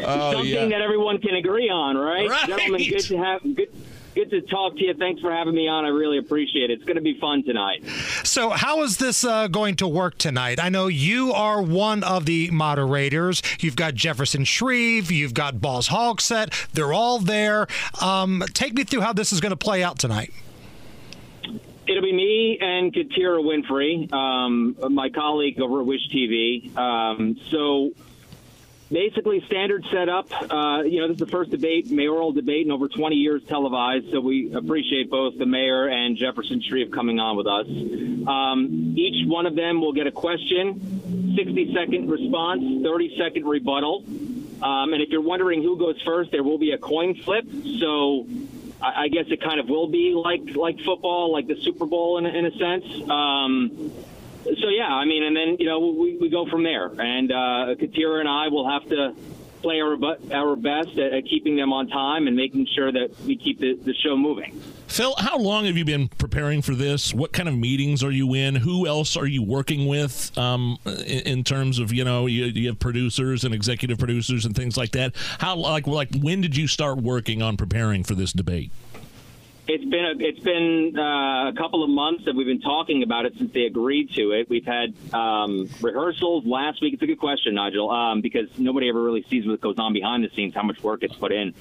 [0.03, 2.29] Oh, Something that everyone can agree on, right?
[2.29, 2.47] Right.
[2.49, 3.69] Gentlemen, good to have good
[4.15, 4.95] good to talk to you.
[4.95, 5.85] Thanks for having me on.
[5.85, 6.75] I really appreciate it.
[6.75, 7.85] It's going to be fun tonight.
[8.25, 10.59] So, how is this uh, going to work tonight?
[10.63, 13.43] I know you are one of the moderators.
[13.61, 16.73] You've got Jefferson Shreve, you've got Balls Hogsett.
[16.73, 17.67] They're all there.
[18.01, 20.33] Um, take me through how this is going to play out tonight.
[21.91, 26.77] It'll be me and Katiera Winfrey, um, my colleague over at Wish TV.
[26.77, 27.91] Um, so
[28.93, 30.31] basically, standard setup.
[30.33, 34.13] Uh, you know, this is the first debate, mayoral debate in over 20 years televised.
[34.13, 37.67] So we appreciate both the mayor and Jefferson Shreve coming on with us.
[37.67, 44.05] Um, each one of them will get a question, 60 second response, 30 second rebuttal.
[44.63, 47.47] Um, and if you're wondering who goes first, there will be a coin flip.
[47.81, 48.29] So
[48.83, 52.19] I, I guess it kind of will be like like football, like the Super Bowl
[52.19, 53.11] in, in a sense.
[53.11, 53.93] Um,
[54.45, 56.87] so yeah, I mean, and then you know we, we go from there.
[56.87, 59.15] And uh, Katiera and I will have to
[59.63, 59.97] play our
[60.33, 63.75] our best at, at keeping them on time and making sure that we keep the,
[63.75, 64.61] the show moving.
[64.91, 67.15] Phil, how long have you been preparing for this?
[67.15, 68.57] What kind of meetings are you in?
[68.57, 72.67] Who else are you working with um, in, in terms of you know you, you
[72.67, 75.15] have producers and executive producers and things like that?
[75.39, 78.73] How like like when did you start working on preparing for this debate?
[79.69, 83.27] It's been a, it's been uh, a couple of months that we've been talking about
[83.27, 84.51] it since they agreed to it.
[84.51, 86.95] We've had um, rehearsals last week.
[86.95, 90.25] It's a good question, Nigel, um, because nobody ever really sees what goes on behind
[90.25, 91.55] the scenes, how much work gets put in.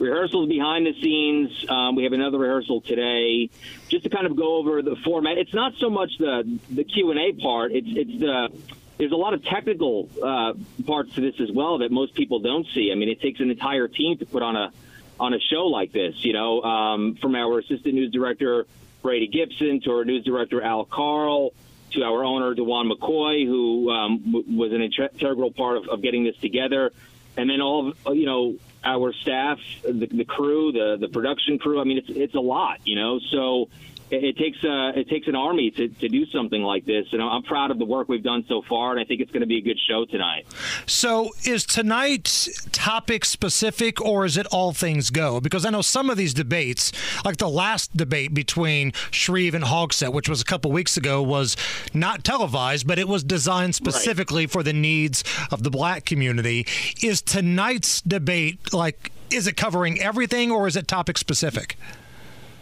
[0.00, 1.64] Rehearsals behind the scenes.
[1.68, 3.50] Um, we have another rehearsal today,
[3.88, 5.36] just to kind of go over the format.
[5.36, 7.72] It's not so much the the Q and A part.
[7.72, 8.50] It's it's the
[8.96, 10.54] there's a lot of technical uh,
[10.86, 12.90] parts to this as well that most people don't see.
[12.92, 14.72] I mean, it takes an entire team to put on a
[15.18, 16.24] on a show like this.
[16.24, 18.66] You know, um, from our assistant news director
[19.02, 21.52] Brady Gibson to our news director Al Carl
[21.92, 26.36] to our owner DuJuan McCoy, who um, was an integral part of, of getting this
[26.36, 26.92] together,
[27.36, 31.80] and then all of you know our staff, the, the crew, the the production crew.
[31.80, 33.18] I mean, it's it's a lot, you know.
[33.30, 33.68] So
[34.10, 37.22] it, it takes uh, it takes an army to, to do something like this, and
[37.22, 39.46] I'm, proud of the work we've done so far, and I think it's going to
[39.46, 40.46] be a good show tonight.
[40.86, 45.40] So, is tonight topic specific or is it all things go?
[45.40, 46.92] Because I know some of these debates,
[47.24, 51.56] like the last debate between Shreve and Hogsett, which was a couple weeks ago, was
[51.94, 56.66] not televised, but it was designed specifically for the needs of the black community.
[57.02, 61.76] Is tonight's debate like, is it covering everything or is it topic specific?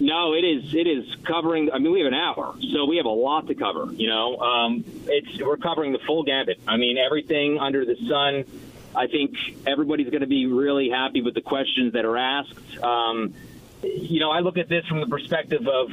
[0.01, 0.75] No, it is.
[0.75, 1.73] It is covering.
[1.73, 3.93] I mean, we have an hour, so we have a lot to cover.
[3.93, 6.61] You know, um, it's we're covering the full gambit.
[6.69, 8.45] I mean, everything under the sun.
[8.95, 9.37] I think
[9.67, 12.79] everybody's going to be really happy with the questions that are asked.
[12.83, 13.35] Um,
[13.83, 15.91] you know, I look at this from the perspective of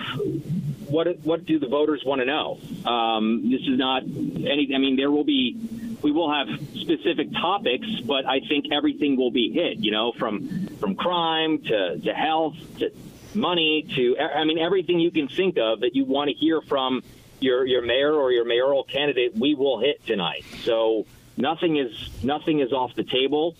[0.87, 2.59] what what do the voters want to know.
[2.85, 4.71] Um, this is not any.
[4.73, 5.57] I mean, there will be.
[6.01, 9.79] We will have specific topics, but I think everything will be hit.
[9.79, 12.91] You know, from from crime to, to health to
[13.35, 17.03] money to I mean everything you can think of that you want to hear from
[17.39, 20.45] your your mayor or your mayoral candidate we will hit tonight.
[20.63, 21.05] So
[21.37, 23.55] nothing is nothing is off the table.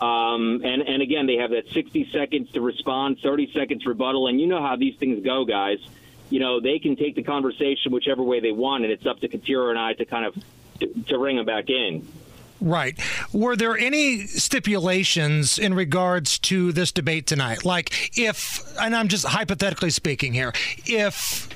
[0.00, 4.40] Um, and and again they have that 60 seconds to respond, 30 seconds rebuttal, and
[4.40, 5.78] you know how these things go, guys.
[6.28, 9.28] You know they can take the conversation whichever way they want, and it's up to
[9.28, 10.34] Katiera and I to kind of
[10.80, 12.06] to, to ring them back in.
[12.60, 12.98] Right.
[13.32, 17.64] Were there any stipulations in regards to this debate tonight?
[17.64, 20.52] Like, if, and I'm just hypothetically speaking here,
[20.86, 21.48] if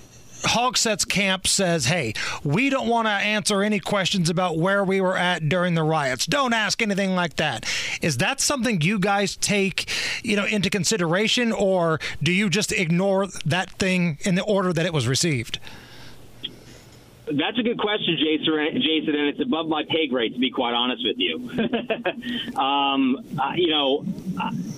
[0.42, 5.16] Hogsett's camp says, hey, we don't want to answer any questions about where we were
[5.16, 6.26] at during the riots.
[6.26, 7.66] Don't ask anything like that.
[8.00, 9.90] Is that something you guys take,
[10.22, 14.86] you know, into consideration, or do you just ignore that thing in the order that
[14.86, 15.58] it was received?
[17.32, 18.80] That's a good question, Jason.
[18.80, 21.50] Jason, and it's above my pay grade, to be quite honest with you.
[22.56, 24.04] um, uh, you know,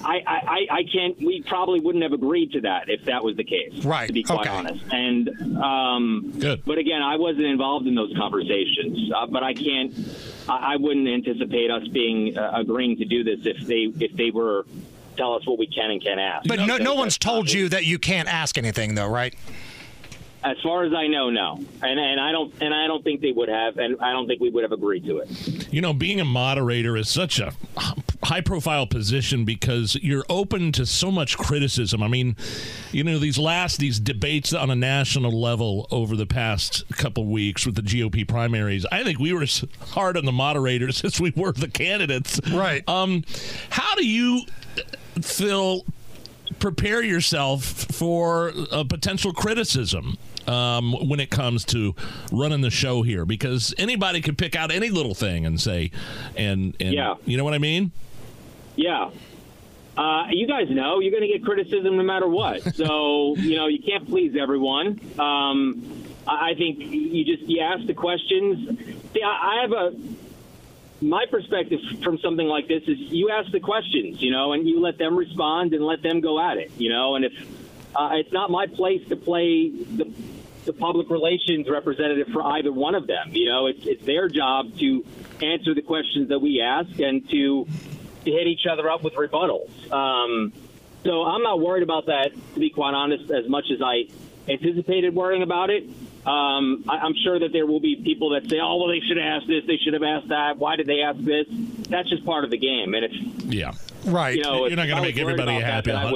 [0.05, 1.17] I, I, I, can't.
[1.19, 3.85] We probably wouldn't have agreed to that if that was the case.
[3.85, 4.07] Right.
[4.07, 4.49] To be quite Okay.
[4.51, 4.85] honest.
[4.93, 6.65] And um, Good.
[6.65, 9.11] But again, I wasn't involved in those conversations.
[9.15, 9.95] Uh, but I can't.
[10.49, 14.31] I, I wouldn't anticipate us being uh, agreeing to do this if they if they
[14.31, 14.67] were
[15.17, 16.49] tell us what we can and can't ask.
[16.49, 19.35] But no, no one's told you that you can't ask anything, though, right?
[20.45, 23.33] As far as I know, no, and and I don't and I don't think they
[23.33, 25.73] would have, and I don't think we would have agreed to it.
[25.73, 27.53] You know, being a moderator is such a
[28.25, 32.03] high profile position because you're open to so much criticism.
[32.03, 32.37] I mean,
[32.93, 37.67] you know, these last these debates on a national level over the past couple weeks
[37.67, 41.33] with the GOP primaries, I think we were as hard on the moderators as we
[41.37, 42.41] were the candidates.
[42.51, 42.87] Right.
[42.89, 43.25] Um,
[43.71, 44.43] how do you,
[45.21, 45.85] Phil,
[46.59, 50.17] prepare yourself for a potential criticism?
[50.47, 51.95] Um, when it comes to
[52.33, 55.91] running the show here because anybody could pick out any little thing and say,
[56.37, 57.15] and, and Yeah.
[57.25, 57.93] you know what I mean?
[58.77, 59.11] Yeah.
[59.97, 62.63] Uh, you guys know you're going to get criticism no matter what.
[62.75, 64.99] So you know you can't please everyone.
[65.19, 65.85] Um,
[66.27, 68.79] I think you just you ask the questions.
[69.13, 69.29] See, I,
[69.59, 69.95] I have a
[71.05, 74.81] my perspective from something like this is you ask the questions, you know, and you
[74.81, 77.17] let them respond and let them go at it, you know.
[77.17, 77.33] And if
[77.95, 80.11] uh, it's not my place to play the,
[80.65, 84.77] the public relations representative for either one of them, you know, it's it's their job
[84.79, 85.05] to
[85.43, 87.67] answer the questions that we ask and to
[88.25, 89.91] to hit each other up with rebuttals.
[89.91, 90.53] Um,
[91.05, 94.05] so I'm not worried about that, to be quite honest, as much as I
[94.49, 95.85] anticipated worrying about it.
[96.25, 99.17] Um, I, I'm sure that there will be people that say, "Oh, well, they should
[99.17, 100.57] have asked this, they should have asked that.
[100.59, 101.47] Why did they ask this?"
[101.89, 103.13] That's just part of the game, and if
[103.53, 103.73] Yeah.
[104.05, 104.37] Right.
[104.37, 105.91] you know, You're not going to make everybody happy.
[105.91, 106.13] that,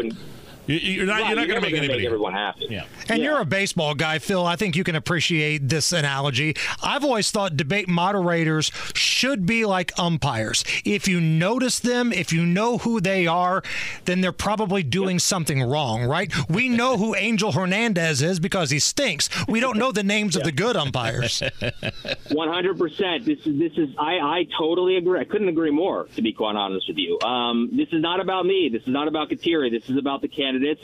[0.66, 0.76] happy.
[0.76, 0.82] then I wouldn't.
[0.82, 1.20] You- You're not.
[1.20, 2.66] Right, you're not going to make gonna anybody everyone happy.
[2.70, 2.84] Yeah.
[3.08, 4.44] And you're a baseball guy, Phil.
[4.46, 6.54] I think you can appreciate this analogy.
[6.82, 10.64] I've always thought debate moderators should be like umpires.
[10.84, 13.62] If you notice them, if you know who they are,
[14.04, 16.32] then they're probably doing something wrong, right?
[16.48, 19.28] We know who Angel Hernandez is because he stinks.
[19.48, 21.42] We don't know the names of the good umpires.
[22.32, 23.24] One hundred percent.
[23.24, 23.90] This is this is.
[23.98, 25.20] I I totally agree.
[25.20, 26.06] I couldn't agree more.
[26.16, 28.68] To be quite honest with you, um, this is not about me.
[28.72, 29.70] This is not about Katiera.
[29.70, 30.82] This is about the candidates,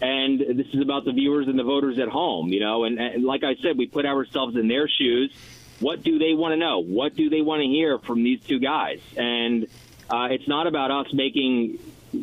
[0.00, 2.48] and this is about the viewers and the voters at home.
[2.48, 5.32] You know, and, and like I said, we put ourselves in their shoes.
[5.80, 6.80] What do they want to know?
[6.82, 9.00] What do they want to hear from these two guys?
[9.16, 9.64] And
[10.08, 11.78] uh, it's not about us making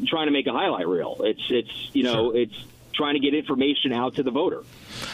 [0.08, 1.18] trying to make a highlight reel.
[1.22, 2.56] It's it's you know it's
[2.94, 4.64] trying to get information out to the voter.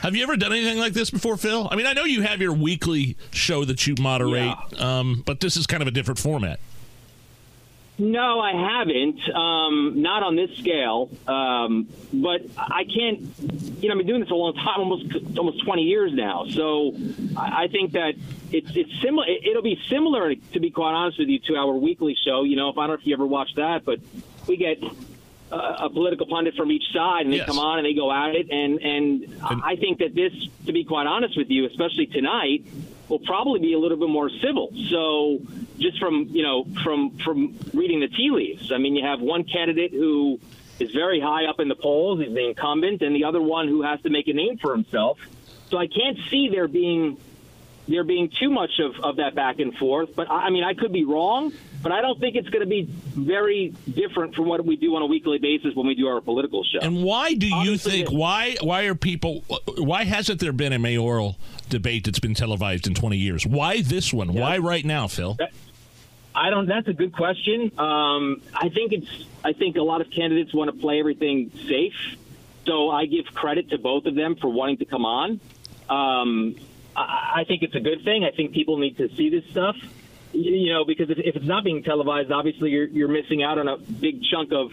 [0.02, 1.68] Have you ever done anything like this before, Phil?
[1.72, 5.56] I mean, I know you have your weekly show that you moderate, um, but this
[5.56, 6.60] is kind of a different format.
[8.00, 9.20] No, I haven't.
[9.36, 11.10] Um, not on this scale.
[11.28, 13.22] Um, but I can't.
[13.82, 15.06] You know, I've been doing this a long time, almost
[15.38, 16.46] almost 20 years now.
[16.50, 16.94] So
[17.36, 18.14] I I think that
[18.52, 19.26] it's it's similar.
[19.28, 22.44] It'll be similar, to be quite honest with you, to our weekly show.
[22.44, 24.00] You know, if I don't know if you ever watched that, but
[24.48, 24.78] we get
[25.52, 27.48] a, political pundit from each side, and they Yes.
[27.48, 28.52] come on and they go at it.
[28.52, 30.34] And and I think that this,
[30.68, 32.64] to be quite honest with you, especially tonight,
[33.10, 34.74] will probably be a little bit more civil.
[34.90, 35.40] So
[35.80, 39.44] just from you know from from reading the tea leaves, I mean, you have one
[39.44, 40.40] candidate who
[40.80, 43.82] is very high up in the polls, he's the incumbent, and the other one who
[43.82, 45.18] has to make a name for himself.
[45.70, 47.18] So I can't see there being
[47.88, 50.16] there being too much of, of that back and forth.
[50.16, 51.54] But I I mean, I could be wrong,
[51.88, 55.04] but I don't think it's going to be very different from what we do on
[55.04, 56.80] a weekly basis when we do our political show.
[56.82, 59.46] And why do you think why why are people
[59.78, 61.38] why hasn't there been a mayoral
[61.70, 63.48] debate that's been televised in 20 years?
[63.48, 64.34] Why this one?
[64.34, 65.38] Why right now, Phil?
[66.36, 66.68] I don't.
[66.68, 67.72] That's a good question.
[67.80, 69.26] Um, I think it's.
[69.46, 72.18] I think a lot of candidates want to play everything safe,
[72.66, 75.40] so I give credit to both of them for wanting to come on.
[75.90, 76.58] Um,
[76.98, 78.26] I, I think it's a good thing.
[78.26, 79.78] I think people need to see this stuff.
[80.34, 83.68] You know, because if, if it's not being televised, obviously you're you're missing out on
[83.68, 84.72] a big chunk of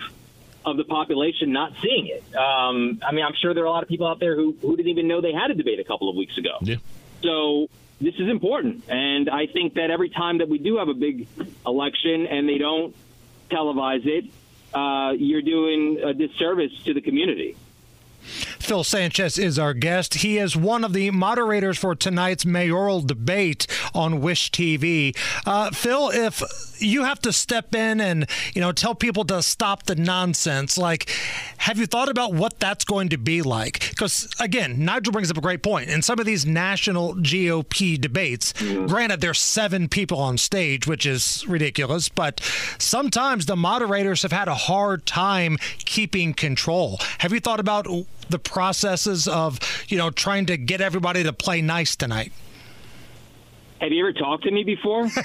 [0.65, 2.23] of the population not seeing it.
[2.35, 4.77] Um, I mean, I'm sure there are a lot of people out there who who
[4.77, 6.59] didn't even know they had a debate a couple of weeks ago.
[6.63, 6.77] Yeah.
[7.23, 7.69] So
[8.01, 11.29] this is important, and I think that every time that we do have a big
[11.67, 12.95] election and they don't
[13.51, 14.25] televise it,
[14.75, 17.57] uh, you're doing a disservice to the community.
[18.59, 20.15] Phil Sanchez is our guest.
[20.15, 25.17] He is one of the moderators for tonight's mayoral debate on Wish TV.
[25.47, 26.43] Uh, Phil, if
[26.79, 31.11] you have to step in and you know tell people to stop the nonsense, like,
[31.59, 33.91] have you thought about what that's going to be like?
[33.91, 35.91] Because again, Nigel brings up a great point.
[35.91, 38.53] In some of these national GOP debates,
[38.87, 42.41] granted there's seven people on stage, which is ridiculous, but
[42.79, 46.99] sometimes the moderators have had a hard time keeping control.
[47.19, 47.87] Have you thought about
[48.29, 49.59] the processes of
[49.89, 52.33] you know trying to get everybody to play nice tonight?
[53.85, 55.05] Have you ever talked to me before?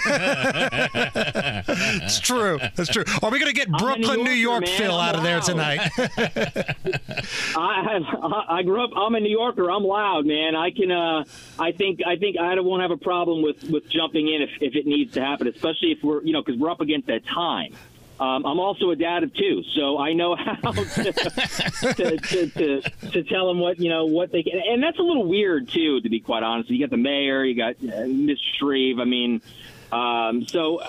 [2.04, 2.60] it's true.
[2.76, 3.06] That's true.
[3.24, 4.78] Are we going to get Brooklyn, New York man.
[4.78, 5.80] Phil I'm out of there tonight?
[7.56, 8.04] I have,
[8.50, 8.90] I grew up.
[8.98, 9.72] I'm a New Yorker.
[9.72, 10.58] I'm loud, man.
[10.58, 10.92] I can.
[10.92, 11.24] Uh,
[11.58, 12.02] I think.
[12.06, 15.14] I think I won't have a problem with with jumping in if, if it needs
[15.14, 17.74] to happen, especially if we're you know because we're up against that time.
[18.20, 22.82] Um, I'm also a dad of two, so I know how to, to, to, to,
[23.12, 26.02] to tell them what you know what they can, and that's a little weird too,
[26.02, 26.70] to be quite honest.
[26.70, 29.00] You got the mayor, you got uh, Miss Shreve.
[29.00, 29.42] I mean,
[29.94, 30.82] um, so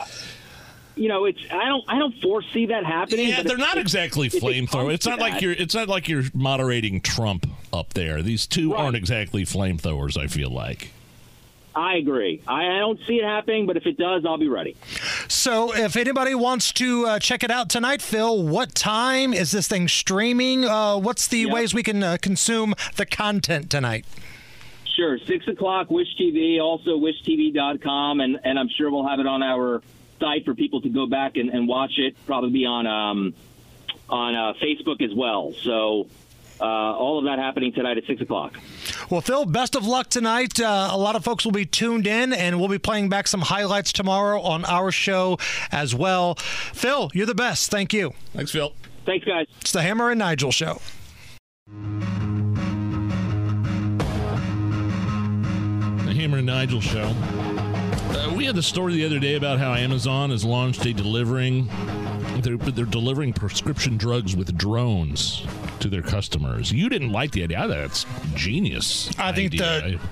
[0.97, 3.29] you know, it's I don't I don't foresee that happening.
[3.29, 4.93] Yeah, they're not exactly it flamethrower.
[4.93, 5.53] It's not like that- you're.
[5.53, 8.23] It's not like you're moderating Trump up there.
[8.23, 10.21] These two aren't exactly flamethrowers.
[10.21, 10.91] I feel like.
[11.75, 12.43] I agree.
[12.47, 14.77] I, I don't see it happening, but if it does, I'll be ready.
[15.29, 19.69] So, if anybody wants to uh, check it out tonight, Phil, what time is this
[19.69, 20.65] thing streaming?
[20.65, 24.05] Uh, what's the ways we can uh, consume the content tonight?
[24.97, 29.43] Sure, six o'clock, Wish TV, also wishtv.com, and and I'm sure we'll have it on
[29.43, 29.83] our
[30.19, 32.17] site for people to go back and, and watch it.
[32.27, 33.35] Probably be on um,
[34.09, 35.53] on uh, Facebook as well.
[35.63, 36.09] So
[36.61, 38.59] uh, all of that happening tonight at six o'clock.
[39.09, 40.61] Well, Phil, best of luck tonight.
[40.61, 43.41] Uh, a lot of folks will be tuned in, and we'll be playing back some
[43.41, 45.39] highlights tomorrow on our show
[45.73, 46.35] as well.
[46.35, 47.71] Phil, you're the best.
[47.71, 48.13] Thank you.
[48.35, 48.73] Thanks, Phil.
[49.07, 49.47] Thanks, guys.
[49.61, 50.81] It's the Hammer and Nigel show.
[56.07, 57.13] The Hammer and Nigel show.
[58.11, 61.69] Uh, we had the story the other day about how Amazon has launched a delivering.
[62.43, 65.47] They're, they're delivering prescription drugs with drones
[65.81, 66.73] to their customers.
[66.73, 67.67] You didn't like the idea.
[67.67, 69.11] That's genius.
[69.19, 69.55] I think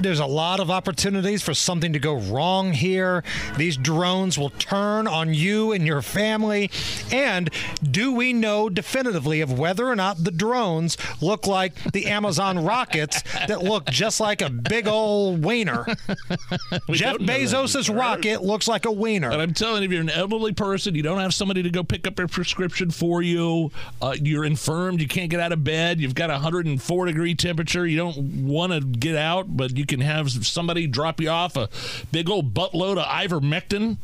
[0.01, 3.23] there's a lot of opportunities for something to go wrong here.
[3.57, 6.71] These drones will turn on you and your family.
[7.13, 7.51] And
[7.83, 13.23] do we know definitively of whether or not the drones look like the Amazon rockets
[13.47, 15.87] that look just like a big old wiener?
[16.91, 19.31] Jeff don't know that Bezos' rocket looks like a wiener.
[19.31, 21.83] And I'm telling you, if you're an elderly person, you don't have somebody to go
[21.83, 26.01] pick up your prescription for you, uh, you're infirmed, you can't get out of bed,
[26.01, 30.01] you've got a 104 degree temperature, you don't want to get out, but you can
[30.01, 31.69] have somebody drop you off a
[32.13, 33.97] big old buttload of ivermectin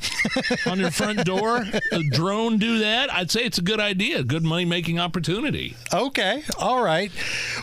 [0.70, 1.64] on your front door.
[1.92, 3.12] A drone do that?
[3.12, 5.76] I'd say it's a good idea, good money making opportunity.
[5.92, 7.10] Okay, all right.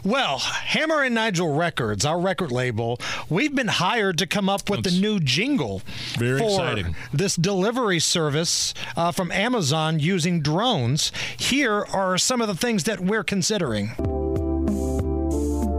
[0.03, 4.83] Well, Hammer and Nigel Records, our record label, we've been hired to come up with
[4.83, 5.81] the new jingle
[6.17, 6.95] Very for exciting.
[7.13, 11.11] this delivery service uh, from Amazon using drones.
[11.37, 13.80] Here are some of the things that we're considering.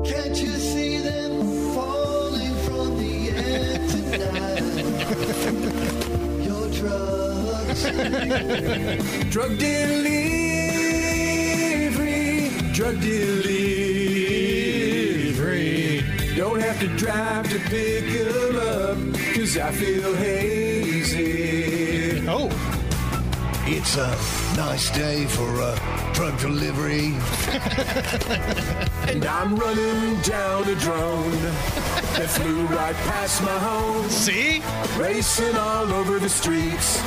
[0.04, 1.32] Can't you see them
[1.74, 4.62] falling from the air tonight?
[6.44, 7.82] Your drugs.
[9.30, 10.20] Drug delivery.
[12.72, 13.62] Drug delivery.
[16.36, 18.98] Don't have to drive to pick 'em up,
[19.34, 21.32] cause I feel hazy.
[22.26, 22.50] Oh.
[23.74, 24.10] It's a
[24.54, 25.74] nice day for a
[26.12, 27.06] drug delivery.
[29.08, 31.30] and I'm running down a drone
[32.12, 34.10] that flew right past my home.
[34.10, 34.62] See?
[34.98, 37.00] Racing all over the streets.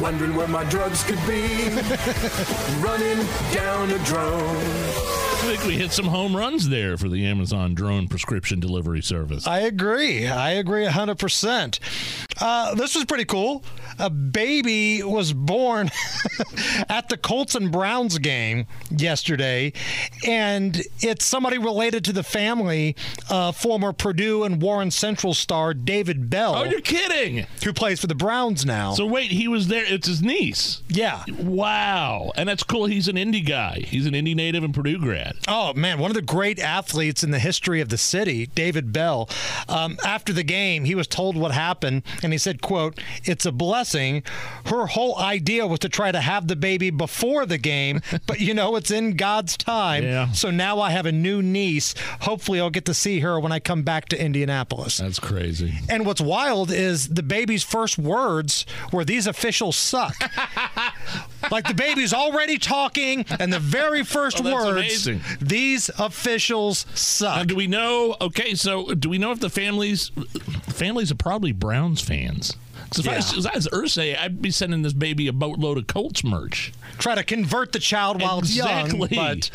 [0.00, 1.68] Wondering where my drugs could be.
[2.80, 5.25] running down a drone.
[5.46, 9.46] I think we hit some home runs there for the Amazon drone prescription delivery service.
[9.46, 10.26] I agree.
[10.26, 11.78] I agree 100%.
[12.40, 13.64] Uh, this was pretty cool.
[14.00, 15.88] A baby was born
[16.88, 19.72] at the Colts and Browns game yesterday,
[20.26, 22.96] and it's somebody related to the family,
[23.30, 26.56] uh, former Purdue and Warren Central star David Bell.
[26.56, 27.46] Oh, you're kidding!
[27.64, 28.92] Who plays for the Browns now.
[28.94, 29.84] So wait, he was there.
[29.86, 30.82] It's his niece.
[30.88, 31.24] Yeah.
[31.40, 32.84] Wow, and that's cool.
[32.86, 33.80] He's an indie guy.
[33.80, 35.35] He's an indie native and Purdue grad.
[35.48, 39.28] Oh man, one of the great athletes in the history of the city, David Bell.
[39.68, 43.52] Um, after the game, he was told what happened, and he said, "quote It's a
[43.52, 44.22] blessing.
[44.66, 48.54] Her whole idea was to try to have the baby before the game, but you
[48.54, 50.02] know it's in God's time.
[50.02, 50.32] Yeah.
[50.32, 51.94] So now I have a new niece.
[52.22, 55.74] Hopefully, I'll get to see her when I come back to Indianapolis." That's crazy.
[55.88, 60.14] And what's wild is the baby's first words were, "These officials suck."
[61.50, 65.20] like the baby's already talking, and the very first Oh, that's words, amazing.
[65.40, 68.16] "These officials suck." Now, do we know?
[68.20, 70.10] Okay, so do we know if the families
[70.68, 72.56] families are probably Browns fans?
[72.88, 73.38] Because if, I was- Yeah.
[73.40, 76.72] if I was Irsay, I'd be sending this baby a boatload of Colts merch.
[76.98, 79.08] Try to convert the child while it's young, Exactly.
[79.16, 79.50] but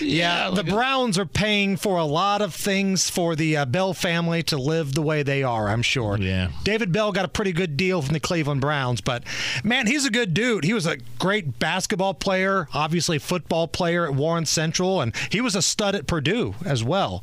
[0.00, 3.94] yeah, Yeah, the Browns are paying for a lot of things for the uh, Bell
[3.94, 5.68] family to live the way they are.
[5.68, 6.16] I'm sure.
[6.18, 6.48] Yeah.
[6.64, 9.22] David Bell got a pretty good deal from the Cleveland Browns, but
[9.62, 10.64] man, he's a good dude.
[10.64, 15.54] He was a great basketball player, obviously football player at Warren Central, and he was
[15.54, 17.22] a stud at Purdue as well.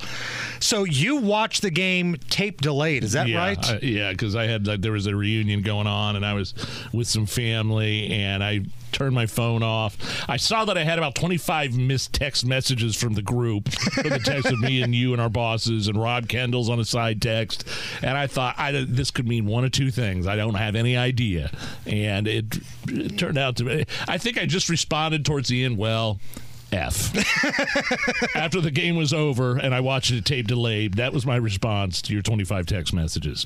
[0.60, 3.70] So you watched the game tape delayed, is that yeah, right?
[3.70, 6.54] I- yeah, because I had like, there was a reunion going on, and I was
[6.94, 9.98] with some family, and I turned my phone off.
[10.30, 14.20] I saw that I had about 25 missed text messages from the group, from the
[14.20, 17.68] text of me and you and our bosses, and Rod Kendall's on a side text,
[18.02, 20.28] and I thought I, this could mean one of two things.
[20.28, 21.52] I don't have any idea,
[21.86, 23.86] and it, it turned out to be.
[24.08, 25.78] I think I just responded towards the end.
[25.78, 26.20] Well.
[26.70, 27.16] F.
[28.36, 32.02] After the game was over and I watched it tape delayed, that was my response
[32.02, 33.46] to your 25 text messages.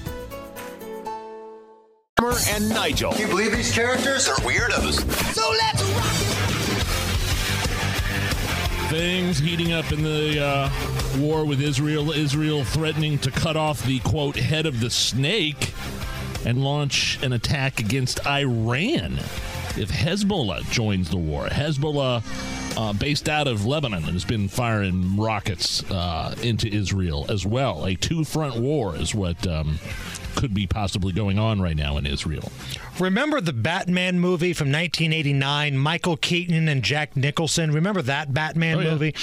[2.21, 3.11] Hammer and Nigel.
[3.13, 4.99] Can you believe these characters are weirdos?
[5.33, 6.05] So let's rock
[8.91, 10.69] Things heating up in the uh,
[11.17, 12.11] war with Israel.
[12.11, 15.73] Israel threatening to cut off the quote head of the snake
[16.45, 19.13] and launch an attack against Iran
[19.77, 21.47] if Hezbollah joins the war.
[21.47, 22.23] Hezbollah,
[22.77, 27.85] uh, based out of Lebanon, has been firing rockets uh, into Israel as well.
[27.85, 29.79] A two front war is what um,
[30.35, 32.51] could be possibly going on right now in Israel.
[32.99, 37.71] Remember the Batman movie from 1989, Michael Keaton and Jack Nicholson?
[37.71, 38.91] Remember that Batman Oh, yeah.
[38.91, 39.15] movie?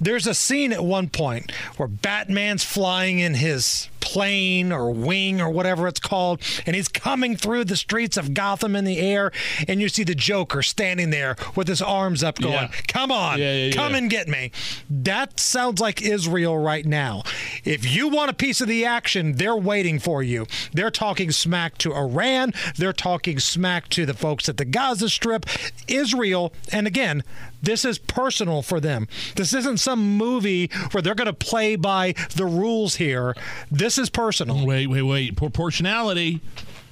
[0.00, 5.50] There's a scene at one point where Batman's flying in his plane or wing or
[5.50, 9.32] whatever it's called, and he's coming through the streets of Gotham in the air,
[9.66, 12.70] and you see the Joker standing there with his arms up going, Yeah.
[12.86, 14.52] Come on, Yeah, yeah, come and get me.
[14.88, 17.24] That sounds like Israel right now.
[17.64, 20.46] If you want a piece of the action, they're waiting for you.
[20.72, 25.46] They're talking smack to Iran, they're talking smack to the folks at the Gaza Strip.
[25.88, 27.24] Israel, and again,
[27.66, 29.08] this is personal for them.
[29.34, 33.34] This isn't some movie where they're going to play by the rules here.
[33.70, 34.64] This is personal.
[34.64, 35.36] Wait, wait, wait.
[35.36, 36.40] Proportionality.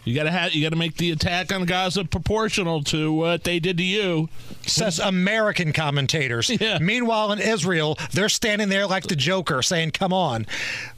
[0.05, 0.52] You gotta have.
[0.52, 4.28] You gotta make the attack on Gaza proportional to what they did to you.
[4.66, 6.51] Says American commentators.
[6.80, 10.46] Meanwhile, in Israel, they're standing there like the Joker saying, Come on.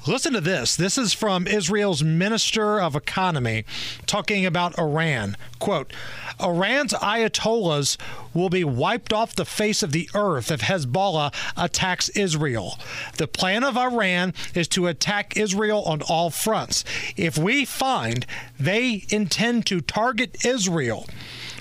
[0.07, 0.77] Listen to this.
[0.77, 3.65] This is from Israel's Minister of Economy
[4.07, 5.37] talking about Iran.
[5.59, 5.93] Quote
[6.41, 7.97] Iran's Ayatollahs
[8.33, 12.78] will be wiped off the face of the earth if Hezbollah attacks Israel.
[13.16, 16.85] The plan of Iran is to attack Israel on all fronts.
[17.16, 18.27] If we find
[18.61, 21.09] they intend to target Israel,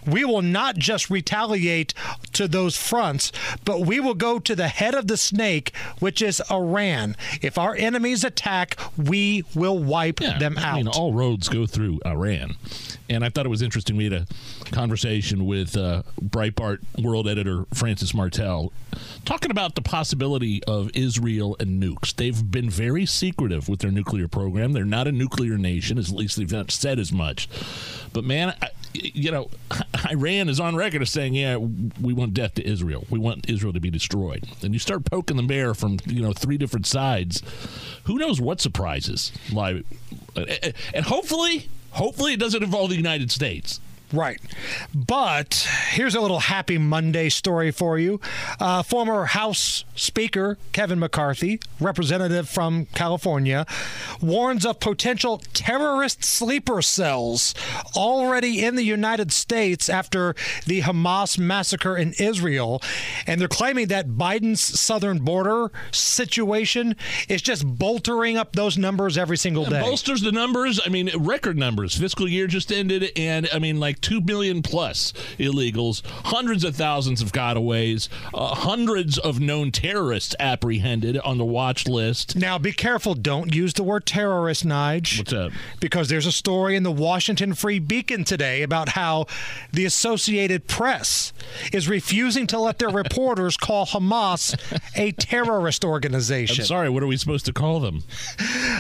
[0.08, 1.94] we will not just retaliate
[2.34, 3.32] to those fronts,
[3.64, 7.16] but we will go to the head of the snake, which is Iran.
[7.42, 10.74] If our enemies attack, we will wipe them out.
[10.74, 12.56] I mean, all roads go through Iran.
[13.08, 13.98] And I thought it was interesting.
[13.98, 14.26] We had a
[14.72, 18.74] conversation with uh, Breitbart world editor Frances Martel
[19.26, 22.16] talking about the possibility of Israel and nukes.
[22.16, 24.74] They've been very secretive with their nuclear program.
[24.74, 27.48] They're not a nuclear nation, at least they've not said as much.
[28.12, 28.70] But man, I,
[29.14, 29.50] you know,
[30.12, 33.06] Iran is on record as saying, "Yeah, we want death to Israel.
[33.10, 36.34] We want Israel to be destroyed." And you start poking the bear from you know
[36.34, 37.42] three different sides.
[38.06, 39.84] Who knows what surprises lie?
[40.94, 43.80] And hopefully, hopefully, it doesn't involve the United States.
[44.14, 44.40] Right.
[44.94, 48.20] But here's a little happy Monday story for you.
[48.60, 53.66] Uh, former House Speaker Kevin McCarthy, representative from California,
[54.22, 57.54] warns of potential terrorist sleeper cells
[57.96, 62.82] already in the United States after the Hamas massacre in Israel.
[63.26, 66.96] And they're claiming that Biden's southern border situation
[67.28, 69.82] is just boltering up those numbers every single It day.
[69.82, 70.80] bolsters the numbers.
[70.86, 71.96] I mean, record numbers.
[71.96, 77.22] Fiscal year just ended, and I mean, like two billion plus illegals, hundreds of thousands
[77.22, 82.36] of gotaways, uh, hundreds of known terrorists apprehended on the watch list.
[82.36, 83.14] Now, be careful.
[83.16, 85.20] Don't use the word terrorist, Nige.
[85.20, 85.52] What's up?
[85.80, 89.26] Because there's a story in the Washington Free Beacon today about how
[89.72, 91.34] the Associated Press
[91.72, 94.56] is refusing to let their reporters call Hamas
[94.96, 96.62] a terrorist organization.
[96.64, 96.90] I'm sorry.
[96.90, 98.04] What are we supposed to call them?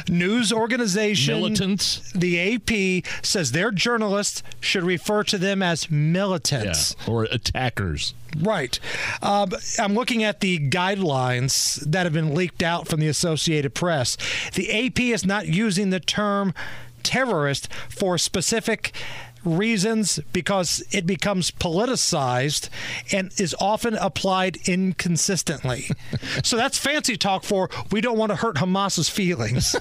[0.10, 2.12] News organization Militants.
[2.14, 6.96] The AP says their journalists should refer to them as militants.
[7.08, 8.16] or attackers.
[8.40, 8.80] Right.
[9.22, 14.18] Um, I'm looking at the guidelines that have been leaked out from the Associated Press.
[14.54, 16.54] The AP is not using the term
[17.04, 18.94] terrorist for specific
[19.46, 22.70] reasons because it becomes politicized
[23.12, 25.90] and is often applied inconsistently.
[26.44, 29.74] so that's fancy talk for we don't want to hurt Hamas's feelings.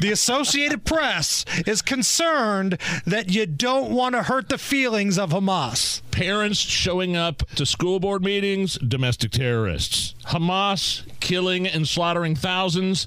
[0.00, 6.00] the Associated Press is concerned that you don't want to hurt the feelings of Hamas.
[6.10, 10.14] Parents showing up to school board meetings, domestic terrorists.
[10.26, 13.06] Hamas killing and slaughtering thousands,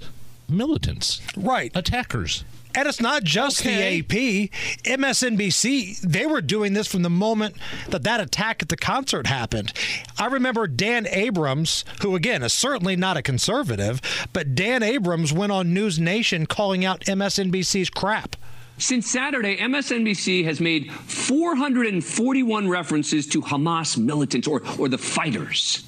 [0.50, 1.22] militants.
[1.36, 1.72] Right.
[1.76, 2.44] Attackers.
[2.78, 4.52] And it's not just the AP.
[4.84, 7.56] MSNBC, they were doing this from the moment
[7.90, 9.74] that that attack at the concert happened.
[10.20, 14.00] I remember Dan Abrams, who again is certainly not a conservative,
[14.32, 18.36] but Dan Abrams went on News Nation calling out MSNBC's crap.
[18.78, 25.84] Since Saturday, MSNBC has made 441 references to Hamas militants or, or the fighters.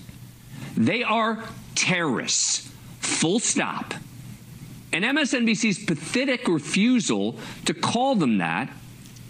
[0.75, 1.43] They are
[1.75, 3.93] terrorists, full stop.
[4.91, 8.71] And MSNBC's pathetic refusal to call them that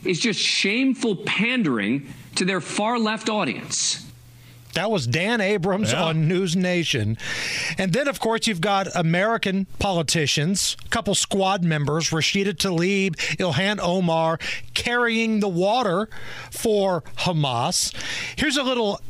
[0.05, 4.05] is just shameful pandering to their far left audience.
[4.73, 6.03] That was Dan Abrams Yeah.
[6.05, 7.17] on News Nation.
[7.77, 13.79] And then, of course, you've got American politicians, a couple squad members, Rashida Tlaib, Ilhan
[13.81, 14.39] Omar,
[14.75, 16.07] carrying the water
[16.51, 17.93] for Hamas.
[18.37, 19.01] Here's a little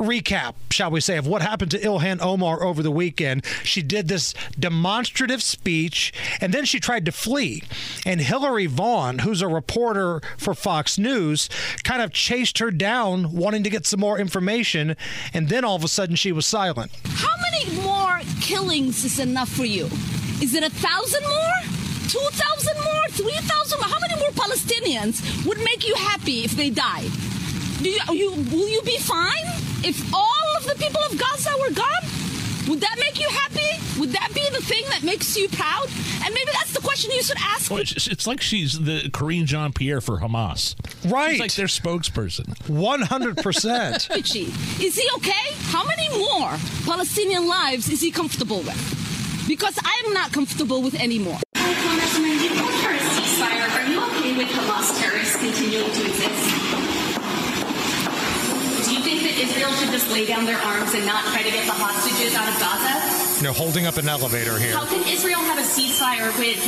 [0.00, 3.44] recap, shall we say, of what happened to Ilhan Omar over the weekend.
[3.62, 7.62] She did this demonstrative speech and then she tried to flee.
[8.06, 11.48] And Hillary Vaughn, who's a reporter for Fox News,
[11.84, 14.96] kind of chased her down, wanting to get some more information.
[15.34, 16.90] And then all of a sudden she was silent.
[17.04, 19.86] How many more killings is enough for you?
[20.42, 21.78] Is it a thousand more?
[22.08, 23.08] Two thousand more?
[23.10, 23.88] Three thousand more?
[23.88, 27.10] How many more Palestinians would make you happy if they died?
[27.82, 31.70] Do you, you will you be fine if all of the people of Gaza were
[31.74, 31.86] gone?
[32.68, 33.98] Would that make you happy?
[33.98, 35.86] Would that be the thing that makes you proud?
[36.24, 37.70] And maybe that's the question you should ask.
[37.70, 40.76] Well, it's, it's like she's the Karine Jean Pierre for Hamas.
[41.10, 41.32] Right.
[41.32, 42.54] She's like their spokesperson.
[42.68, 44.16] 100%.
[44.82, 45.54] Is he okay?
[45.72, 49.44] How many more Palestinian lives is he comfortable with?
[49.48, 51.38] Because I'm not comfortable with any more.
[51.54, 53.68] Congressman, you called for a ceasefire.
[53.68, 56.59] Are you okay with Hamas terrorists continuing to exist?
[59.30, 61.50] Do you think that Israel should just lay down their arms and not try to
[61.50, 63.38] get the hostages out of Gaza?
[63.38, 64.74] You know, holding up an elevator here.
[64.74, 66.58] How can Israel have a ceasefire with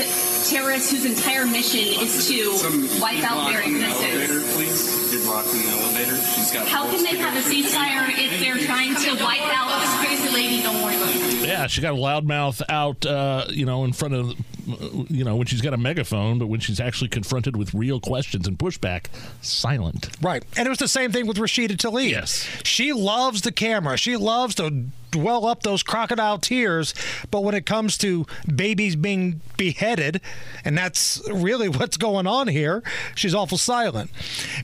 [0.48, 2.54] terrorists whose entire mission is to
[3.02, 4.54] wipe out their existence?
[4.54, 5.02] please.
[5.10, 6.16] Get locked in the elevator.
[6.16, 6.68] She's got.
[6.68, 10.62] How can they have a ceasefire if they're trying to wipe out this crazy lady?
[10.62, 11.46] Don't worry about it.
[11.46, 14.36] Yeah, she got a loudmouth out, uh, you know, in front of,
[14.70, 18.00] Uh, you know, when she's got a megaphone, but when she's actually confronted with real
[18.00, 19.06] questions and pushback,
[19.40, 20.08] silent.
[20.22, 20.44] Right.
[20.56, 22.10] And it was the same thing with Rashida Tlaib.
[22.10, 22.48] Yes.
[22.64, 23.96] She loves the camera.
[23.96, 26.92] She loves to dwell up those crocodile tears.
[27.30, 30.20] But when it comes to babies being beheaded,
[30.64, 32.82] and that's really what's going on here,
[33.14, 34.10] she's awful silent.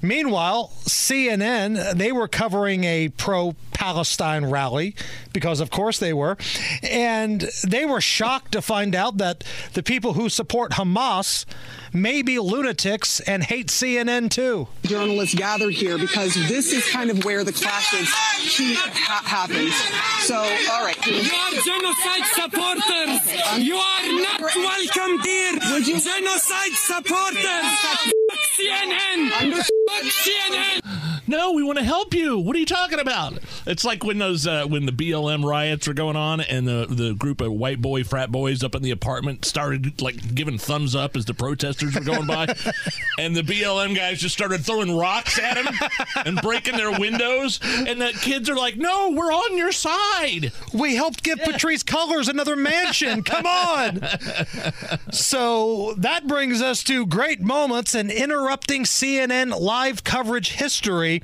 [0.03, 4.97] Meanwhile, CNN, they were covering a pro Palestine rally
[5.33, 6.37] because, of course, they were.
[6.83, 9.45] And they were shocked to find out that
[9.75, 11.45] the people who support Hamas
[11.93, 14.69] may be lunatics and hate CNN too.
[14.83, 19.75] journalists gather here because this is kind of where the clashes ha- happens.
[20.27, 20.97] So, all right.
[21.07, 23.65] You are genocide supporters.
[23.65, 25.59] You are not welcome here.
[25.81, 27.69] Genocide supporters.
[28.57, 29.63] CNN.
[30.05, 30.81] CNN.
[31.27, 32.39] No, we want to help you.
[32.39, 33.35] What are you talking about?
[33.67, 37.13] It's like when those uh, when the BLM riots were going on, and the the
[37.13, 41.17] group of white boy frat boys up in the apartment started like giving thumbs up
[41.17, 42.47] as the protesters were going by,
[43.19, 45.75] and the BLM guys just started throwing rocks at them
[46.25, 50.53] and breaking their windows, and the kids are like, "No, we're on your side.
[50.73, 53.23] We helped give Patrisse Cullors another mansion.
[53.23, 54.01] Come on."
[55.13, 61.23] so that brings us to great moments in interrupting CNN live coverage history.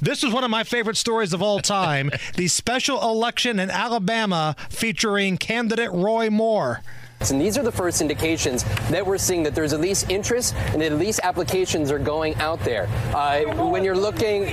[0.00, 4.54] This is one of my favorite stories of all time the special election in Alabama
[4.68, 6.82] featuring candidate Roy Moore.
[7.20, 10.82] And these are the first indications that we're seeing that there's at least interest and
[10.82, 12.88] at least applications are going out there.
[13.14, 14.44] Uh, when you're looking,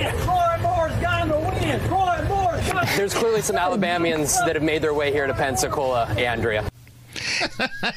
[2.96, 6.68] there's clearly some Alabamians that have made their way here to Pensacola, Andrea.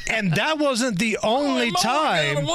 [0.09, 2.45] And that wasn't the only time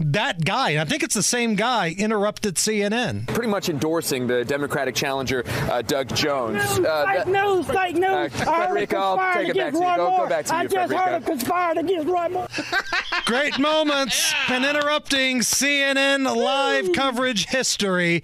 [0.00, 3.26] that guy, I think it's the same guy, interrupted CNN.
[3.28, 6.62] Pretty much endorsing the Democratic challenger, uh, Doug Jones.
[6.74, 8.04] Fake that- news, fake news.
[8.04, 9.96] Uh, I heard Fredricka, I'll take it back against to you.
[9.96, 11.16] Go- go back to I you, just heard Fredricka.
[11.20, 12.48] it conspired against Roy Moore.
[13.26, 18.22] Great moments and interrupting CNN live coverage history.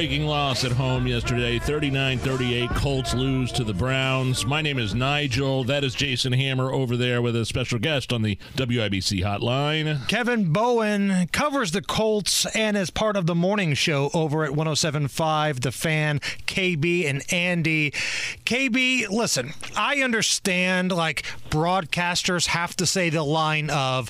[0.00, 1.58] Heartbreaking loss at home yesterday.
[1.58, 2.70] 39 38.
[2.70, 4.46] Colts lose to the Browns.
[4.46, 5.62] My name is Nigel.
[5.64, 10.08] That is Jason Hammer over there with a special guest on the WIBC hotline.
[10.08, 15.60] Kevin Bowen covers the Colts and is part of the morning show over at 1075
[15.60, 17.90] The Fan, KB and Andy.
[17.90, 24.08] KB, listen, I understand like broadcasters have to say the line of,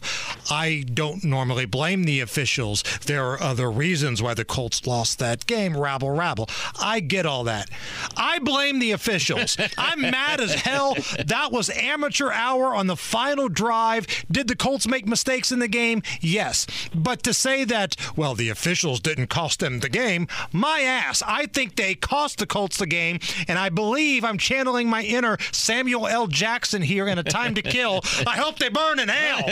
[0.48, 2.84] I don't normally blame the officials.
[3.06, 6.48] There are other reasons why the Colts lost that game, rabble, rabble.
[6.80, 7.70] I get all that.
[8.16, 9.56] I blame the officials.
[9.78, 10.96] I'm mad as hell.
[11.24, 14.06] That was amateur hour on the final drive.
[14.30, 16.02] Did the Colts make mistakes in the game?
[16.20, 16.66] Yes.
[16.94, 21.22] But to say that, well, the officials didn't cost them the game, my ass.
[21.26, 25.38] I think they cost the Colts the game, and I believe I'm channeling my inner
[25.52, 26.26] Samuel L.
[26.26, 28.00] Jackson here in A Time to Kill.
[28.26, 29.48] I hope they burn in hell.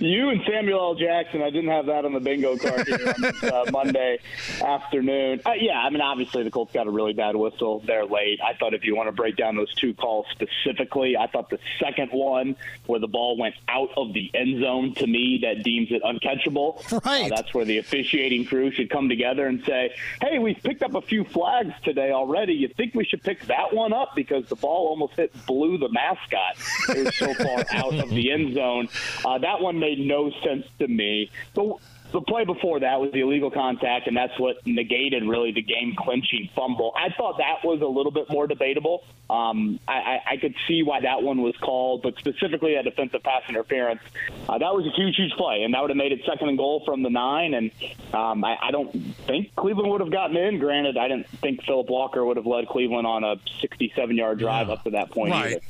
[0.00, 0.94] you and Samuel L.
[0.94, 2.98] Jackson, I didn't have that on the bingo card here
[3.48, 4.18] uh, Monday
[4.62, 5.40] afternoon.
[5.44, 7.82] Uh, yeah, I mean, obviously the Colts got a really bad whistle.
[7.86, 8.40] They're late.
[8.44, 11.58] I thought if you want to break down those two calls specifically, I thought the
[11.80, 12.56] second one
[12.86, 16.82] where the ball went out of the end zone to me that deems it uncatchable.
[17.08, 17.30] Right.
[17.30, 20.94] Uh, that's where the officiating crew should come together and say, hey, we've picked up
[20.94, 22.54] a few flags today already.
[22.54, 25.88] You think we should pick that one up because the ball almost hit blew the
[25.90, 26.56] mascot.
[26.88, 28.88] It was so far out of the end zone.
[29.24, 31.30] Uh, that one made no sense to me.
[31.54, 31.76] But
[32.12, 35.94] the play before that was the illegal contact, and that's what negated really the game
[35.96, 36.92] clinching fumble.
[36.96, 39.04] I thought that was a little bit more debatable.
[39.28, 43.22] Um, I, I, I could see why that one was called, but specifically that defensive
[43.22, 44.00] pass interference,
[44.48, 46.56] uh, that was a huge, huge play, and that would have made it second and
[46.56, 47.52] goal from the nine.
[47.52, 47.70] And
[48.14, 48.90] um, I, I don't
[49.26, 50.58] think Cleveland would have gotten in.
[50.58, 54.84] Granted, I didn't think Philip Walker would have led Cleveland on a 67-yard drive up
[54.84, 55.32] to that point.
[55.32, 55.56] Right.
[55.56, 55.60] Either.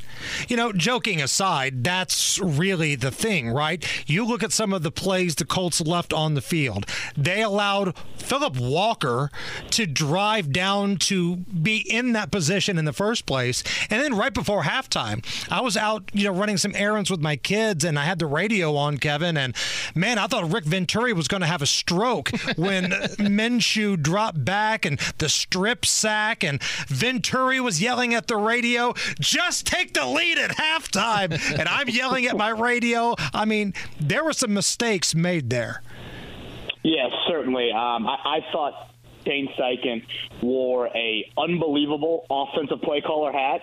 [0.46, 3.84] You know, joking aside, that's really the thing, right?
[4.06, 6.86] You look at some of the plays the Colts left on the field.
[7.16, 9.30] They allowed Philip Walker
[9.70, 13.62] to drive down to be in that position in the first place.
[13.90, 17.36] And then right before halftime, I was out, you know, running some errands with my
[17.36, 19.54] kids and I had the radio on, Kevin, and
[19.94, 24.84] man, I thought Rick Venturi was going to have a stroke when Minshew dropped back
[24.84, 30.38] and the strip sack and Venturi was yelling at the radio, just take the lead
[30.38, 31.32] at halftime.
[31.58, 33.14] and I'm yelling at my radio.
[33.32, 35.82] I mean, there were some mistakes made there.
[36.88, 37.70] Yes, certainly.
[37.70, 38.94] Um, I, I thought
[39.26, 40.06] Shane Steichen
[40.40, 43.60] wore a unbelievable offensive play caller hat,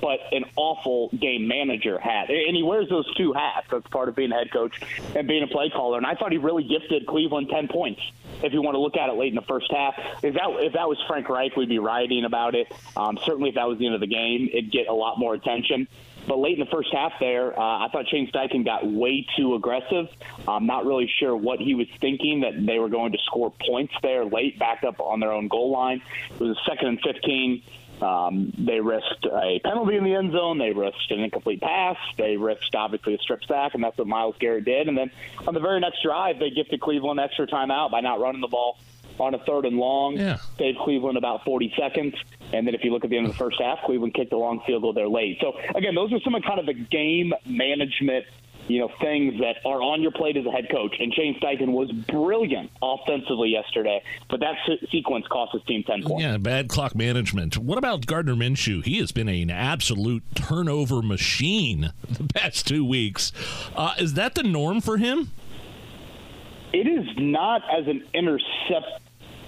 [0.00, 2.30] but an awful game manager hat.
[2.30, 3.66] And he wears those two hats.
[3.68, 4.80] That's part of being a head coach
[5.16, 5.96] and being a play caller.
[5.96, 8.00] And I thought he really gifted Cleveland ten points.
[8.44, 10.74] If you want to look at it late in the first half, if that if
[10.74, 12.68] that was Frank Reich, we'd be rioting about it.
[12.96, 15.34] Um, certainly, if that was the end of the game, it'd get a lot more
[15.34, 15.88] attention.
[16.28, 19.54] But late in the first half there, uh, I thought Shane Steichen got way too
[19.54, 20.08] aggressive.
[20.46, 23.94] I'm not really sure what he was thinking that they were going to score points
[24.02, 26.02] there late, back up on their own goal line.
[26.30, 27.62] It was a second and 15.
[28.02, 30.58] Um, they risked a penalty in the end zone.
[30.58, 31.96] They risked an incomplete pass.
[32.16, 34.86] They risked, obviously, a strip sack, and that's what Myles Garrett did.
[34.86, 35.10] And then
[35.46, 38.78] on the very next drive, they gifted Cleveland extra timeout by not running the ball
[39.20, 40.16] on a third and long.
[40.16, 40.38] Yeah.
[40.58, 42.14] Saved Cleveland about 40 seconds.
[42.52, 44.38] And then if you look at the end of the first half, Cleveland kicked a
[44.38, 45.38] long field goal there late.
[45.40, 48.24] So, again, those are some of kind of the game management
[48.68, 50.94] you know, things that are on your plate as a head coach.
[51.00, 56.02] And Shane Steichen was brilliant offensively yesterday, but that se- sequence cost his team 10
[56.02, 56.22] points.
[56.22, 57.56] Yeah, bad clock management.
[57.56, 58.84] What about Gardner Minshew?
[58.84, 63.32] He has been an absolute turnover machine the past two weeks.
[63.74, 65.30] Uh, is that the norm for him?
[66.72, 68.04] It is not as an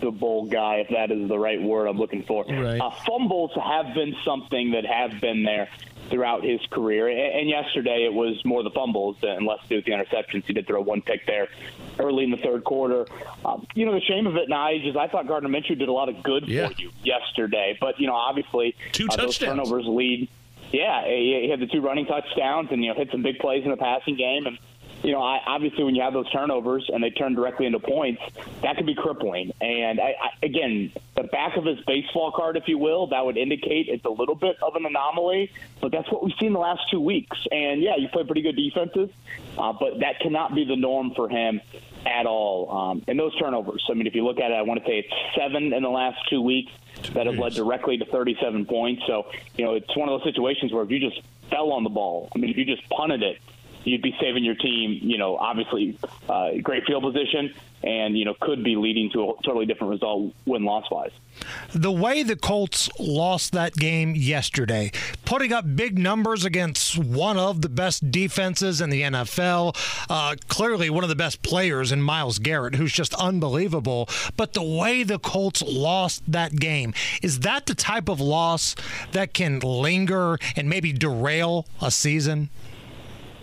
[0.01, 2.45] interceptable guy, if that is the right word I'm looking for.
[2.45, 2.81] Right.
[2.81, 5.69] Uh, fumbles have been something that have been there
[6.09, 7.09] throughout his career.
[7.09, 10.45] And yesterday it was more the fumbles and less to do with the interceptions.
[10.45, 11.49] He did throw one pick there
[11.99, 13.07] early in the third quarter.
[13.45, 15.93] Um, you know, the shame of it, Nige, is I thought Gardner Minshew did a
[15.93, 16.69] lot of good Yeah.
[16.69, 17.77] for you yesterday.
[17.81, 19.69] But, you know, obviously Two uh, those touchdowns.
[19.69, 20.29] turnovers lead.
[20.73, 23.65] Yeah, he he had the two running touchdowns and, you know, hit some big plays
[23.65, 24.47] in the passing game.
[24.47, 24.59] And,
[25.03, 28.21] you know, I, obviously when you have those turnovers and they turn directly into points,
[28.63, 29.53] that could be crippling.
[29.61, 33.37] And I, I, again, the back of his baseball card, if you will, that would
[33.37, 35.51] indicate it's a little bit of an anomaly.
[35.81, 37.37] But that's what we've seen the last two weeks.
[37.51, 39.11] And yeah, you play pretty good defenses,
[39.57, 41.61] uh, but that cannot be the norm for him
[42.07, 42.71] at all.
[42.71, 44.99] Um, and those turnovers, I mean, if you look at it, I want to say
[44.99, 46.73] it's seven in the last two weeks
[47.15, 49.03] that have led directly to 37 points.
[49.07, 51.91] So, you know, it's one of those situations where if you just fell on the
[51.91, 53.39] ball, I mean, if you just punted it,
[53.85, 55.99] you'd be saving your team, you know, obviously
[56.29, 60.35] uh, great field position and, you know, could be leading to a totally different result
[60.45, 61.13] win loss wise.
[61.73, 64.93] The way the Colts lost that game yesterday,
[65.25, 69.77] putting up big numbers against one of the best defenses in the NFL,
[70.11, 74.09] uh, clearly one of the best players in Myles Garrett, who's just unbelievable.
[74.37, 76.93] But the way the Colts lost that game,
[77.23, 78.75] is that the type of loss
[79.13, 82.51] that can linger and maybe derail a season?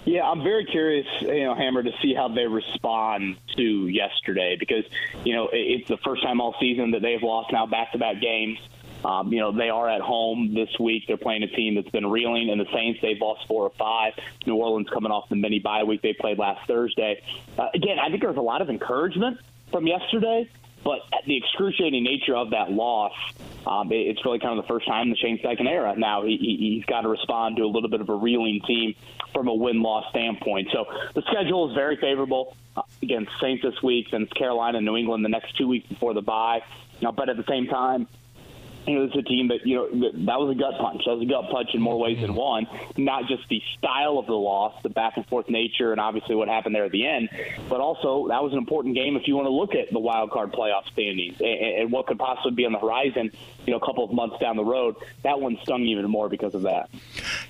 [0.08, 4.86] Yeah, I'm very curious, you know, Hammer, to see how they respond to yesterday because,
[5.26, 8.58] you know, it's the first time all season that they've lost now back-to-back games.
[9.04, 11.04] Um, you know, they are at home this week.
[11.08, 14.14] They're playing a team that's been reeling, and the Saints, they've lost four or five.
[14.46, 17.22] New Orleans coming off the mini bye week they played last Thursday.
[17.60, 19.40] Uh, again, I think there's a lot of encouragement
[19.72, 20.50] from yesterday,
[20.88, 23.12] but the excruciating nature of that loss,
[23.66, 25.94] um, it, it's really kind of the first time in the Shane Steichen era.
[25.98, 28.96] Now he, he, he's got to respond to a little bit of a reeling team
[29.34, 30.70] from a win-loss standpoint.
[30.72, 32.56] So the schedule is very favorable.
[32.78, 36.22] Uh, again, Saints this week, then Carolina, New England the next two weeks before the
[36.22, 36.64] bye.
[37.02, 38.08] Now, but at the same time,
[38.88, 39.88] you know, this is a team that, you know,
[40.26, 41.04] that was a gut punch.
[41.06, 42.40] That was a gut punch in more ways than mm-hmm.
[42.40, 42.68] one.
[42.96, 46.48] Not just the style of the loss, the back and forth nature, and obviously what
[46.48, 47.30] happened there at the end,
[47.70, 50.32] but also that was an important game if you want to look at the wild
[50.32, 53.32] card playoff standings and, and what could possibly be on the horizon,
[53.68, 54.96] you know, a couple of months down the road.
[55.24, 56.90] That one stung even more because of that.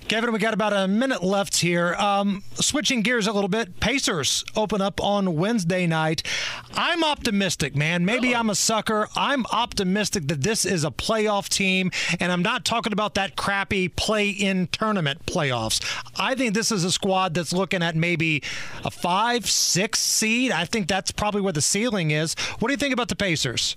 [0.08, 1.94] Kevin, we got about a minute left here.
[1.94, 6.24] Um, switching gears a little bit, Pacers open up on Wednesday night.
[6.74, 8.04] I'm optimistic, man.
[8.04, 9.08] Maybe I'm a sucker.
[9.14, 13.88] I'm optimistic that this is a playoff team, and I'm not talking about that crappy
[13.88, 15.84] play-in tournament playoffs.
[16.18, 18.42] I think this is a squad that's looking at maybe
[18.84, 20.50] a five, six seed.
[20.50, 22.34] I think that's probably where the ceiling is.
[22.58, 23.76] What do you think about the Pacers?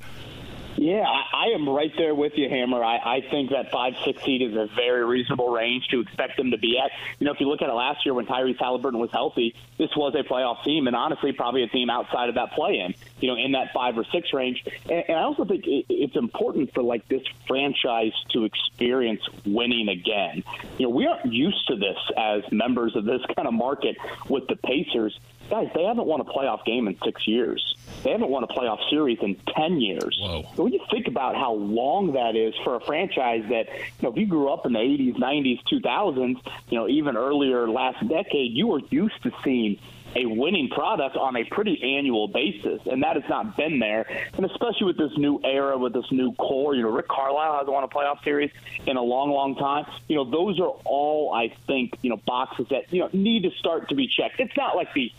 [0.78, 2.84] Yeah, I, I am right there with you, Hammer.
[2.84, 6.52] I, I think that five, six seed is a very reasonable range to expect them
[6.52, 6.92] to be at.
[7.20, 9.90] You know, if you look at it last year when Tyrese Halliburton was healthy, this
[9.96, 12.94] was a playoff team, and honestly, probably a team outside of that play-in.
[13.20, 14.64] You know, in that five or six range.
[14.90, 19.90] And, and I also think it, it's important for like this franchise to experience winning
[19.90, 20.44] again.
[20.78, 23.98] You know, we aren't used to this as members of this kind of market
[24.30, 25.20] with the Pacers
[25.52, 27.76] guys, they haven't won a playoff game in six years.
[28.04, 30.18] They haven't won a playoff series in ten years.
[30.20, 30.44] Whoa.
[30.56, 34.10] So when you think about how long that is for a franchise that, you know,
[34.10, 38.54] if you grew up in the '80s, '90s, 2000s, you know, even earlier last decade,
[38.54, 39.78] you were used to seeing
[40.16, 44.06] a winning product on a pretty annual basis, and that has not been there.
[44.34, 47.72] And especially with this new era, with this new core, you know, Rick Carlisle hasn't
[47.72, 48.52] won a playoff series
[48.86, 49.86] in a long, long time.
[50.08, 53.52] You know, those are all I think you know boxes that you know need to
[53.52, 54.40] start to be checked.
[54.40, 55.12] It's not like the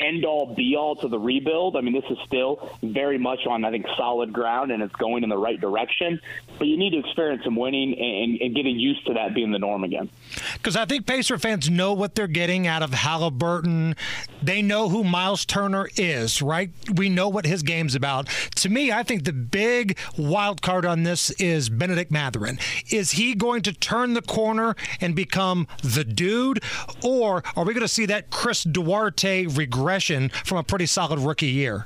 [0.00, 1.76] end all be all to the rebuild.
[1.76, 5.22] I mean, this is still very much on, I think, solid ground and it's going
[5.22, 6.20] in the right direction.
[6.58, 9.58] But you need to experience some winning and, and getting used to that being the
[9.58, 10.08] norm again.
[10.54, 13.96] Because I think Pacer fans know what they're getting out of Halliburton.
[14.42, 16.70] They know who Myles Turner is, right?
[16.94, 18.28] We know what his game's about.
[18.56, 22.58] To me, I think the big wild card on this is Bennedict Mathurin.
[22.90, 26.62] Is he going to turn the corner and become the dude?
[27.02, 29.46] Or are we going to see that Chris Duarte
[29.90, 31.84] regression from a pretty solid rookie year?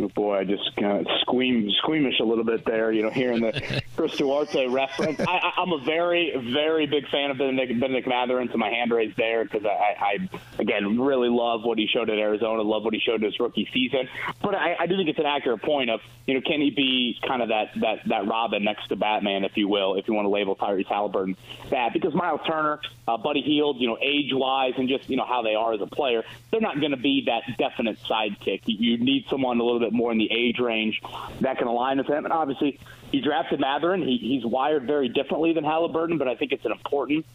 [0.00, 3.42] Oh, boy, I just kind of squeam, squeamish a little bit there, you know, hearing
[3.42, 5.20] the Chris Duarte reference.
[5.20, 9.18] I, I'm a very, very big fan of Bennedict, Bennedict Mathurin, so my hand raised
[9.18, 9.68] there because I,
[10.00, 13.68] I, again, really love what he showed at Arizona, love what he showed his rookie
[13.72, 14.08] season.
[14.40, 17.18] But I, I do think it's an accurate point of, you know, can he be
[17.26, 20.24] kind of that, that, that Robin next to Batman, if you will, if you want
[20.24, 21.36] to label Tyrese Halliburton
[21.70, 21.92] that?
[21.92, 25.54] Because Myles Turner, uh, Buddy Hield, you know, age-wise and just, you know, how they
[25.54, 28.62] are as a player, they're not going to be that definite sidekick.
[28.64, 31.00] You, you need someone a little bit more in the age range
[31.40, 32.24] that can align with him.
[32.24, 32.78] And obviously,
[33.10, 34.02] he drafted Mathurin.
[34.02, 37.26] He, he's wired very differently than Halliburton, but I think it's an important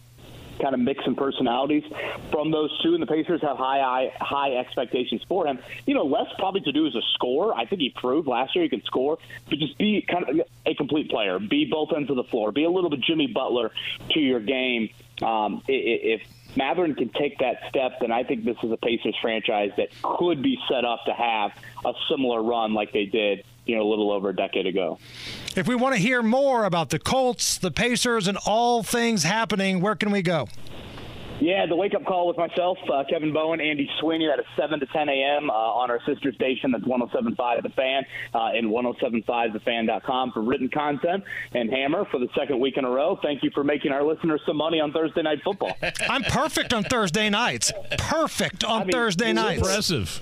[0.60, 1.84] kind of mix in personalities
[2.30, 5.58] from those two, and the Pacers have high, high expectations for him.
[5.86, 7.54] You know, less probably to do as a scorer.
[7.54, 9.18] I think he proved last year he could score,
[9.48, 11.38] but just be kind of a complete player.
[11.38, 12.52] Be both ends of the floor.
[12.52, 13.70] Be a little bit Jimmy Butler
[14.10, 14.90] to your game.
[15.22, 16.22] Um, if
[16.58, 20.42] Mathurin can take that step, then I think this is a Pacers franchise that could
[20.42, 21.52] be set up to have
[21.84, 24.98] a similar run like they did, you know, a little over a decade ago.
[25.56, 29.80] If we want to hear more about the Colts, the Pacers, and all things happening,
[29.80, 30.48] where can we go?
[31.40, 34.26] Yeah, the wake up call with myself, uh, Kevin Bowen, Andy Sweeney.
[34.26, 35.50] That is 7 to 10 a.m.
[35.50, 36.72] Uh, on our sister station.
[36.72, 38.02] That's 1075 The Fan
[38.34, 41.22] uh, and 1075thefan.com for written content.
[41.52, 43.18] And Hammer for the second week in a row.
[43.22, 45.76] Thank you for making our listeners some money on Thursday Night Football.
[46.08, 47.72] I'm perfect on Thursday nights.
[47.98, 49.60] Perfect on I mean, Thursday nights.
[49.60, 50.20] Impressive.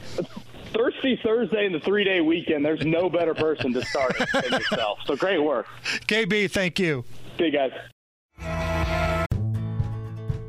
[0.75, 4.53] Thirsty Thursday and the three day weekend, there's no better person to start it than
[4.61, 4.99] yourself.
[5.07, 5.67] So great work.
[6.07, 7.05] KB, thank you.
[7.39, 7.73] See you guys.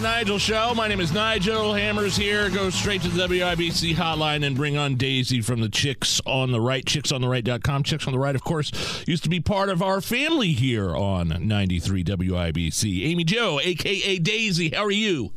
[0.00, 0.72] Nigel show.
[0.74, 1.72] My name is Nigel.
[1.72, 2.50] Hammer's here.
[2.50, 6.60] Go straight to the WIBC hotline and bring on Daisy from the Chicks on the
[6.60, 6.84] Right.
[6.84, 7.82] ChicksOnTheRight.com.
[7.82, 11.36] Chicks on the Right, of course, used to be part of our family here on
[11.40, 13.04] 93 WIBC.
[13.06, 14.18] Amy Jo, a.k.a.
[14.18, 14.70] Daisy.
[14.70, 15.32] How are you?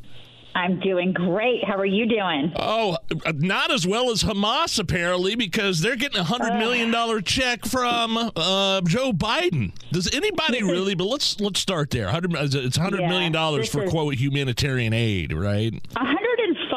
[0.55, 1.63] I'm doing great.
[1.63, 2.51] How are you doing?
[2.57, 2.97] Oh,
[3.35, 8.17] not as well as Hamas apparently, because they're getting a hundred million dollar check from
[8.17, 9.71] uh, Joe Biden.
[9.91, 10.95] Does anybody really?
[10.95, 12.09] But let's let's start there.
[12.09, 15.73] Hundred it's hundred Yeah, million dollars for is- quote humanitarian aid, right?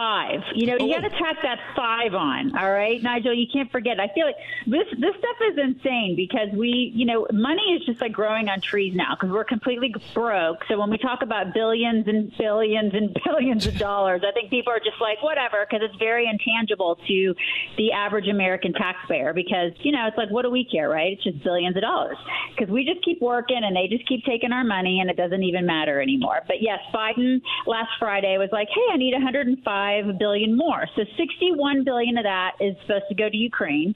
[0.03, 0.57] 105.
[0.57, 1.01] You know, you oh.
[1.01, 2.57] got to tack that five on.
[2.57, 3.35] All right, Nigel.
[3.35, 4.01] You can't forget.
[4.01, 8.01] I feel like this this stuff is insane because we, you know, money is just
[8.01, 10.65] like growing on trees now because we're completely broke.
[10.69, 14.73] So when we talk about billions and billions and billions of dollars, I think people
[14.73, 17.35] are just like whatever because it's very intangible to
[17.77, 21.13] the average American taxpayer because you know it's like what do we care, right?
[21.13, 22.17] It's just billions of dollars
[22.55, 25.43] because we just keep working and they just keep taking our money and it doesn't
[25.43, 26.41] even matter anymore.
[26.47, 30.87] But yes, Biden last Friday was like, hey, I need 105 billion more.
[30.97, 33.95] So 61 billion of that is supposed to go to Ukraine.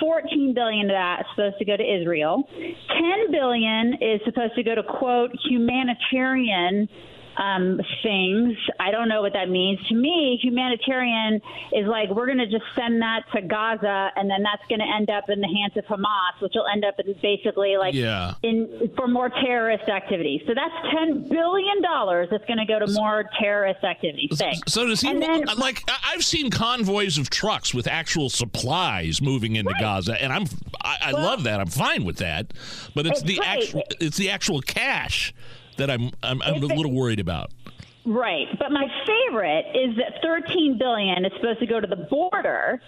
[0.00, 2.42] 14 billion of that is supposed to go to Israel.
[2.50, 6.88] 10 billion is supposed to go to quote humanitarian
[7.36, 8.56] um, things.
[8.80, 9.80] I don't know what that means.
[9.88, 11.40] To me, humanitarian
[11.72, 14.86] is like we're going to just send that to Gaza, and then that's going to
[14.86, 18.34] end up in the hands of Hamas, which will end up in basically like Yeah.
[18.42, 20.42] in for more terrorist activities.
[20.46, 24.30] So that's ten billion dollars that's going to go to more terrorist activities.
[24.38, 24.72] Thanks.
[24.72, 25.82] So does he And then- like?
[26.06, 30.44] I've seen convoys of trucks with actual supplies moving into Gaza, and I'm
[30.82, 31.60] I, I love that.
[31.60, 32.52] I'm fine with that,
[32.94, 33.58] but it's It's the right.
[33.62, 35.32] actual it's the actual cash
[35.76, 37.50] that I'm I'm, I'm a little worried about.
[38.06, 42.82] Right, but my favorite is that 13 billion is supposed to go to the border,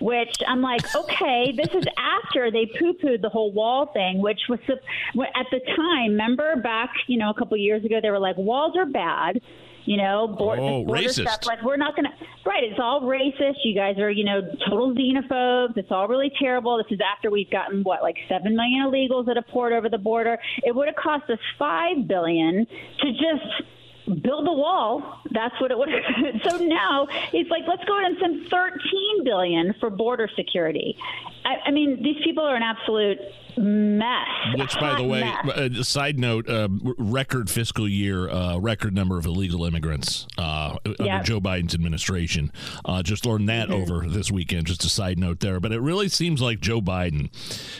[0.00, 4.60] which I'm like, okay, this is after they poo-pooed the whole wall thing, which was
[4.68, 6.12] at the time.
[6.12, 9.40] Remember back, you know, a couple years ago, they were like, walls are bad.
[9.86, 11.22] You know, board, Oh, border racist.
[11.28, 11.46] stuff.
[11.46, 12.10] Like we're not gonna.
[12.44, 13.56] Right, it's all racist.
[13.64, 15.76] You guys are, you know, total xenophobes.
[15.76, 16.76] It's all really terrible.
[16.78, 19.98] This is after we've gotten what, like seven million illegals that have poured over the
[19.98, 20.38] border.
[20.62, 22.66] It would have cost us five billion
[23.00, 25.20] to just build the wall.
[25.30, 25.88] That's what it would.
[26.48, 30.96] so now it's like let's go ahead and send 13 billion for border security.
[31.44, 33.18] I, I mean, these people are an absolute
[33.56, 34.26] mess.
[34.56, 35.56] Which, by the way, mess.
[35.56, 36.68] uh, side note, uh,
[36.98, 42.52] record fiscal year, uh, record number of illegal immigrants uh, under Joe Biden's administration.
[42.84, 43.92] Uh, just learned that Mm-hmm.
[43.92, 44.66] over this weekend.
[44.66, 47.30] Just a side note there, but it really seems like Joe Biden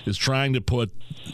[0.06, 0.90] is trying to put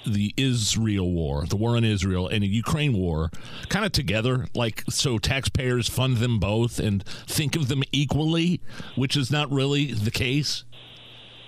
[0.07, 3.31] the Israel war, the war in Israel, and the Ukraine war,
[3.69, 8.61] kind of together, like so taxpayers fund them both and think of them equally,
[8.95, 10.65] which is not really the case.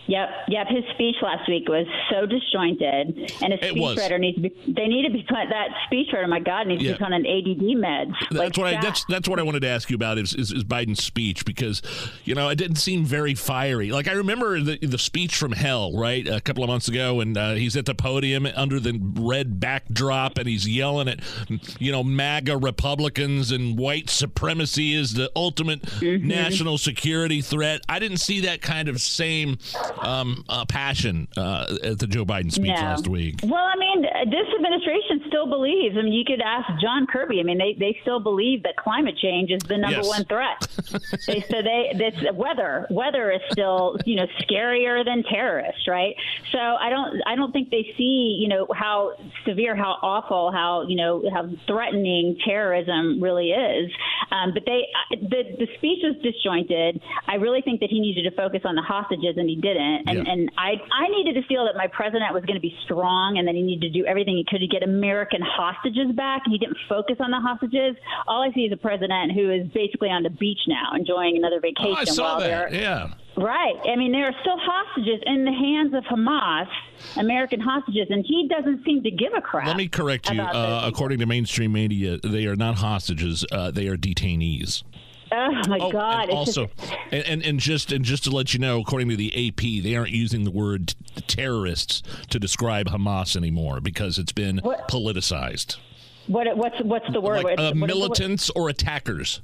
[0.09, 0.67] Yep, yep.
[0.69, 4.49] His speech last week was so disjointed, and his speechwriter needs to be.
[4.67, 5.37] They need to be put.
[5.51, 6.93] That speechwriter, my God, needs Yeah.
[6.93, 8.15] to be put on an ADD meds.
[8.31, 8.81] That's Like what I.
[8.81, 11.83] That's that's what I wanted to ask you about is, is is Biden's speech because
[12.25, 13.91] you know it didn't seem very fiery.
[13.93, 17.37] Like I remember the the speech from hell right a couple of months ago, and
[17.37, 21.21] uh, he's at the podium under the red backdrop, and he's yelling at
[21.79, 26.29] you know MAGA Republicans and white supremacy is the ultimate Mm-hmm.
[26.29, 27.81] national security threat.
[27.89, 29.59] I didn't see that kind of same
[30.03, 32.83] um, uh, passion uh, at the Joe Biden speech No.
[32.83, 33.41] last week.
[33.43, 35.97] Well, I mean, this administration still believes.
[35.97, 37.41] I mean, you could ask John Kirby.
[37.41, 40.07] I mean, they, they still believe that climate change is the number Yes.
[40.07, 40.57] one threat.
[41.27, 46.15] they so they this weather weather is still you know scarier than terrorists, right?
[46.53, 49.13] So I don't I don't think they see you know how
[49.47, 53.91] severe, how awful, how you know how threatening terrorism really is.
[54.31, 57.01] Um, but they the the speech was disjointed.
[57.27, 60.09] I really think that he needed to focus on the hostages, and he didn't.
[60.09, 60.33] And Yeah.
[60.33, 63.47] and I I needed to feel that my president was going to be strong, and
[63.49, 64.83] that he needed to do everything he could to get
[65.29, 66.43] American hostages back.
[66.45, 67.97] And he didn't focus on the hostages.
[68.27, 71.61] All I see is a president who is basically on the beach now, enjoying another
[71.61, 71.93] vacation.
[71.93, 72.71] Oh, I saw while that.
[72.71, 73.15] they're Yeah.
[73.37, 73.77] Right.
[73.89, 76.67] I mean, there are still hostages in the hands of Hamas,
[77.17, 79.69] American hostages, and he doesn't seem to give a crap.
[79.69, 80.41] Let me correct you.
[80.41, 84.83] Uh, according to mainstream media, they are not hostages; uh, they are detainees.
[85.33, 86.29] Oh my Oh, God!
[86.29, 89.17] and also, just, and, and and just and just to let you know, according to
[89.17, 90.95] the AP, they aren't using the word
[91.27, 94.89] terrorists to describe Hamas anymore because it's been What?
[94.89, 95.77] politicized.
[96.27, 97.45] what what's what's the word?
[97.45, 99.41] Like uh, militants or attackers.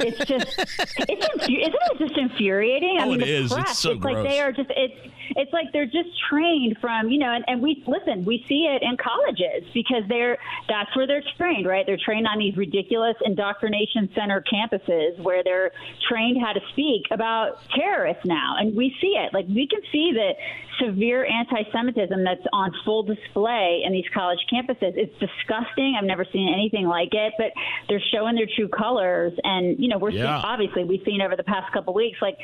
[0.00, 2.98] It's just, it's isn't it just infuriating?
[3.00, 3.28] I Oh, mean, it.
[3.28, 4.26] It's press, so like gross.
[4.28, 4.94] they are just it's
[5.38, 8.82] it's like they're just trained from you know, and, and we listen, we see it
[8.82, 10.36] in colleges because they're
[10.68, 11.86] that's where they're trained, right?
[11.86, 15.70] They're trained on these ridiculous indoctrination center campuses where they're
[16.10, 19.32] trained how to speak about terrorists now, and we see it.
[19.32, 20.34] Like we can see that
[20.84, 24.94] severe anti-Semitism that's on full display in these college campuses.
[24.96, 25.96] It's disgusting.
[25.98, 27.52] I've never seen anything like it, but
[27.88, 31.44] they're showing their true colors, and you know, we're seeing, obviously we've seen over the
[31.44, 32.18] past couple weeks.
[32.20, 32.38] Like,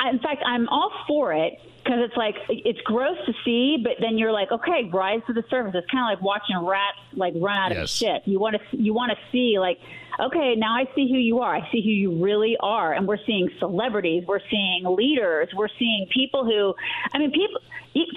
[0.00, 1.54] I, in fact, I'm all for it
[1.88, 5.42] because it's like it's gross to see, but then you're like, okay, rise to the
[5.48, 5.72] surface.
[5.74, 8.22] It's kind of like watching rats like run out of shit.
[8.26, 9.78] You want to you want to see like,
[10.20, 11.54] okay, now I see who you are.
[11.56, 16.06] I see who you really are, and we're seeing celebrities, we're seeing leaders, we're seeing
[16.12, 16.74] people who,
[17.12, 17.60] I mean, people.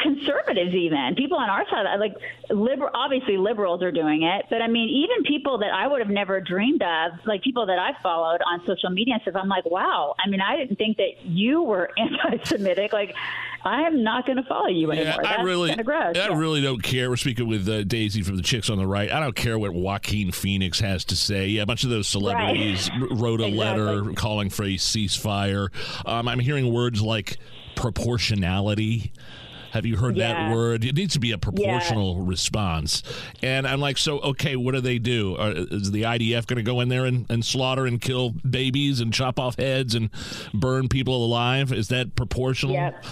[0.03, 2.13] Conservatives, even people on our side, like
[2.51, 2.91] liberal.
[2.93, 6.39] Obviously, liberals are doing it, but I mean, even people that I would have never
[6.39, 9.35] dreamed of, like people that I followed on social media and stuff.
[9.41, 10.13] I'm like, wow.
[10.23, 12.93] I mean, I didn't think that you were anti-Semitic.
[12.93, 13.15] Like,
[13.63, 15.26] I am not going to follow you Yeah, anymore.
[15.26, 15.72] I That's really.
[15.72, 16.38] I Yeah.
[16.38, 17.09] really don't care.
[17.09, 19.11] We're speaking with uh, Daisy from the Chicks on the Right.
[19.11, 21.47] I don't care what Joaquin Phoenix has to say.
[21.47, 23.09] Yeah, a bunch of those celebrities Right.
[23.11, 25.69] wrote a letter calling for a ceasefire.
[26.05, 27.37] Um, I'm hearing words like
[27.75, 29.11] proportionality.
[29.71, 30.33] Have you heard Yeah.
[30.33, 30.83] that word?
[30.83, 33.03] It needs to be a proportional response.
[33.41, 35.37] And I'm like, so okay, what do they do?
[35.37, 38.99] Are, is the IDF going to go in there and, and slaughter and kill babies
[38.99, 40.09] and chop off heads and
[40.53, 41.71] burn people alive?
[41.71, 42.75] Is that proportional?
[42.75, 43.05] Yep.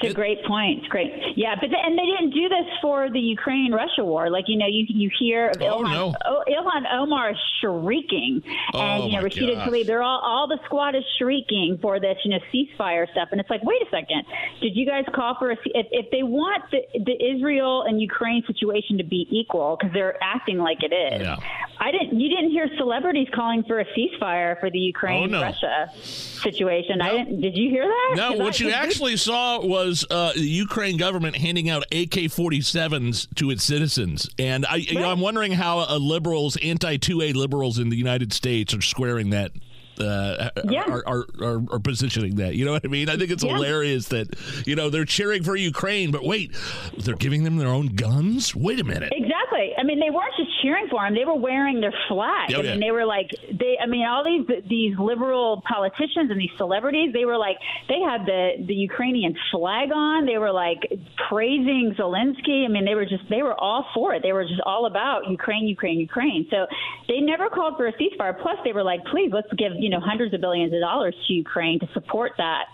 [0.00, 0.80] It's a great point.
[0.80, 1.12] It's great.
[1.36, 4.28] Yeah, but the, and they didn't do this for the Ukraine Russia war.
[4.28, 6.14] Like you know, you you hear of Oh, Ilhan, no.
[6.26, 8.42] oh, Ilhan Omar shrieking,
[8.74, 9.68] oh, and Oh, you know, Rashida gosh.
[9.68, 9.86] Tlaib.
[9.86, 13.28] They're all all the squad is shrieking for this you know ceasefire stuff.
[13.32, 14.24] And it's like, wait a second,
[14.60, 15.56] did you guys call for a?
[15.66, 20.16] If, if they want the, the Israel and Ukraine situation to be equal, because they're
[20.22, 21.22] acting like it is.
[21.22, 21.36] Yeah.
[21.78, 22.18] I didn't.
[22.20, 25.42] You didn't hear celebrities calling for a ceasefire for the Ukraine Oh, no.
[25.42, 27.00] Russia situation.
[27.00, 27.40] I didn't.
[27.40, 28.12] Did you hear that?
[28.16, 28.32] No.
[28.44, 33.62] what I- you actually saw was uh, the Ukraine government handing out AK-47s to its
[33.64, 38.74] citizens, and I, you know, I'm wondering how liberals, anti-2A liberals in the United States,
[38.74, 39.52] are squaring that.
[39.96, 40.82] Uh, Yeah.
[40.88, 42.56] are, are, are, are positioning that.
[42.56, 43.08] You know what I mean?
[43.08, 43.52] I think it's Yeah.
[43.54, 44.26] hilarious that
[44.66, 46.50] you know they're cheering for Ukraine, but wait,
[46.98, 48.56] they're giving them their own guns.
[48.56, 49.12] Wait a minute.
[49.14, 49.70] Exactly.
[49.78, 52.52] I mean, they weren't just cheering for him; they were wearing their flag.
[52.54, 53.76] Oh, I mean, they were like they.
[53.80, 57.56] I mean, all these these liberal politicians and these celebrities, they were like
[57.88, 60.26] they had the the Ukrainian flag on.
[60.26, 60.90] They were like
[61.28, 62.64] praising Zelensky.
[62.64, 64.22] I mean, they were just they were all for it.
[64.22, 66.46] They were just all about Ukraine, Ukraine, Ukraine.
[66.50, 66.66] So
[67.08, 68.40] they never called for a ceasefire.
[68.40, 71.32] Plus, they were like, please, let's give you know hundreds of billions of dollars to
[71.32, 72.64] Ukraine to support that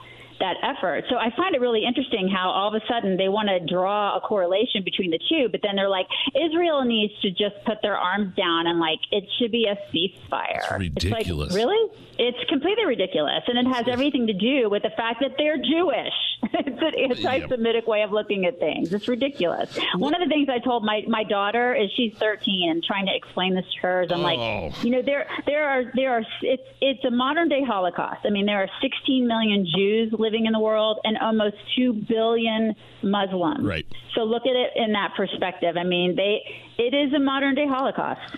[0.40, 1.04] that effort.
[1.08, 4.16] So I find it really interesting how all of a sudden they want to draw
[4.16, 7.96] a correlation between the two, but then they're like, Israel needs to just put their
[7.96, 10.60] arms down and like it should be a ceasefire.
[10.60, 11.54] It's ridiculous.
[11.54, 11.92] It's like, really?
[12.18, 16.12] It's completely ridiculous, and it has everything to do with the fact that they're Jewish.
[16.42, 18.92] It's an anti-Semitic way of looking at things.
[18.92, 19.78] It's ridiculous.
[19.96, 23.14] One of the things I told my my daughter is she's 13 and trying to
[23.14, 24.22] explain this to her is I'm Oh.
[24.22, 28.20] like, you know, there there are there are it's it's a modern day Holocaust.
[28.24, 32.74] I mean, there are 16 million Jews living in the world and almost 2 billion
[33.02, 33.64] Muslims.
[33.64, 33.86] Right.
[34.14, 35.76] So look at it in that perspective.
[35.76, 36.40] I mean, they
[36.78, 38.36] it is a modern day Holocaust.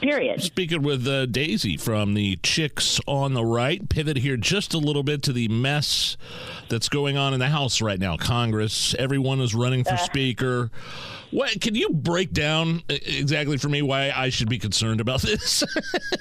[0.00, 0.42] Period.
[0.42, 5.02] Speaking with uh, Daisy from the Chicks on the Right, pivot here just a little
[5.02, 6.16] bit to the mess
[6.68, 8.16] that's going on in the House right now.
[8.16, 9.98] Congress, everyone is running for Uh.
[9.98, 10.70] Speaker.
[11.30, 15.20] What can you break down uh, exactly for me why I should be concerned about
[15.22, 15.64] this?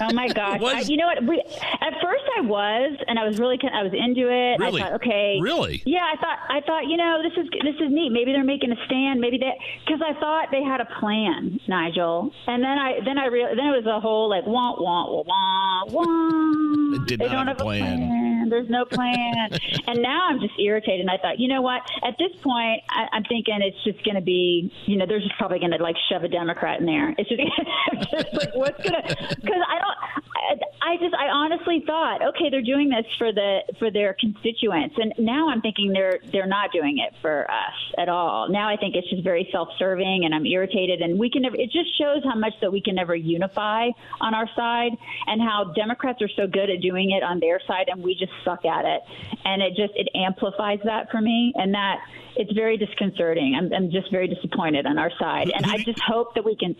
[0.01, 0.59] Oh my gosh!
[0.63, 1.23] I, you know what?
[1.25, 4.59] We, at first, I was, and I was really, I was into it.
[4.59, 4.81] Really?
[4.81, 5.83] I thought, okay, Really?
[5.85, 8.11] Yeah, I thought, I thought, you know, this is this is neat.
[8.11, 9.19] Maybe they're making a stand.
[9.19, 9.53] Maybe they,
[9.85, 12.31] because I thought they had a plan, Nigel.
[12.47, 15.23] And then I, then I real, then it was a whole like wah wah wah
[15.23, 16.95] wah wah.
[16.95, 18.49] It did they not don't have a have plan.
[18.49, 19.49] There's no plan.
[19.87, 21.01] and now I'm just irritated.
[21.01, 21.81] And I thought, you know what?
[22.05, 25.35] At this point, I, I'm thinking it's just going to be, you know, they're just
[25.37, 27.15] probably going to like shove a Democrat in there.
[27.17, 27.41] It's just,
[28.11, 29.35] just like what's going to?
[29.41, 29.97] Because I don't.
[30.35, 34.95] I, I just, I honestly thought, okay, they're doing this for the for their constituents,
[34.97, 38.49] and now I'm thinking they're they're not doing it for us at all.
[38.49, 41.01] Now I think it's just very self-serving, and I'm irritated.
[41.01, 41.55] And we can never.
[41.55, 43.89] It just shows how much that we can never unify
[44.21, 44.91] on our side,
[45.27, 48.31] and how Democrats are so good at doing it on their side, and we just
[48.45, 49.01] suck at it.
[49.45, 51.99] And it just it amplifies that for me, and that
[52.35, 53.55] it's very disconcerting.
[53.55, 56.75] I'm, I'm just very disappointed on our side, and I just hope that we can.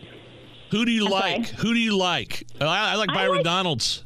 [0.72, 1.46] Who do you I'm like?
[1.48, 1.58] sorry?
[1.62, 2.44] Who do you like?
[2.60, 4.04] I, I like I Byron like- Donalds.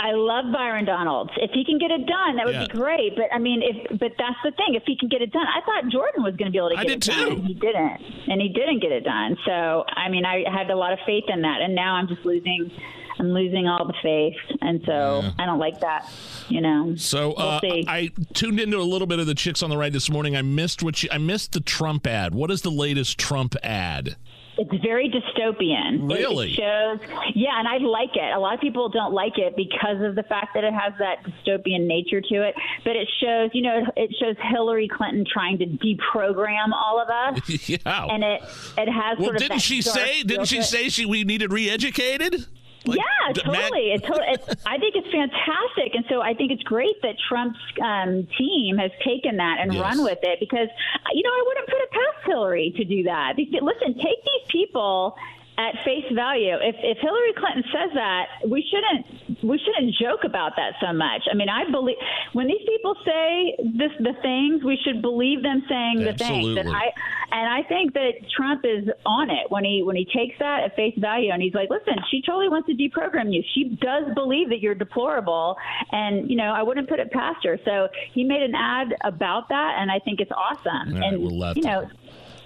[0.00, 1.30] I love Byron Donalds.
[1.36, 2.66] If he can get it done, that would Yeah.
[2.66, 3.14] be great.
[3.14, 4.74] But I mean, if but that's the thing.
[4.74, 6.76] If he can get it done, I thought Jordan was going to be able to
[6.76, 7.26] get it done.
[7.28, 7.32] too.
[7.36, 9.36] and He didn't, and he didn't get it done.
[9.46, 12.24] So I mean, I had a lot of faith in that, and now I'm just
[12.24, 12.70] losing.
[13.18, 15.30] I'm losing all the faith, and so Yeah.
[15.38, 16.10] I don't like that.
[16.48, 16.94] You know.
[16.96, 17.84] So uh, We'll see.
[17.86, 20.34] I tuned into a little bit of the chicks on the right this morning.
[20.36, 22.34] I missed what you, I missed the Trump ad.
[22.34, 24.16] What is the latest Trump ad?
[24.58, 26.10] It's very dystopian.
[26.10, 26.52] Really?
[26.52, 27.00] It, shows,
[27.34, 28.34] yeah, and I like it.
[28.34, 31.24] A lot of people don't like it because of the fact that it has that
[31.24, 32.54] dystopian nature to it.
[32.84, 37.68] But it shows, you know, it, shows Hillary Clinton trying to deprogram all of us,
[37.68, 37.78] yeah.
[37.86, 38.42] and it
[38.76, 40.22] it has Well, sort of didn't she say?
[40.22, 42.46] Didn't she say she we needed re-educated?
[42.84, 43.92] Like, yeah, Matt- totally.
[43.92, 47.58] It, to- it, I think it's fantastic, and so I think it's great that Trump's
[47.82, 49.82] um, team has taken that and Yes.
[49.82, 50.68] run with it because
[51.14, 53.36] you know I wouldn't put it past Hillary to do that.
[53.36, 55.16] Because, listen, take these people
[55.58, 56.56] at face value.
[56.60, 61.22] If if Hillary Clinton says that, we shouldn't we shouldn't joke about that so much.
[61.30, 61.96] I mean, I believe
[62.32, 66.56] when these people say this the things, we should believe them saying the things.
[66.56, 66.72] And Absolutely.
[66.72, 66.90] I
[67.32, 70.76] and I think that Trump is on it when he when he takes that at
[70.76, 73.42] face value and he's like, listen, she totally wants to deprogram you.
[73.54, 75.56] She does believe that you're deplorable,
[75.92, 77.58] and you know I wouldn't put it past her.
[77.64, 80.94] So he made an ad about that, and I think it's awesome.
[80.94, 81.88] All right, and we'll have you know.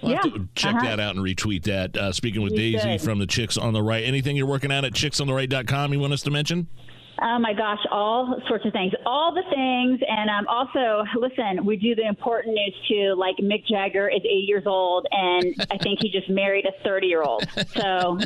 [0.01, 0.21] We'll yeah,
[0.55, 0.85] check uh-huh.
[0.85, 1.97] that out and retweet that.
[1.97, 3.01] Uh, speaking with You Daisy should.
[3.01, 4.03] from the Chicks on the Right.
[4.03, 6.67] Anything you're working on at chicksontheright.com you want us to mention?
[7.19, 11.65] Oh my gosh, all sorts of things, all the things, and um, also listen.
[11.65, 13.15] We do the important news too.
[13.17, 17.07] Like Mick Jagger is 80 years old, and I think he just married a 30
[17.07, 17.47] year old.
[17.75, 18.19] So,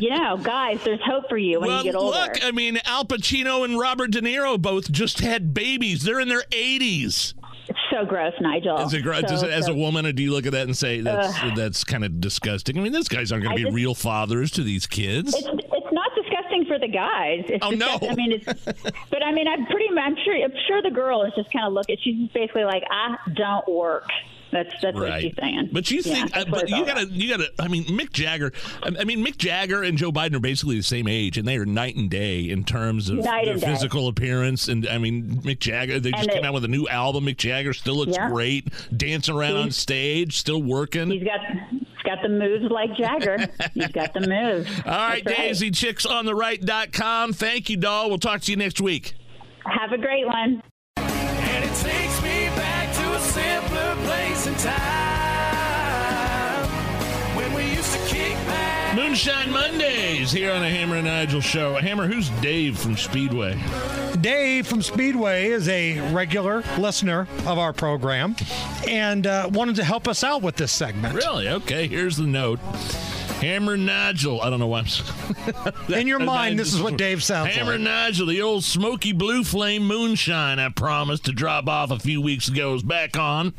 [0.00, 2.18] you know, guys, there's hope for you when well, you get older.
[2.18, 6.04] look, I mean, Al Pacino and Robert De Niro both just had babies.
[6.04, 7.34] They're in their 80s.
[7.90, 8.78] So gross, Nigel.
[8.78, 10.62] As a, gr- So, does it- as a woman, or do you look at that
[10.66, 11.56] and say that's Ugh.
[11.56, 12.78] that's kind of disgusting?
[12.78, 15.34] I mean, these guys aren't going to be just- real fathers to these kids.
[15.34, 17.44] It's it's not disgusting for the guys.
[17.48, 17.98] It's Oh, no.
[18.08, 18.44] I mean, it's,
[19.10, 19.86] but I mean, I'm pretty.
[19.96, 20.34] I'm sure.
[20.36, 21.96] I'm sure the girl is just kind of looking.
[22.02, 24.08] She's basically like, I don't work.
[24.52, 25.70] That's that's what she's saying.
[25.72, 27.50] But you Yeah, think, uh, but you gotta, you gotta.
[27.58, 28.52] I mean, Mick Jagger.
[28.82, 31.56] I I mean, Mick Jagger and Joe Biden are basically the same age, and they
[31.56, 33.66] are night and day in terms of Night their and day.
[33.66, 34.68] physical appearance.
[34.68, 35.98] And I mean, Mick Jagger.
[35.98, 37.26] They just And came out with a new album.
[37.26, 38.30] Mick Jagger still looks Yeah.
[38.30, 41.10] great, dancing around on stage, still working.
[41.10, 41.40] He's got
[41.70, 43.48] he's got the moves like Jagger.
[43.74, 44.70] he's got the moves.
[44.86, 45.48] All right, That's right.
[45.48, 47.32] Daisy, chicksontheright.com.
[47.32, 48.08] Thank you, doll.
[48.08, 49.14] We'll talk to you next week.
[49.64, 50.62] Have a great one.
[58.96, 61.74] Moonshine Mondays here on the Hammer and Nigel show.
[61.74, 63.58] Hammer, who's Dave from Speedway?
[64.20, 68.36] Dave from Speedway is a regular listener of our program
[68.88, 71.14] and uh, wanted to help us out with this segment.
[71.14, 71.48] Really?
[71.48, 72.58] Okay, here's the note.
[73.26, 74.40] Hammer Nigel.
[74.40, 75.92] I don't know why I'm.
[75.92, 77.80] In your mind, this is what Dave sounds Hammer like.
[77.80, 82.48] Nigel, the old smoky blue flame moonshine I promised to drop off a few weeks
[82.48, 83.54] ago is back on.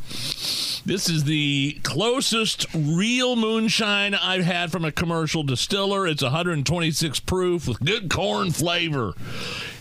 [0.86, 6.08] This is the closest real moonshine I've had from a commercial distiller.
[6.08, 9.14] It's 126 proof with good corn flavor.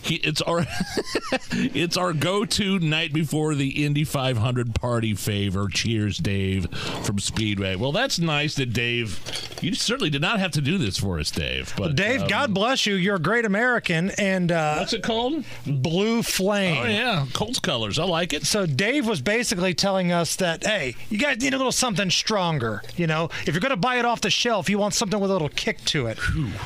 [0.07, 0.61] He, it's our
[1.51, 5.69] it's our go-to night before the Indy 500 party favor.
[5.69, 6.71] Cheers, Dave
[7.03, 7.75] from Speedway.
[7.75, 9.21] Well, that's nice that Dave.
[9.61, 11.75] You certainly did not have to do this for us, Dave.
[11.77, 12.95] But Dave, um, God bless you.
[12.95, 14.11] You're a great American.
[14.11, 15.45] And uh, what's it called?
[15.67, 16.79] Blue Flame.
[16.79, 17.99] Oh yeah, Colts colors.
[17.99, 18.45] I like it.
[18.47, 22.83] So Dave was basically telling us that, hey, you guys need a little something stronger.
[22.97, 25.31] You know, if you're going to buy it off the shelf, you want something with
[25.31, 26.19] a little kick to it.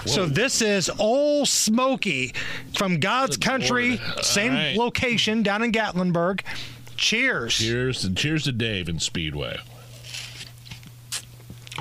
[0.05, 2.35] so this is Old Smoky
[2.77, 4.25] from God's Country, Lord.
[4.25, 4.77] same right.
[4.77, 6.43] location down in Gatlinburg.
[6.97, 7.55] Cheers.
[7.55, 9.59] Cheers and cheers to Dave in Speedway.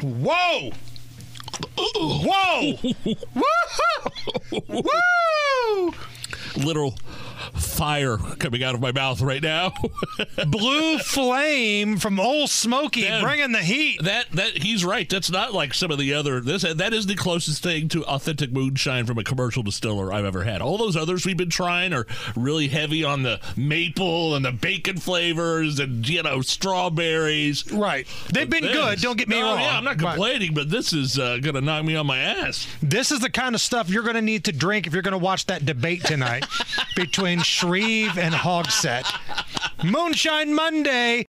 [0.01, 0.71] Whoa!
[1.77, 2.79] Whoa!
[3.33, 4.61] Woo!
[4.67, 5.93] Woo!
[6.55, 6.95] Little
[7.53, 9.73] fire coming out of my mouth right now.
[10.47, 13.23] Blue flame from Old Smoky, Damn.
[13.23, 14.03] bringing the heat.
[14.03, 15.09] That that he's right.
[15.09, 16.39] That's not like some of the other.
[16.41, 20.43] This that is the closest thing to authentic moonshine from a commercial distiller I've ever
[20.43, 20.61] had.
[20.61, 22.05] All those others we've been trying are
[22.35, 27.71] really heavy on the maple and the bacon flavors and you know strawberries.
[27.71, 28.07] Right.
[28.33, 29.01] They've been This- good.
[29.01, 29.59] Don't get me No, wrong.
[29.61, 32.67] Yeah, I'm not complaining, but this is uh, gonna knock me on my ass.
[32.81, 35.11] This is the kind of stuff you're going to need to drink if you're going
[35.13, 36.45] to watch that debate tonight
[37.29, 39.05] between Shreve and Hogsett.
[39.83, 41.27] Moonshine Monday.